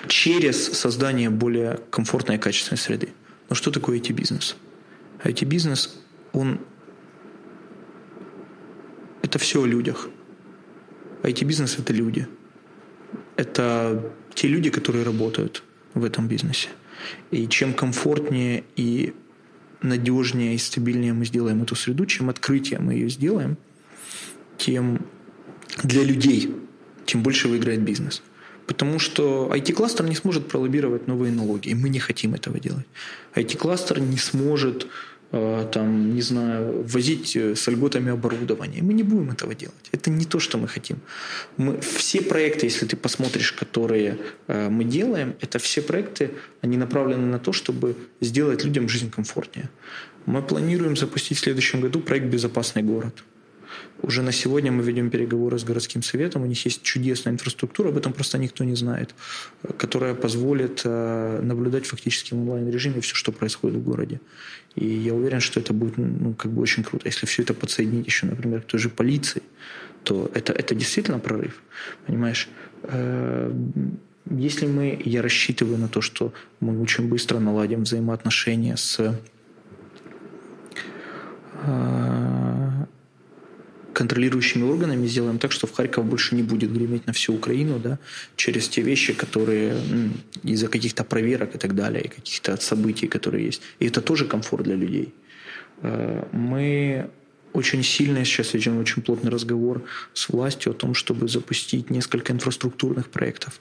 Через 0.08 0.66
создание 0.72 1.30
более 1.30 1.80
комфортной 1.90 2.36
и 2.36 2.38
качественной 2.38 2.78
среды. 2.78 3.08
Но 3.48 3.54
что 3.54 3.70
такое 3.70 3.98
IT-бизнес? 3.98 4.56
IT-бизнес, 5.24 5.98
он 6.32 6.60
это 9.22 9.38
все 9.38 9.62
о 9.62 9.66
людях. 9.66 10.08
IT-бизнес– 11.22 11.78
это 11.78 11.92
люди. 11.92 12.26
Это 13.36 14.12
те 14.34 14.48
люди, 14.48 14.70
которые 14.70 15.04
работают 15.04 15.62
в 15.94 16.04
этом 16.04 16.28
бизнесе. 16.28 16.68
И 17.30 17.46
чем 17.48 17.74
комфортнее 17.74 18.64
и 18.76 19.14
надежнее 19.82 20.54
и 20.54 20.58
стабильнее 20.58 21.12
мы 21.12 21.24
сделаем 21.24 21.62
эту 21.62 21.74
среду, 21.74 22.06
чем 22.06 22.30
открытие 22.30 22.80
мы 22.80 22.94
ее 22.94 23.08
сделаем, 23.08 23.56
тем 24.58 25.04
для 25.82 26.04
людей, 26.04 26.54
тем 27.06 27.22
больше 27.22 27.48
выиграет 27.48 27.82
бизнес. 27.82 28.22
Потому 28.66 28.98
что 29.00 29.50
IT-кластер 29.52 30.06
не 30.06 30.14
сможет 30.14 30.46
пролоббировать 30.46 31.08
новые 31.08 31.32
налоги, 31.32 31.70
и 31.70 31.74
мы 31.74 31.88
не 31.88 31.98
хотим 31.98 32.34
этого 32.34 32.60
делать. 32.60 32.86
IT-кластер 33.34 34.00
не 34.00 34.18
сможет 34.18 34.86
там, 35.72 36.14
не 36.14 36.22
знаю, 36.22 36.82
возить 36.82 37.36
э, 37.36 37.54
с 37.54 37.70
льготами 37.70 38.10
оборудование. 38.10 38.82
Мы 38.82 38.94
не 38.94 39.02
будем 39.02 39.30
этого 39.30 39.54
делать. 39.54 39.88
Это 39.92 40.10
не 40.10 40.24
то, 40.24 40.40
что 40.40 40.58
мы 40.58 40.66
хотим. 40.66 40.96
Мы, 41.56 41.80
все 41.80 42.20
проекты, 42.20 42.66
если 42.66 42.86
ты 42.86 42.96
посмотришь, 42.96 43.52
которые 43.52 44.18
э, 44.48 44.68
мы 44.68 44.84
делаем, 44.84 45.34
это 45.40 45.58
все 45.58 45.82
проекты, 45.82 46.30
они 46.62 46.76
направлены 46.76 47.26
на 47.26 47.38
то, 47.38 47.52
чтобы 47.52 47.94
сделать 48.20 48.64
людям 48.64 48.88
жизнь 48.88 49.10
комфортнее. 49.10 49.68
Мы 50.26 50.42
планируем 50.42 50.96
запустить 50.96 51.38
в 51.38 51.40
следующем 51.40 51.80
году 51.80 52.00
проект 52.00 52.26
«Безопасный 52.26 52.82
город». 52.82 53.24
Уже 54.02 54.22
на 54.22 54.32
сегодня 54.32 54.72
мы 54.72 54.82
ведем 54.82 55.10
переговоры 55.10 55.58
с 55.58 55.64
городским 55.64 56.02
советом. 56.02 56.42
У 56.42 56.46
них 56.46 56.64
есть 56.64 56.82
чудесная 56.82 57.32
инфраструктура, 57.34 57.88
об 57.88 57.96
этом 57.96 58.12
просто 58.12 58.38
никто 58.38 58.64
не 58.64 58.74
знает, 58.74 59.14
которая 59.76 60.14
позволит 60.14 60.82
э, 60.84 61.40
наблюдать 61.42 61.86
фактически 61.86 62.34
в 62.34 62.38
онлайн-режиме 62.38 63.00
все, 63.00 63.14
что 63.14 63.32
происходит 63.32 63.78
в 63.78 63.84
городе. 63.84 64.20
И 64.74 64.86
я 64.86 65.14
уверен, 65.14 65.40
что 65.40 65.60
это 65.60 65.72
будет 65.72 65.98
ну, 65.98 66.34
как 66.34 66.52
бы 66.52 66.62
очень 66.62 66.82
круто. 66.82 67.08
Если 67.08 67.26
все 67.26 67.42
это 67.42 67.54
подсоединить 67.54 68.06
еще, 68.06 68.26
например, 68.26 68.62
к 68.62 68.66
той 68.66 68.80
же 68.80 68.88
полиции, 68.88 69.42
то 70.02 70.30
это, 70.34 70.52
это 70.52 70.74
действительно 70.74 71.18
прорыв. 71.18 71.62
Понимаешь? 72.06 72.48
Э, 72.84 73.52
если 74.30 74.66
мы, 74.66 75.00
я 75.04 75.22
рассчитываю 75.22 75.78
на 75.78 75.88
то, 75.88 76.00
что 76.00 76.32
мы 76.60 76.80
очень 76.80 77.08
быстро 77.08 77.38
наладим 77.40 77.82
взаимоотношения 77.82 78.76
с 78.76 79.00
э, 79.00 79.12
контролирующими 84.00 84.64
органами 84.64 85.06
сделаем 85.08 85.38
так, 85.38 85.52
что 85.52 85.66
в 85.66 85.72
Харьков 85.72 86.06
больше 86.06 86.34
не 86.34 86.42
будет 86.42 86.72
греметь 86.72 87.06
на 87.06 87.12
всю 87.12 87.34
Украину, 87.34 87.78
да, 87.78 87.98
через 88.34 88.66
те 88.66 88.80
вещи, 88.82 89.12
которые 89.12 89.74
из-за 90.42 90.68
каких-то 90.68 91.04
проверок 91.04 91.54
и 91.54 91.58
так 91.58 91.74
далее, 91.74 92.04
и 92.04 92.08
каких-то 92.08 92.56
событий, 92.56 93.08
которые 93.08 93.44
есть. 93.44 93.62
И 93.78 93.86
это 93.86 94.00
тоже 94.00 94.24
комфорт 94.24 94.64
для 94.64 94.76
людей. 94.76 95.12
Э, 95.82 96.24
мы 96.32 97.10
очень 97.52 97.82
сильно 97.82 98.24
сейчас 98.24 98.54
ведем 98.54 98.78
очень 98.78 99.02
плотный 99.02 99.30
разговор 99.30 99.82
с 100.14 100.30
властью 100.30 100.72
о 100.72 100.74
том, 100.74 100.94
чтобы 100.94 101.28
запустить 101.28 101.90
несколько 101.90 102.32
инфраструктурных 102.32 103.10
проектов, 103.10 103.60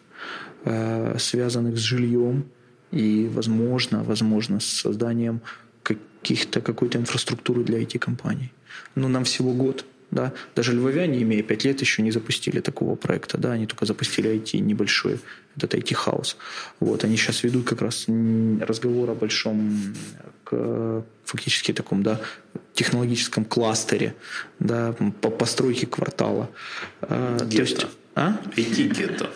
э, 0.64 1.18
связанных 1.20 1.76
с 1.78 1.82
жильем 1.82 2.46
и, 2.94 3.30
возможно, 3.34 4.04
возможно, 4.04 4.60
с 4.60 4.66
созданием 4.66 5.42
каких-то 5.84 6.62
какой-то 6.62 6.98
инфраструктуры 6.98 7.64
для 7.66 7.78
IT-компаний. 7.82 8.54
Но 8.96 9.10
нам 9.10 9.24
всего 9.24 9.52
год– 9.52 9.86
да. 10.12 10.34
Даже 10.56 10.74
львовяне, 10.74 11.22
имея 11.22 11.44
пять 11.44 11.66
лет, 11.66 11.82
еще 11.82 12.02
не 12.02 12.12
запустили 12.12 12.60
такого 12.60 12.96
проекта. 12.96 13.38
Да. 13.38 13.52
Они 13.52 13.66
только 13.66 13.86
запустили 13.86 14.30
IT 14.32 14.60
небольшой, 14.60 15.20
этот 15.56 15.76
IT-хаус. 15.76 16.38
Вот. 16.80 17.04
Они 17.04 17.16
сейчас 17.18 17.44
ведут 17.44 17.68
как 17.68 17.82
раз 17.82 18.06
разговор 18.62 19.10
о 19.12 19.16
большом 19.16 19.96
к, 20.44 21.04
фактически 21.26 21.74
таком 21.74 22.04
да, 22.04 22.20
технологическом 22.74 23.46
кластере 23.46 24.16
да, 24.60 24.96
по 25.22 25.30
постройке 25.30 25.86
квартала. 25.86 26.50
А, 27.02 27.38
то 27.38 27.46
есть, 27.46 27.86
а? 28.16 28.38
IT-гетто. 28.56 29.30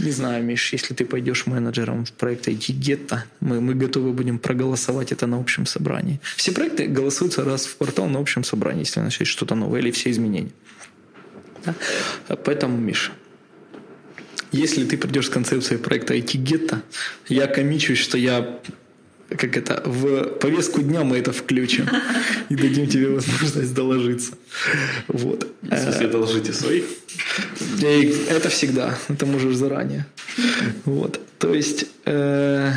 Не 0.00 0.10
знаю, 0.12 0.42
Миш, 0.42 0.72
если 0.72 0.94
ты 0.94 1.04
пойдешь 1.04 1.46
менеджером 1.46 2.04
в 2.04 2.12
проект 2.12 2.48
IT-гетто, 2.48 3.24
мы, 3.40 3.60
мы 3.60 3.74
готовы 3.74 4.12
будем 4.12 4.38
проголосовать 4.38 5.12
это 5.12 5.26
на 5.26 5.38
общем 5.38 5.66
собрании. 5.66 6.20
Все 6.36 6.52
проекты 6.52 6.86
голосуются 6.86 7.44
раз 7.44 7.66
в 7.66 7.76
квартал 7.76 8.08
на 8.08 8.18
общем 8.18 8.42
собрании, 8.42 8.80
если 8.80 9.00
начать 9.00 9.26
что-то 9.26 9.54
новое 9.54 9.80
или 9.80 9.90
все 9.90 10.10
изменения. 10.10 10.52
Да? 11.64 11.74
Поэтому, 12.44 12.78
Миша, 12.78 13.12
если 14.52 14.84
ты 14.84 14.96
придешь 14.96 15.26
с 15.26 15.30
концепцией 15.30 15.78
проекта 15.78 16.14
IT-гетто, 16.14 16.82
я 17.28 17.46
комичусь, 17.46 17.98
что 17.98 18.16
я 18.16 18.58
как 19.36 19.56
это, 19.56 19.82
в 19.84 20.24
повестку 20.38 20.82
дня 20.82 21.04
мы 21.04 21.18
это 21.18 21.32
включим 21.32 21.88
и 22.48 22.56
дадим 22.56 22.86
тебе 22.86 23.08
возможность 23.08 23.74
доложиться. 23.74 24.32
Вот. 25.08 25.46
В 25.62 25.76
смысле, 25.76 26.08
доложите 26.08 26.52
своих? 26.52 26.84
Это 28.28 28.48
всегда, 28.48 28.98
это 29.08 29.26
можешь 29.26 29.56
заранее. 29.56 30.06
Вот. 30.84 31.20
То 31.38 31.54
есть 31.54 31.86
э, 32.04 32.72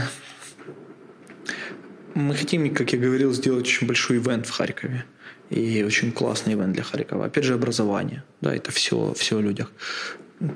мы 2.14 2.36
хотим, 2.36 2.74
как 2.74 2.94
я 2.94 3.00
говорил, 3.00 3.34
сделать 3.34 3.66
очень 3.66 3.88
большой 3.88 4.18
ивент 4.18 4.46
в 4.48 4.52
Харькове. 4.52 5.06
И 5.50 5.84
очень 5.84 6.12
классный 6.12 6.54
ивент 6.54 6.74
для 6.74 6.84
Харькова. 6.84 7.26
Опять 7.26 7.44
же, 7.44 7.54
образование. 7.54 8.24
Да, 8.42 8.56
это 8.56 8.72
все, 8.72 9.14
все 9.16 9.38
о 9.38 9.42
людях. 9.42 9.72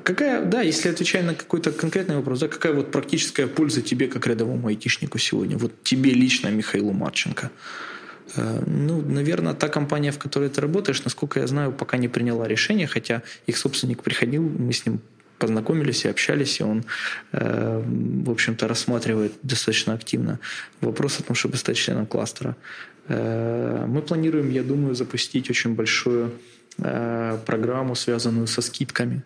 Какая, 0.03 0.43
да, 0.43 0.61
если 0.61 0.89
отвечая 0.89 1.23
на 1.23 1.33
какой-то 1.33 1.71
конкретный 1.71 2.17
вопрос, 2.17 2.39
да, 2.39 2.47
какая 2.47 2.73
вот 2.73 2.91
практическая 2.91 3.47
польза 3.47 3.81
тебе, 3.81 4.07
как 4.07 4.27
рядовому 4.27 4.67
айтишнику 4.67 5.17
сегодня? 5.17 5.57
Вот 5.57 5.81
тебе 5.83 6.11
лично, 6.11 6.49
Михаилу 6.49 6.91
Марченко. 6.91 7.51
Э, 8.35 8.63
ну, 8.65 9.01
наверное, 9.01 9.53
та 9.53 9.69
компания, 9.69 10.11
в 10.11 10.17
которой 10.17 10.49
ты 10.49 10.59
работаешь, 10.59 11.03
насколько 11.05 11.39
я 11.39 11.47
знаю, 11.47 11.71
пока 11.71 11.97
не 11.97 12.09
приняла 12.09 12.47
решение, 12.49 12.87
хотя 12.87 13.21
их 13.45 13.57
собственник 13.57 14.03
приходил, 14.03 14.43
мы 14.43 14.73
с 14.73 14.85
ним 14.85 14.99
познакомились 15.37 16.03
и 16.03 16.09
общались, 16.09 16.59
и 16.59 16.63
он, 16.63 16.83
э, 17.31 17.83
в 18.25 18.29
общем-то, 18.29 18.67
рассматривает 18.67 19.33
достаточно 19.43 19.93
активно 19.93 20.39
вопрос 20.81 21.19
о 21.19 21.23
том, 21.23 21.35
чтобы 21.35 21.55
стать 21.55 21.77
членом 21.77 22.07
кластера. 22.07 22.57
Э, 23.07 23.85
мы 23.87 24.01
планируем, 24.01 24.51
я 24.51 24.63
думаю, 24.63 24.95
запустить 24.95 25.49
очень 25.49 25.75
большую 25.75 26.31
программу, 27.45 27.95
связанную 27.95 28.45
со 28.45 28.61
скидками 28.61 29.23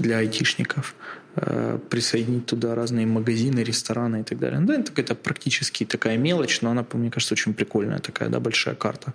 для 0.00 0.18
айтишников, 0.18 0.94
э, 1.36 1.78
присоединить 1.90 2.46
туда 2.46 2.74
разные 2.74 3.06
магазины, 3.06 3.60
рестораны 3.60 4.20
и 4.20 4.24
так 4.24 4.38
далее. 4.38 4.60
Ну, 4.60 4.66
да, 4.66 4.74
это 4.74 4.90
какая-то 4.90 5.14
практически 5.14 5.84
такая 5.84 6.16
мелочь, 6.18 6.60
но 6.62 6.70
она, 6.70 6.84
мне 6.92 7.10
кажется, 7.10 7.34
очень 7.34 7.54
прикольная 7.54 7.98
такая, 7.98 8.28
да, 8.28 8.40
большая 8.40 8.74
карта. 8.74 9.12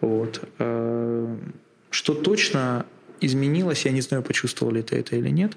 Вот. 0.00 0.40
Э, 0.58 1.36
что 1.90 2.14
точно 2.14 2.84
изменилось, 3.20 3.86
я 3.86 3.92
не 3.92 4.00
знаю, 4.00 4.22
почувствовали 4.22 4.82
ты 4.82 4.96
это 4.96 5.16
или 5.16 5.30
нет, 5.30 5.52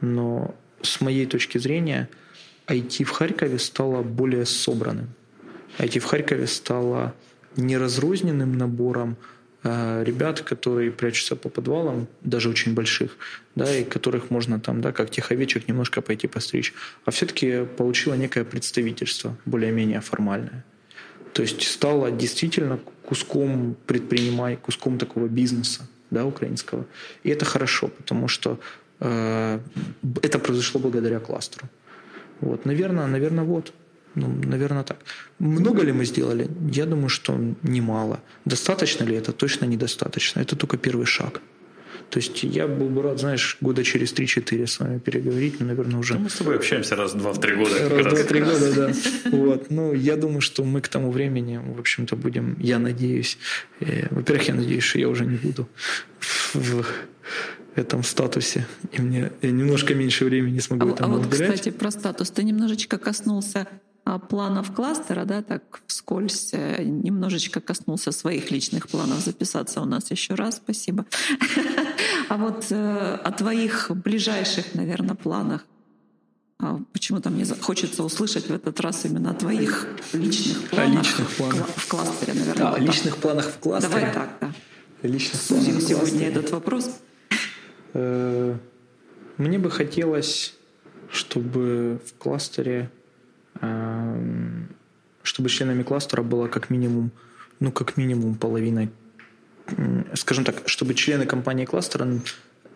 но 0.00 0.54
с 0.82 1.00
моей 1.00 1.26
точки 1.26 1.58
зрения 1.58 2.08
IT 2.66 3.04
в 3.04 3.10
Харькове 3.10 3.58
стало 3.58 4.02
более 4.02 4.46
собранным. 4.46 5.08
IT 5.78 5.98
в 5.98 6.04
Харькове 6.04 6.46
стало 6.46 7.14
не 7.56 7.76
разрозненным 7.78 8.56
набором 8.56 9.16
ребят, 10.04 10.40
которые 10.40 10.90
прячутся 10.90 11.36
по 11.36 11.48
подвалам, 11.48 12.06
даже 12.22 12.48
очень 12.48 12.74
больших, 12.74 13.16
да, 13.54 13.74
и 13.74 13.84
которых 13.84 14.30
можно 14.30 14.60
там, 14.60 14.80
да, 14.80 14.92
как 14.92 15.10
тех 15.10 15.32
овечек 15.32 15.68
немножко 15.68 16.02
пойти 16.02 16.28
постричь, 16.28 16.74
а 17.04 17.10
все-таки 17.10 17.64
получила 17.76 18.14
некое 18.14 18.44
представительство, 18.44 19.36
более-менее 19.46 20.00
формальное. 20.00 20.64
То 21.32 21.42
есть 21.42 21.62
стала 21.62 22.10
действительно 22.10 22.78
куском 23.04 23.76
предпринимай, 23.86 24.56
куском 24.56 24.98
такого 24.98 25.28
бизнеса, 25.28 25.88
да, 26.10 26.24
украинского. 26.24 26.86
И 27.24 27.30
это 27.30 27.44
хорошо, 27.44 27.88
потому 27.88 28.28
что 28.28 28.58
э, 29.00 29.60
это 30.22 30.38
произошло 30.38 30.80
благодаря 30.80 31.20
кластеру. 31.20 31.68
Вот, 32.40 32.64
наверное, 32.64 33.06
наверное, 33.06 33.44
вот. 33.44 33.72
Ну, 34.16 34.28
наверное, 34.44 34.82
так. 34.82 34.96
Много 35.38 35.82
ли 35.82 35.92
мы 35.92 36.06
сделали? 36.06 36.48
Я 36.72 36.86
думаю, 36.86 37.08
что 37.08 37.38
немало. 37.62 38.20
Достаточно 38.46 39.04
ли 39.04 39.14
это? 39.14 39.32
Точно 39.32 39.66
недостаточно. 39.66 40.40
Это 40.40 40.56
только 40.56 40.78
первый 40.78 41.06
шаг. 41.06 41.40
То 42.10 42.20
есть 42.20 42.42
я 42.42 42.66
был 42.66 42.88
бы 42.88 43.02
рад, 43.02 43.18
знаешь, 43.18 43.58
года 43.60 43.84
через 43.84 44.14
3-4 44.14 44.66
с 44.66 44.80
вами 44.80 44.98
переговорить, 44.98 45.60
но, 45.60 45.66
наверное, 45.66 45.98
уже... 45.98 46.14
Ну, 46.14 46.20
мы 46.20 46.30
с 46.30 46.34
тобой 46.34 46.56
общаемся 46.56 46.96
раз 46.96 47.14
два 47.14 47.32
в 47.32 47.40
три 47.40 47.56
года. 47.56 47.88
Раз, 47.88 48.06
два, 48.06 48.24
три 48.24 48.40
года, 48.40 48.72
да. 48.74 48.92
Вот. 49.36 49.70
Ну, 49.70 49.92
я 49.92 50.16
думаю, 50.16 50.40
что 50.40 50.64
мы 50.64 50.80
к 50.80 50.88
тому 50.88 51.10
времени, 51.10 51.60
в 51.76 51.80
общем-то, 51.80 52.16
будем, 52.16 52.56
я 52.60 52.78
надеюсь, 52.78 53.38
э, 53.80 54.06
во-первых, 54.10 54.48
я 54.48 54.54
надеюсь, 54.54 54.84
что 54.84 54.98
я 54.98 55.08
уже 55.08 55.26
не 55.26 55.36
буду 55.36 55.68
в 56.54 56.86
этом 57.74 58.02
статусе, 58.02 58.66
и 58.92 59.02
мне 59.02 59.30
я 59.42 59.50
немножко 59.50 59.94
меньше 59.94 60.24
времени 60.24 60.60
смогу 60.60 60.88
а, 60.88 60.92
этому 60.92 61.14
а 61.14 61.18
вот, 61.18 61.26
уделять. 61.26 61.54
кстати, 61.54 61.70
про 61.70 61.90
статус. 61.90 62.30
Ты 62.30 62.44
немножечко 62.44 62.98
коснулся 62.98 63.66
планов 64.28 64.72
кластера, 64.72 65.24
да, 65.24 65.42
так 65.42 65.82
вскользь 65.86 66.50
э, 66.52 66.84
немножечко 66.84 67.60
коснулся 67.60 68.12
своих 68.12 68.52
личных 68.52 68.88
планов 68.88 69.18
записаться 69.18 69.80
у 69.80 69.84
нас 69.84 70.10
еще 70.10 70.34
раз, 70.34 70.56
спасибо. 70.56 71.04
А 72.28 72.38
вот 72.38 72.66
э, 72.70 73.18
о 73.22 73.30
твоих 73.30 73.90
ближайших, 73.90 74.74
наверное, 74.74 75.14
планах. 75.14 75.64
А 76.58 76.80
почему-то 76.92 77.30
мне 77.30 77.44
хочется 77.44 78.02
услышать 78.02 78.48
в 78.48 78.52
этот 78.52 78.80
раз 78.80 79.04
именно 79.04 79.30
о 79.30 79.34
твоих 79.34 79.86
личных 80.12 80.70
планах, 80.70 81.04
личных 81.04 81.30
планах. 81.30 81.68
в 81.68 81.88
кластере, 81.88 82.32
наверное. 82.32 82.56
Да, 82.56 82.70
вот 82.70 82.78
о 82.78 82.78
так. 82.78 82.88
личных 82.88 83.16
планах 83.18 83.46
в 83.46 83.58
кластере. 83.58 83.94
Давай 83.94 84.12
так, 84.12 84.30
да. 84.40 84.52
Личных 85.02 85.40
Сузим 85.40 85.80
сегодня 85.80 86.28
этот 86.28 86.50
вопрос. 86.50 86.98
Э, 87.92 88.56
Мне 89.36 89.58
бы 89.58 89.70
хотелось, 89.70 90.54
чтобы 91.10 92.00
в 92.04 92.14
кластере, 92.14 92.90
чтобы 95.22 95.48
членами 95.48 95.82
кластера 95.82 96.22
было 96.22 96.48
как 96.48 96.70
минимум, 96.70 97.10
ну 97.60 97.72
как 97.72 97.96
минимум 97.96 98.34
половина, 98.36 98.88
скажем 100.14 100.44
так, 100.44 100.62
чтобы 100.66 100.94
члены 100.94 101.26
компании 101.26 101.64
кластера 101.64 102.06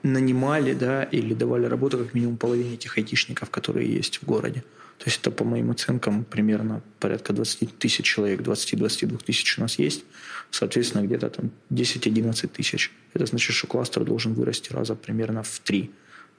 нанимали, 0.02 0.72
да, 0.74 1.04
или 1.04 1.34
давали 1.34 1.66
работу 1.66 1.98
как 1.98 2.14
минимум 2.14 2.36
половине 2.36 2.74
этих 2.74 2.96
айтишников, 2.96 3.50
которые 3.50 3.92
есть 3.92 4.22
в 4.22 4.24
городе. 4.24 4.64
То 4.98 5.06
есть 5.06 5.20
это, 5.20 5.30
по 5.30 5.44
моим 5.44 5.70
оценкам, 5.70 6.24
примерно 6.24 6.82
порядка 6.98 7.32
20 7.32 7.78
тысяч 7.78 8.04
человек, 8.04 8.42
20-22 8.42 9.24
тысяч 9.24 9.56
у 9.56 9.62
нас 9.62 9.78
есть. 9.78 10.04
Соответственно, 10.50 11.06
где-то 11.06 11.30
там 11.30 11.50
10-11 11.70 12.48
тысяч. 12.48 12.92
Это 13.14 13.24
значит, 13.24 13.56
что 13.56 13.66
кластер 13.66 14.04
должен 14.04 14.34
вырасти 14.34 14.72
раза 14.72 14.94
примерно 14.94 15.42
в 15.42 15.58
три 15.60 15.90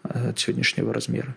э, 0.03 0.29
от 0.29 0.39
сегодняшнего 0.39 0.93
размера. 0.93 1.35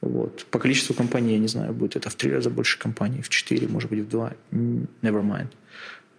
Вот. 0.00 0.46
По 0.50 0.58
количеству 0.58 0.94
компаний, 0.94 1.32
я 1.32 1.38
не 1.38 1.48
знаю, 1.48 1.72
будет 1.72 1.96
это 1.96 2.08
в 2.08 2.14
три 2.14 2.32
раза 2.32 2.50
больше 2.50 2.78
компаний, 2.78 3.20
в 3.22 3.28
четыре, 3.28 3.68
может 3.68 3.90
быть, 3.90 4.00
в 4.00 4.08
два. 4.08 4.32
Never 4.52 5.22
mind. 5.22 5.48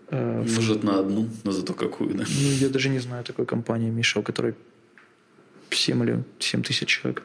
Э, 0.10 0.44
Может, 0.44 0.84
на 0.84 1.00
одну, 1.00 1.30
но 1.44 1.52
зато 1.52 1.74
какую, 1.74 2.14
да? 2.16 2.26
ну, 2.28 2.50
я 2.60 2.70
даже 2.70 2.90
не 2.90 3.00
знаю 3.00 3.24
такой 3.24 3.46
компании, 3.46 3.90
Миша, 3.90 4.20
у 4.20 4.24
которой 4.24 4.56
7 5.70 6.04
или 6.04 6.24
7 6.40 6.64
тысяч 6.64 6.88
человек 6.90 7.24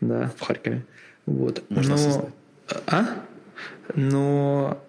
да, 0.00 0.32
в 0.36 0.40
Харькове. 0.40 0.86
Вот. 1.26 1.64
Можно 1.70 1.90
Но, 1.92 1.98
создать. 1.98 2.34
а? 2.86 3.26
Но 3.94 4.80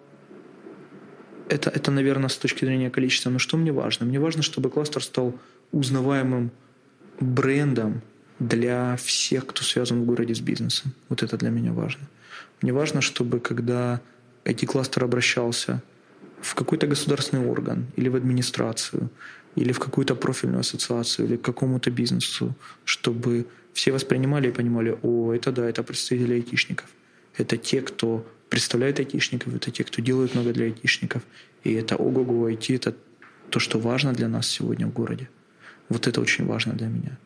это, 1.50 1.70
это, 1.70 1.92
наверное, 1.92 2.30
с 2.30 2.38
точки 2.38 2.64
зрения 2.66 2.90
количества. 2.90 3.30
Но 3.32 3.40
что 3.40 3.58
мне 3.58 3.72
важно? 3.72 4.06
Мне 4.06 4.20
важно, 4.20 4.44
чтобы 4.44 4.70
кластер 4.70 5.04
стал 5.04 5.34
узнаваемым 5.72 6.52
брендом 7.20 8.02
для 8.42 8.96
всех, 8.96 9.46
кто 9.46 9.64
связан 9.64 10.02
в 10.02 10.06
городе 10.06 10.34
с 10.34 10.40
бизнесом. 10.40 10.94
Вот 11.10 11.22
это 11.22 11.38
для 11.38 11.52
меня 11.52 11.74
важно. 11.74 12.08
Мне 12.62 12.74
важно, 12.74 13.02
чтобы 13.02 13.40
когда 13.40 14.02
IT-кластер 14.46 15.04
обращался 15.04 15.84
в 16.42 16.56
какой-то 16.56 16.88
государственный 16.88 17.46
орган 17.46 17.86
или 17.96 18.10
в 18.10 18.16
администрацию, 18.16 19.10
или 19.56 19.72
в 19.72 19.80
какую-то 19.80 20.16
профильную 20.16 20.62
ассоциацию, 20.62 21.28
или 21.28 21.38
к 21.38 21.42
какому-то 21.42 21.92
бизнесу, 21.92 22.56
чтобы 22.84 23.46
все 23.74 23.92
воспринимали 23.92 24.50
и 24.50 24.52
понимали, 24.52 24.98
о, 25.04 25.34
это 25.34 25.52
да, 25.52 25.70
это 25.70 25.84
представители 25.84 26.34
айтишников. 26.34 26.90
Это 27.38 27.58
те, 27.58 27.82
кто 27.82 28.26
представляет 28.50 29.00
айтишников, 29.00 29.56
это 29.56 29.70
те, 29.70 29.84
кто 29.84 30.02
делает 30.02 30.34
много 30.34 30.52
для 30.52 30.66
айтишников. 30.66 31.22
И 31.64 31.74
это 31.74 31.96
ого-го, 31.96 32.50
IT— 32.50 32.76
это 32.76 32.96
то, 33.52 33.60
что 33.60 33.80
важно 33.80 34.14
для 34.14 34.28
нас 34.28 34.48
сегодня 34.48 34.88
в 34.88 34.94
городе. 34.94 35.30
Вот 35.90 36.08
это 36.08 36.22
очень 36.22 36.48
важно 36.48 36.74
для 36.74 36.88
меня. 36.88 37.18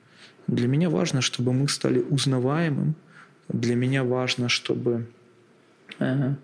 Для 0.47 0.67
меня 0.67 0.89
важно, 0.89 1.21
чтобы 1.21 1.53
мы 1.53 1.67
стали 1.67 1.99
узнаваемым. 1.99 2.95
Для 3.47 3.75
меня 3.75 4.03
важно, 4.03 4.49
чтобы... 4.49 5.07
э, 5.99 6.35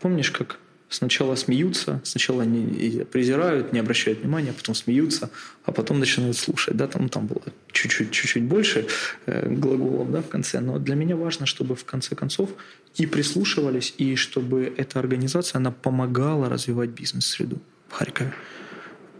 Помнишь, 0.00 0.30
как 0.30 0.58
сначала 0.88 1.34
смеются, 1.34 2.00
сначала 2.04 2.42
они 2.42 3.04
презирают, 3.12 3.72
не 3.72 3.78
обращают 3.78 4.20
внимания, 4.20 4.52
потом 4.52 4.74
смеются, 4.74 5.30
а 5.64 5.72
потом 5.72 5.98
начинают 5.98 6.36
слушать. 6.36 6.76
Да, 6.76 6.86
там, 6.86 7.08
там 7.08 7.26
было 7.26 7.42
чуть-чуть, 7.72 8.10
чуть-чуть 8.10 8.44
больше 8.44 8.86
э, 9.26 9.48
глаголов 9.48 10.10
да, 10.10 10.22
в 10.22 10.28
конце. 10.28 10.60
Но 10.60 10.78
для 10.78 10.94
меня 10.94 11.16
важно, 11.16 11.46
чтобы 11.46 11.76
в 11.76 11.84
конце 11.84 12.14
концов 12.14 12.50
и 12.96 13.06
прислушивались, 13.06 13.94
и 13.98 14.16
чтобы 14.16 14.72
эта 14.76 14.98
организация, 14.98 15.58
она 15.58 15.70
помогала 15.70 16.48
развивать 16.48 16.90
бизнес-среду 16.90 17.58
в 17.88 17.92
Харькове. 17.92 18.32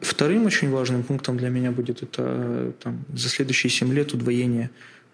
Вторым 0.01 0.47
очень 0.47 0.71
важным 0.71 1.03
пунктом 1.03 1.37
для 1.37 1.49
меня 1.49 1.71
будет 1.71 2.03
это 2.03 2.23
э, 2.27 2.73
там, 2.83 3.05
за 3.13 3.29
следующие 3.29 3.71
7 3.71 3.93
лет 3.93 4.15
удвоение 4.15 4.71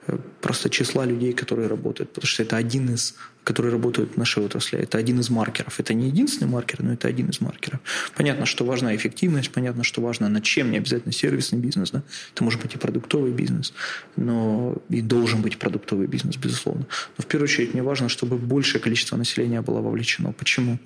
э, 0.07 0.18
просто 0.41 0.68
числа 0.68 1.07
людей, 1.07 1.32
которые 1.32 1.68
работают. 1.68 2.11
Потому 2.11 2.26
что 2.26 2.43
это 2.43 2.57
один 2.57 2.93
из, 2.93 3.14
которые 3.45 3.72
работают 3.72 4.14
в 4.14 4.16
нашей 4.16 4.42
отрасли, 4.42 4.78
это 4.78 4.99
один 4.99 5.20
из 5.20 5.30
маркеров. 5.30 5.78
Это 5.78 5.95
не 5.95 6.07
единственный 6.07 6.49
маркер, 6.49 6.82
но 6.82 6.95
это 6.95 7.09
один 7.09 7.28
из 7.28 7.40
маркеров. 7.40 7.80
Понятно, 8.16 8.47
что 8.47 8.64
важна 8.64 8.97
эффективность, 8.97 9.51
понятно, 9.51 9.84
что 9.84 10.01
важно 10.01 10.28
над 10.28 10.42
чем, 10.42 10.70
не 10.70 10.78
обязательно 10.78 11.12
сервисный 11.12 11.59
бизнес, 11.59 11.90
да? 11.90 12.03
это 12.32 12.45
может 12.45 12.62
быть 12.62 12.74
и 12.74 12.78
продуктовый 12.78 13.32
бизнес, 13.32 13.74
но 14.16 14.76
и 14.88 15.03
должен 15.03 15.42
быть 15.42 15.59
продуктовый 15.59 16.07
бизнес, 16.07 16.36
безусловно. 16.36 16.86
Но 17.18 17.22
в 17.22 17.26
первую 17.26 17.45
очередь 17.45 17.74
мне 17.74 17.82
важно, 17.82 18.09
чтобы 18.09 18.38
большее 18.38 18.80
количество 18.80 19.16
населения 19.16 19.61
было 19.61 19.80
вовлечено. 19.80 20.32
Почему? 20.32 20.78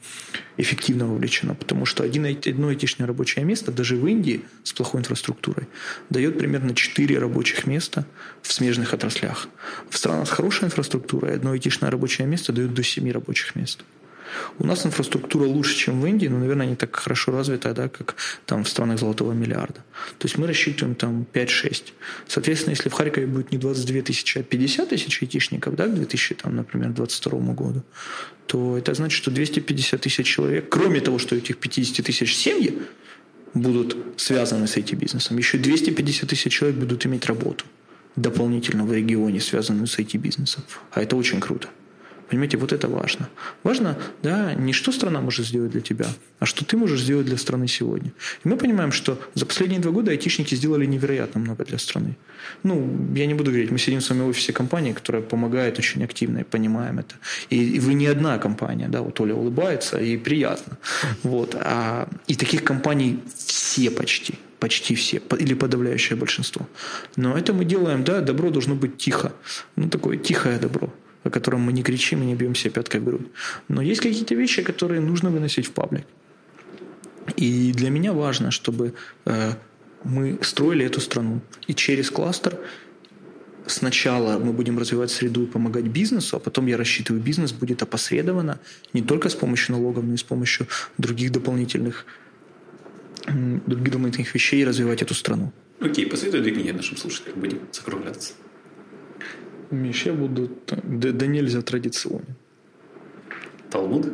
Эффективно 0.56 1.06
вовлечено. 1.06 1.54
Потому 1.54 1.86
что 1.86 2.02
один, 2.02 2.26
одно 2.26 2.68
айтишное 2.68 3.06
рабочее 3.06 3.44
место, 3.44 3.70
даже 3.70 3.96
в 3.96 4.06
Индии 4.06 4.42
с 4.64 4.72
плохой 4.72 5.00
инфраструктурой, 5.00 5.68
дает 6.10 6.38
примерно 6.38 6.74
4 6.74 7.18
рабочих 7.18 7.66
места 7.66 8.04
в 8.42 8.52
смежных 8.52 8.94
отраслях. 8.94 9.48
В 9.88 9.96
странах 9.96 10.26
с 10.26 10.30
хорошей 10.30 10.64
инфраструктурой 10.64 11.34
одно 11.34 11.52
айтишное 11.52 11.90
рабочее 11.90 12.26
место 12.26 12.47
дает 12.52 12.74
до 12.74 12.82
7 12.82 13.10
рабочих 13.10 13.54
мест. 13.56 13.84
У 14.58 14.66
нас 14.66 14.84
инфраструктура 14.84 15.44
лучше, 15.44 15.76
чем 15.76 16.00
в 16.00 16.06
Индии, 16.06 16.26
но, 16.26 16.38
наверное, 16.38 16.66
не 16.66 16.76
так 16.76 16.94
хорошо 16.94 17.32
развитая, 17.32 17.74
да, 17.74 17.88
как 17.88 18.16
там 18.46 18.64
в 18.64 18.68
странах 18.68 18.98
золотого 18.98 19.32
миллиарда. 19.32 19.84
То 20.18 20.26
есть 20.26 20.38
мы 20.38 20.46
рассчитываем 20.46 20.94
там 20.94 21.26
5-6. 21.32 21.92
Соответственно, 22.26 22.72
если 22.72 22.88
в 22.88 22.92
Харькове 22.92 23.26
будет 23.26 23.52
не 23.52 23.58
22 23.58 24.02
тысячи, 24.02 24.38
а 24.38 24.42
50 24.42 24.88
тысяч 24.88 25.22
айтишников 25.22 25.74
да, 25.76 25.86
к 25.86 25.94
2000, 25.94 26.34
там, 26.34 26.56
например, 26.56 26.90
22 26.90 27.38
году, 27.54 27.82
то 28.46 28.76
это 28.76 28.94
значит, 28.94 29.16
что 29.16 29.30
250 29.30 30.00
тысяч 30.00 30.26
человек, 30.26 30.68
кроме 30.68 31.00
того, 31.00 31.18
что 31.18 31.36
этих 31.36 31.58
50 31.58 32.04
тысяч 32.04 32.34
семьи 32.34 32.78
будут 33.54 33.96
связаны 34.16 34.66
с 34.66 34.76
IT-бизнесом, 34.76 35.38
еще 35.38 35.58
250 35.58 36.28
тысяч 36.28 36.52
человек 36.52 36.78
будут 36.78 37.06
иметь 37.06 37.26
работу 37.26 37.64
дополнительно 38.16 38.84
в 38.84 38.92
регионе, 38.92 39.40
связанную 39.40 39.86
с 39.86 39.98
IT-бизнесом. 39.98 40.64
А 40.90 41.02
это 41.02 41.16
очень 41.16 41.40
круто. 41.40 41.68
Понимаете, 42.28 42.58
вот 42.58 42.72
это 42.72 42.88
важно. 42.88 43.28
Важно, 43.62 43.96
да, 44.22 44.54
не 44.54 44.72
что 44.72 44.92
страна 44.92 45.20
может 45.20 45.46
сделать 45.46 45.70
для 45.70 45.80
тебя, 45.80 46.06
а 46.40 46.46
что 46.46 46.64
ты 46.64 46.76
можешь 46.76 47.00
сделать 47.00 47.26
для 47.26 47.38
страны 47.38 47.68
сегодня. 47.68 48.12
И 48.44 48.48
мы 48.48 48.56
понимаем, 48.56 48.92
что 48.92 49.18
за 49.34 49.46
последние 49.46 49.80
два 49.80 49.92
года 49.92 50.10
айтишники 50.10 50.54
сделали 50.54 50.84
невероятно 50.84 51.40
много 51.40 51.64
для 51.64 51.78
страны. 51.78 52.16
Ну, 52.62 53.08
я 53.14 53.26
не 53.26 53.34
буду 53.34 53.50
говорить, 53.50 53.70
мы 53.70 53.78
сидим 53.78 54.00
с 54.00 54.10
вами 54.10 54.22
в 54.22 54.28
офисе 54.28 54.52
компании, 54.52 54.92
которая 54.92 55.22
помогает 55.22 55.78
очень 55.78 56.04
активно, 56.04 56.38
и 56.38 56.44
понимаем 56.44 56.98
это. 56.98 57.14
И, 57.48 57.76
и 57.76 57.80
вы 57.80 57.94
не 57.94 58.06
одна 58.06 58.38
компания, 58.38 58.88
да, 58.88 59.00
вот 59.00 59.18
Оля 59.20 59.34
улыбается, 59.34 59.98
и 59.98 60.16
приятно. 60.18 60.76
Вот. 61.22 61.56
А, 61.58 62.08
и 62.26 62.34
таких 62.34 62.62
компаний 62.62 63.20
все 63.36 63.90
почти 63.90 64.34
почти 64.58 64.96
все, 64.96 65.22
или 65.38 65.54
подавляющее 65.54 66.16
большинство. 66.16 66.66
Но 67.14 67.38
это 67.38 67.52
мы 67.52 67.64
делаем, 67.64 68.02
да, 68.02 68.20
добро 68.20 68.50
должно 68.50 68.74
быть 68.74 68.98
тихо. 68.98 69.32
Ну, 69.76 69.88
такое 69.88 70.16
тихое 70.16 70.58
добро 70.58 70.92
о 71.28 71.30
котором 71.30 71.60
мы 71.60 71.72
не 71.72 71.82
кричим 71.82 72.22
и 72.22 72.26
не 72.26 72.34
бьем 72.34 72.54
себя 72.54 72.72
пяткой 72.72 73.00
в 73.00 73.04
грудь. 73.04 73.28
Но 73.68 73.82
есть 73.82 74.00
какие-то 74.00 74.34
вещи, 74.34 74.62
которые 74.62 75.00
нужно 75.00 75.30
выносить 75.30 75.66
в 75.66 75.70
паблик. 75.70 76.04
И 77.36 77.72
для 77.72 77.90
меня 77.90 78.12
важно, 78.12 78.50
чтобы 78.50 78.94
э, 79.26 79.52
мы 80.04 80.38
строили 80.42 80.86
эту 80.86 81.00
страну. 81.00 81.40
И 81.66 81.74
через 81.74 82.10
кластер 82.10 82.58
сначала 83.66 84.38
мы 84.38 84.52
будем 84.52 84.78
развивать 84.78 85.10
среду 85.10 85.42
и 85.42 85.46
помогать 85.46 85.84
бизнесу, 85.84 86.36
а 86.36 86.40
потом, 86.40 86.66
я 86.66 86.76
рассчитываю, 86.76 87.22
бизнес 87.22 87.52
будет 87.52 87.82
опосредованно 87.82 88.58
не 88.94 89.02
только 89.02 89.28
с 89.28 89.34
помощью 89.34 89.76
налогов, 89.76 90.04
но 90.04 90.14
и 90.14 90.16
с 90.16 90.22
помощью 90.22 90.66
других 90.96 91.32
дополнительных, 91.32 92.06
других 93.66 93.92
дополнительных 93.92 94.34
вещей 94.34 94.64
развивать 94.64 95.02
эту 95.02 95.14
страну. 95.14 95.52
Окей, 95.80 96.06
посоветуй 96.06 96.40
две 96.40 96.52
книги 96.52 96.70
нашим 96.70 96.96
слушателям, 96.96 97.40
будем 97.40 97.60
закругляться. 97.72 98.32
Миш, 99.70 100.06
я 100.06 100.12
буду 100.12 100.50
да, 100.66 101.12
да 101.12 101.26
нельзя 101.26 101.62
традиционен. 101.62 102.36
Талмуд? 103.70 104.06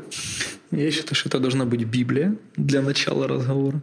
Я 0.71 0.91
считаю, 0.91 1.15
что 1.15 1.29
это 1.29 1.39
должна 1.39 1.65
быть 1.65 1.85
Библия 1.85 2.37
для 2.57 2.83
начала 2.83 3.29
разговора. 3.29 3.81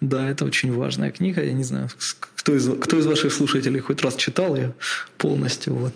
Да, 0.00 0.28
это 0.28 0.44
очень 0.44 0.72
важная 0.72 1.12
книга. 1.12 1.42
Я 1.44 1.52
не 1.52 1.62
знаю, 1.62 1.88
кто 2.34 2.56
из, 2.56 2.68
кто 2.80 2.98
из 2.98 3.06
ваших 3.06 3.32
слушателей 3.32 3.78
хоть 3.78 4.02
раз 4.02 4.16
читал 4.16 4.56
ее 4.56 4.74
полностью? 5.18 5.74
Вот. 5.74 5.92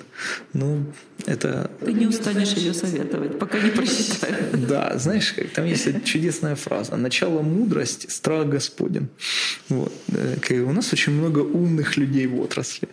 Ну, 0.53 0.85
это... 1.25 1.71
Ты 1.85 1.93
не 1.93 2.07
устанешь 2.07 2.53
ее 2.53 2.73
советовать, 2.73 3.39
пока 3.39 3.59
не 3.59 3.71
прочитаешь. 3.71 4.69
Да, 4.69 4.97
знаешь, 4.99 5.35
там 5.55 5.65
есть 5.65 6.05
чудесная 6.05 6.55
фраза. 6.55 6.97
Начало 6.97 7.43
мудрости– 7.43 8.07
страх 8.09 8.47
Господен. 8.47 9.09
Вот. 9.69 9.93
Э, 10.09 10.61
у 10.61 10.73
нас 10.73 10.93
очень 10.93 11.13
много 11.13 11.41
умных 11.41 11.97
людей 11.97 12.29
в 12.29 12.41
отрасли. 12.41 12.89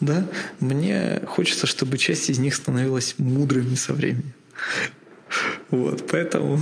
Да? 0.00 0.26
Мне 0.60 1.22
хочется, 1.26 1.66
чтобы 1.66 1.98
часть 1.98 2.30
из 2.30 2.38
них 2.38 2.54
становилась 2.54 3.14
мудрыми 3.18 3.74
со 3.74 3.92
временем. 3.92 4.32
Вот, 5.70 6.06
поэтому, 6.10 6.60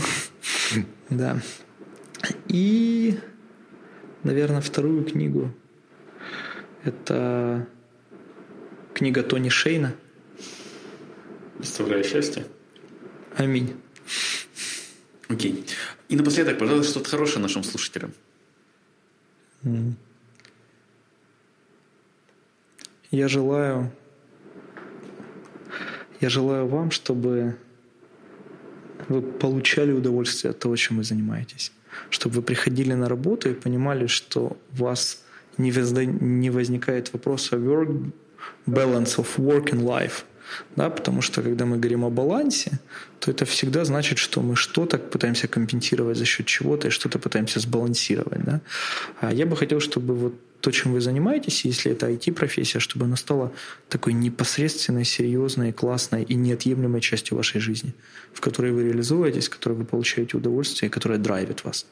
да. 1.10 1.40
И, 2.48 3.18
наверное, 4.22 4.60
вторую 4.60 5.04
книгу 5.04 5.54
это 6.86 7.66
книга 8.94 9.22
Тони 9.22 9.48
Шейна. 9.48 9.94
Представляю 11.58 12.04
счастье. 12.04 12.46
Аминь. 13.36 13.74
Окей. 15.28 15.64
И 16.08 16.16
напоследок, 16.16 16.58
пожалуйста, 16.58 16.92
что-то 16.92 17.10
хорошее 17.10 17.40
нашим 17.40 17.64
слушателям. 17.64 18.14
Я 23.16 23.28
желаю, 23.28 23.90
я 26.20 26.28
желаю 26.28 26.66
вам, 26.66 26.90
чтобы 26.90 27.56
вы 29.08 29.22
получали 29.22 29.92
удовольствие 29.92 30.50
от 30.50 30.58
того, 30.58 30.76
чем 30.76 30.98
вы 30.98 31.04
занимаетесь. 31.04 31.72
Чтобы 32.10 32.34
вы 32.34 32.42
приходили 32.42 32.92
на 32.92 33.08
работу 33.08 33.48
и 33.48 33.54
понимали, 33.54 34.06
что 34.06 34.58
у 34.72 34.76
вас 34.76 35.24
не, 35.56 36.50
возникает 36.50 37.14
вопроса 37.14 37.56
work 37.56 38.12
balance 38.66 39.16
of 39.16 39.28
work 39.38 39.70
and 39.70 39.80
life. 39.80 40.24
Да, 40.76 40.90
потому 40.90 41.22
что 41.22 41.42
когда 41.42 41.64
мы 41.64 41.78
говорим 41.78 42.04
о 42.04 42.10
балансе, 42.10 42.78
то 43.18 43.30
это 43.30 43.44
всегда 43.44 43.84
значит, 43.84 44.18
что 44.18 44.42
мы 44.42 44.56
что-то 44.56 44.98
пытаемся 44.98 45.48
компенсировать 45.48 46.16
за 46.16 46.24
счет 46.24 46.46
чего-то 46.46 46.88
и 46.88 46.90
что-то 46.90 47.18
пытаемся 47.18 47.60
сбалансировать. 47.60 48.44
Да? 48.44 48.60
А 49.20 49.32
я 49.32 49.46
бы 49.46 49.56
хотел, 49.56 49.80
чтобы 49.80 50.14
вот 50.14 50.34
то, 50.60 50.70
чем 50.70 50.92
вы 50.92 51.00
занимаетесь, 51.00 51.64
если 51.64 51.92
это 51.92 52.10
IT-профессия, 52.10 52.80
чтобы 52.80 53.04
она 53.04 53.16
стала 53.16 53.52
такой 53.88 54.12
непосредственной, 54.14 55.04
серьезной, 55.04 55.72
классной 55.72 56.22
и 56.22 56.34
неотъемлемой 56.34 57.00
частью 57.00 57.36
вашей 57.36 57.60
жизни, 57.60 57.94
в 58.32 58.40
которой 58.40 58.72
вы 58.72 58.84
реализуетесь, 58.84 59.46
в 59.46 59.50
которой 59.50 59.74
вы 59.74 59.84
получаете 59.84 60.36
удовольствие, 60.36 60.90
которая 60.90 61.18
драйвит 61.18 61.64
вас. 61.64 61.86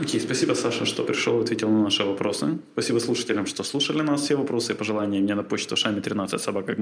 Окей, 0.00 0.20
okay, 0.20 0.24
спасибо, 0.24 0.54
Саша, 0.54 0.86
что 0.86 1.04
пришел 1.04 1.38
и 1.40 1.42
ответил 1.42 1.68
на 1.70 1.82
наши 1.82 2.04
вопросы. 2.04 2.58
Спасибо 2.72 2.98
слушателям, 2.98 3.46
что 3.46 3.62
слушали 3.62 4.02
нас. 4.02 4.22
Все 4.22 4.36
вопросы 4.36 4.72
и 4.72 4.74
пожелания 4.74 5.20
мне 5.20 5.34
на 5.34 5.42
почту 5.42 5.74
шами13 5.74 6.38
собака 6.38 6.74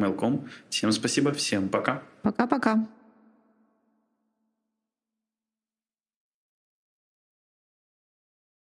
Всем 0.69 0.93
спасибо, 0.93 1.33
всем 1.33 1.69
пока. 1.69 2.03
Пока-пока. 2.23 2.87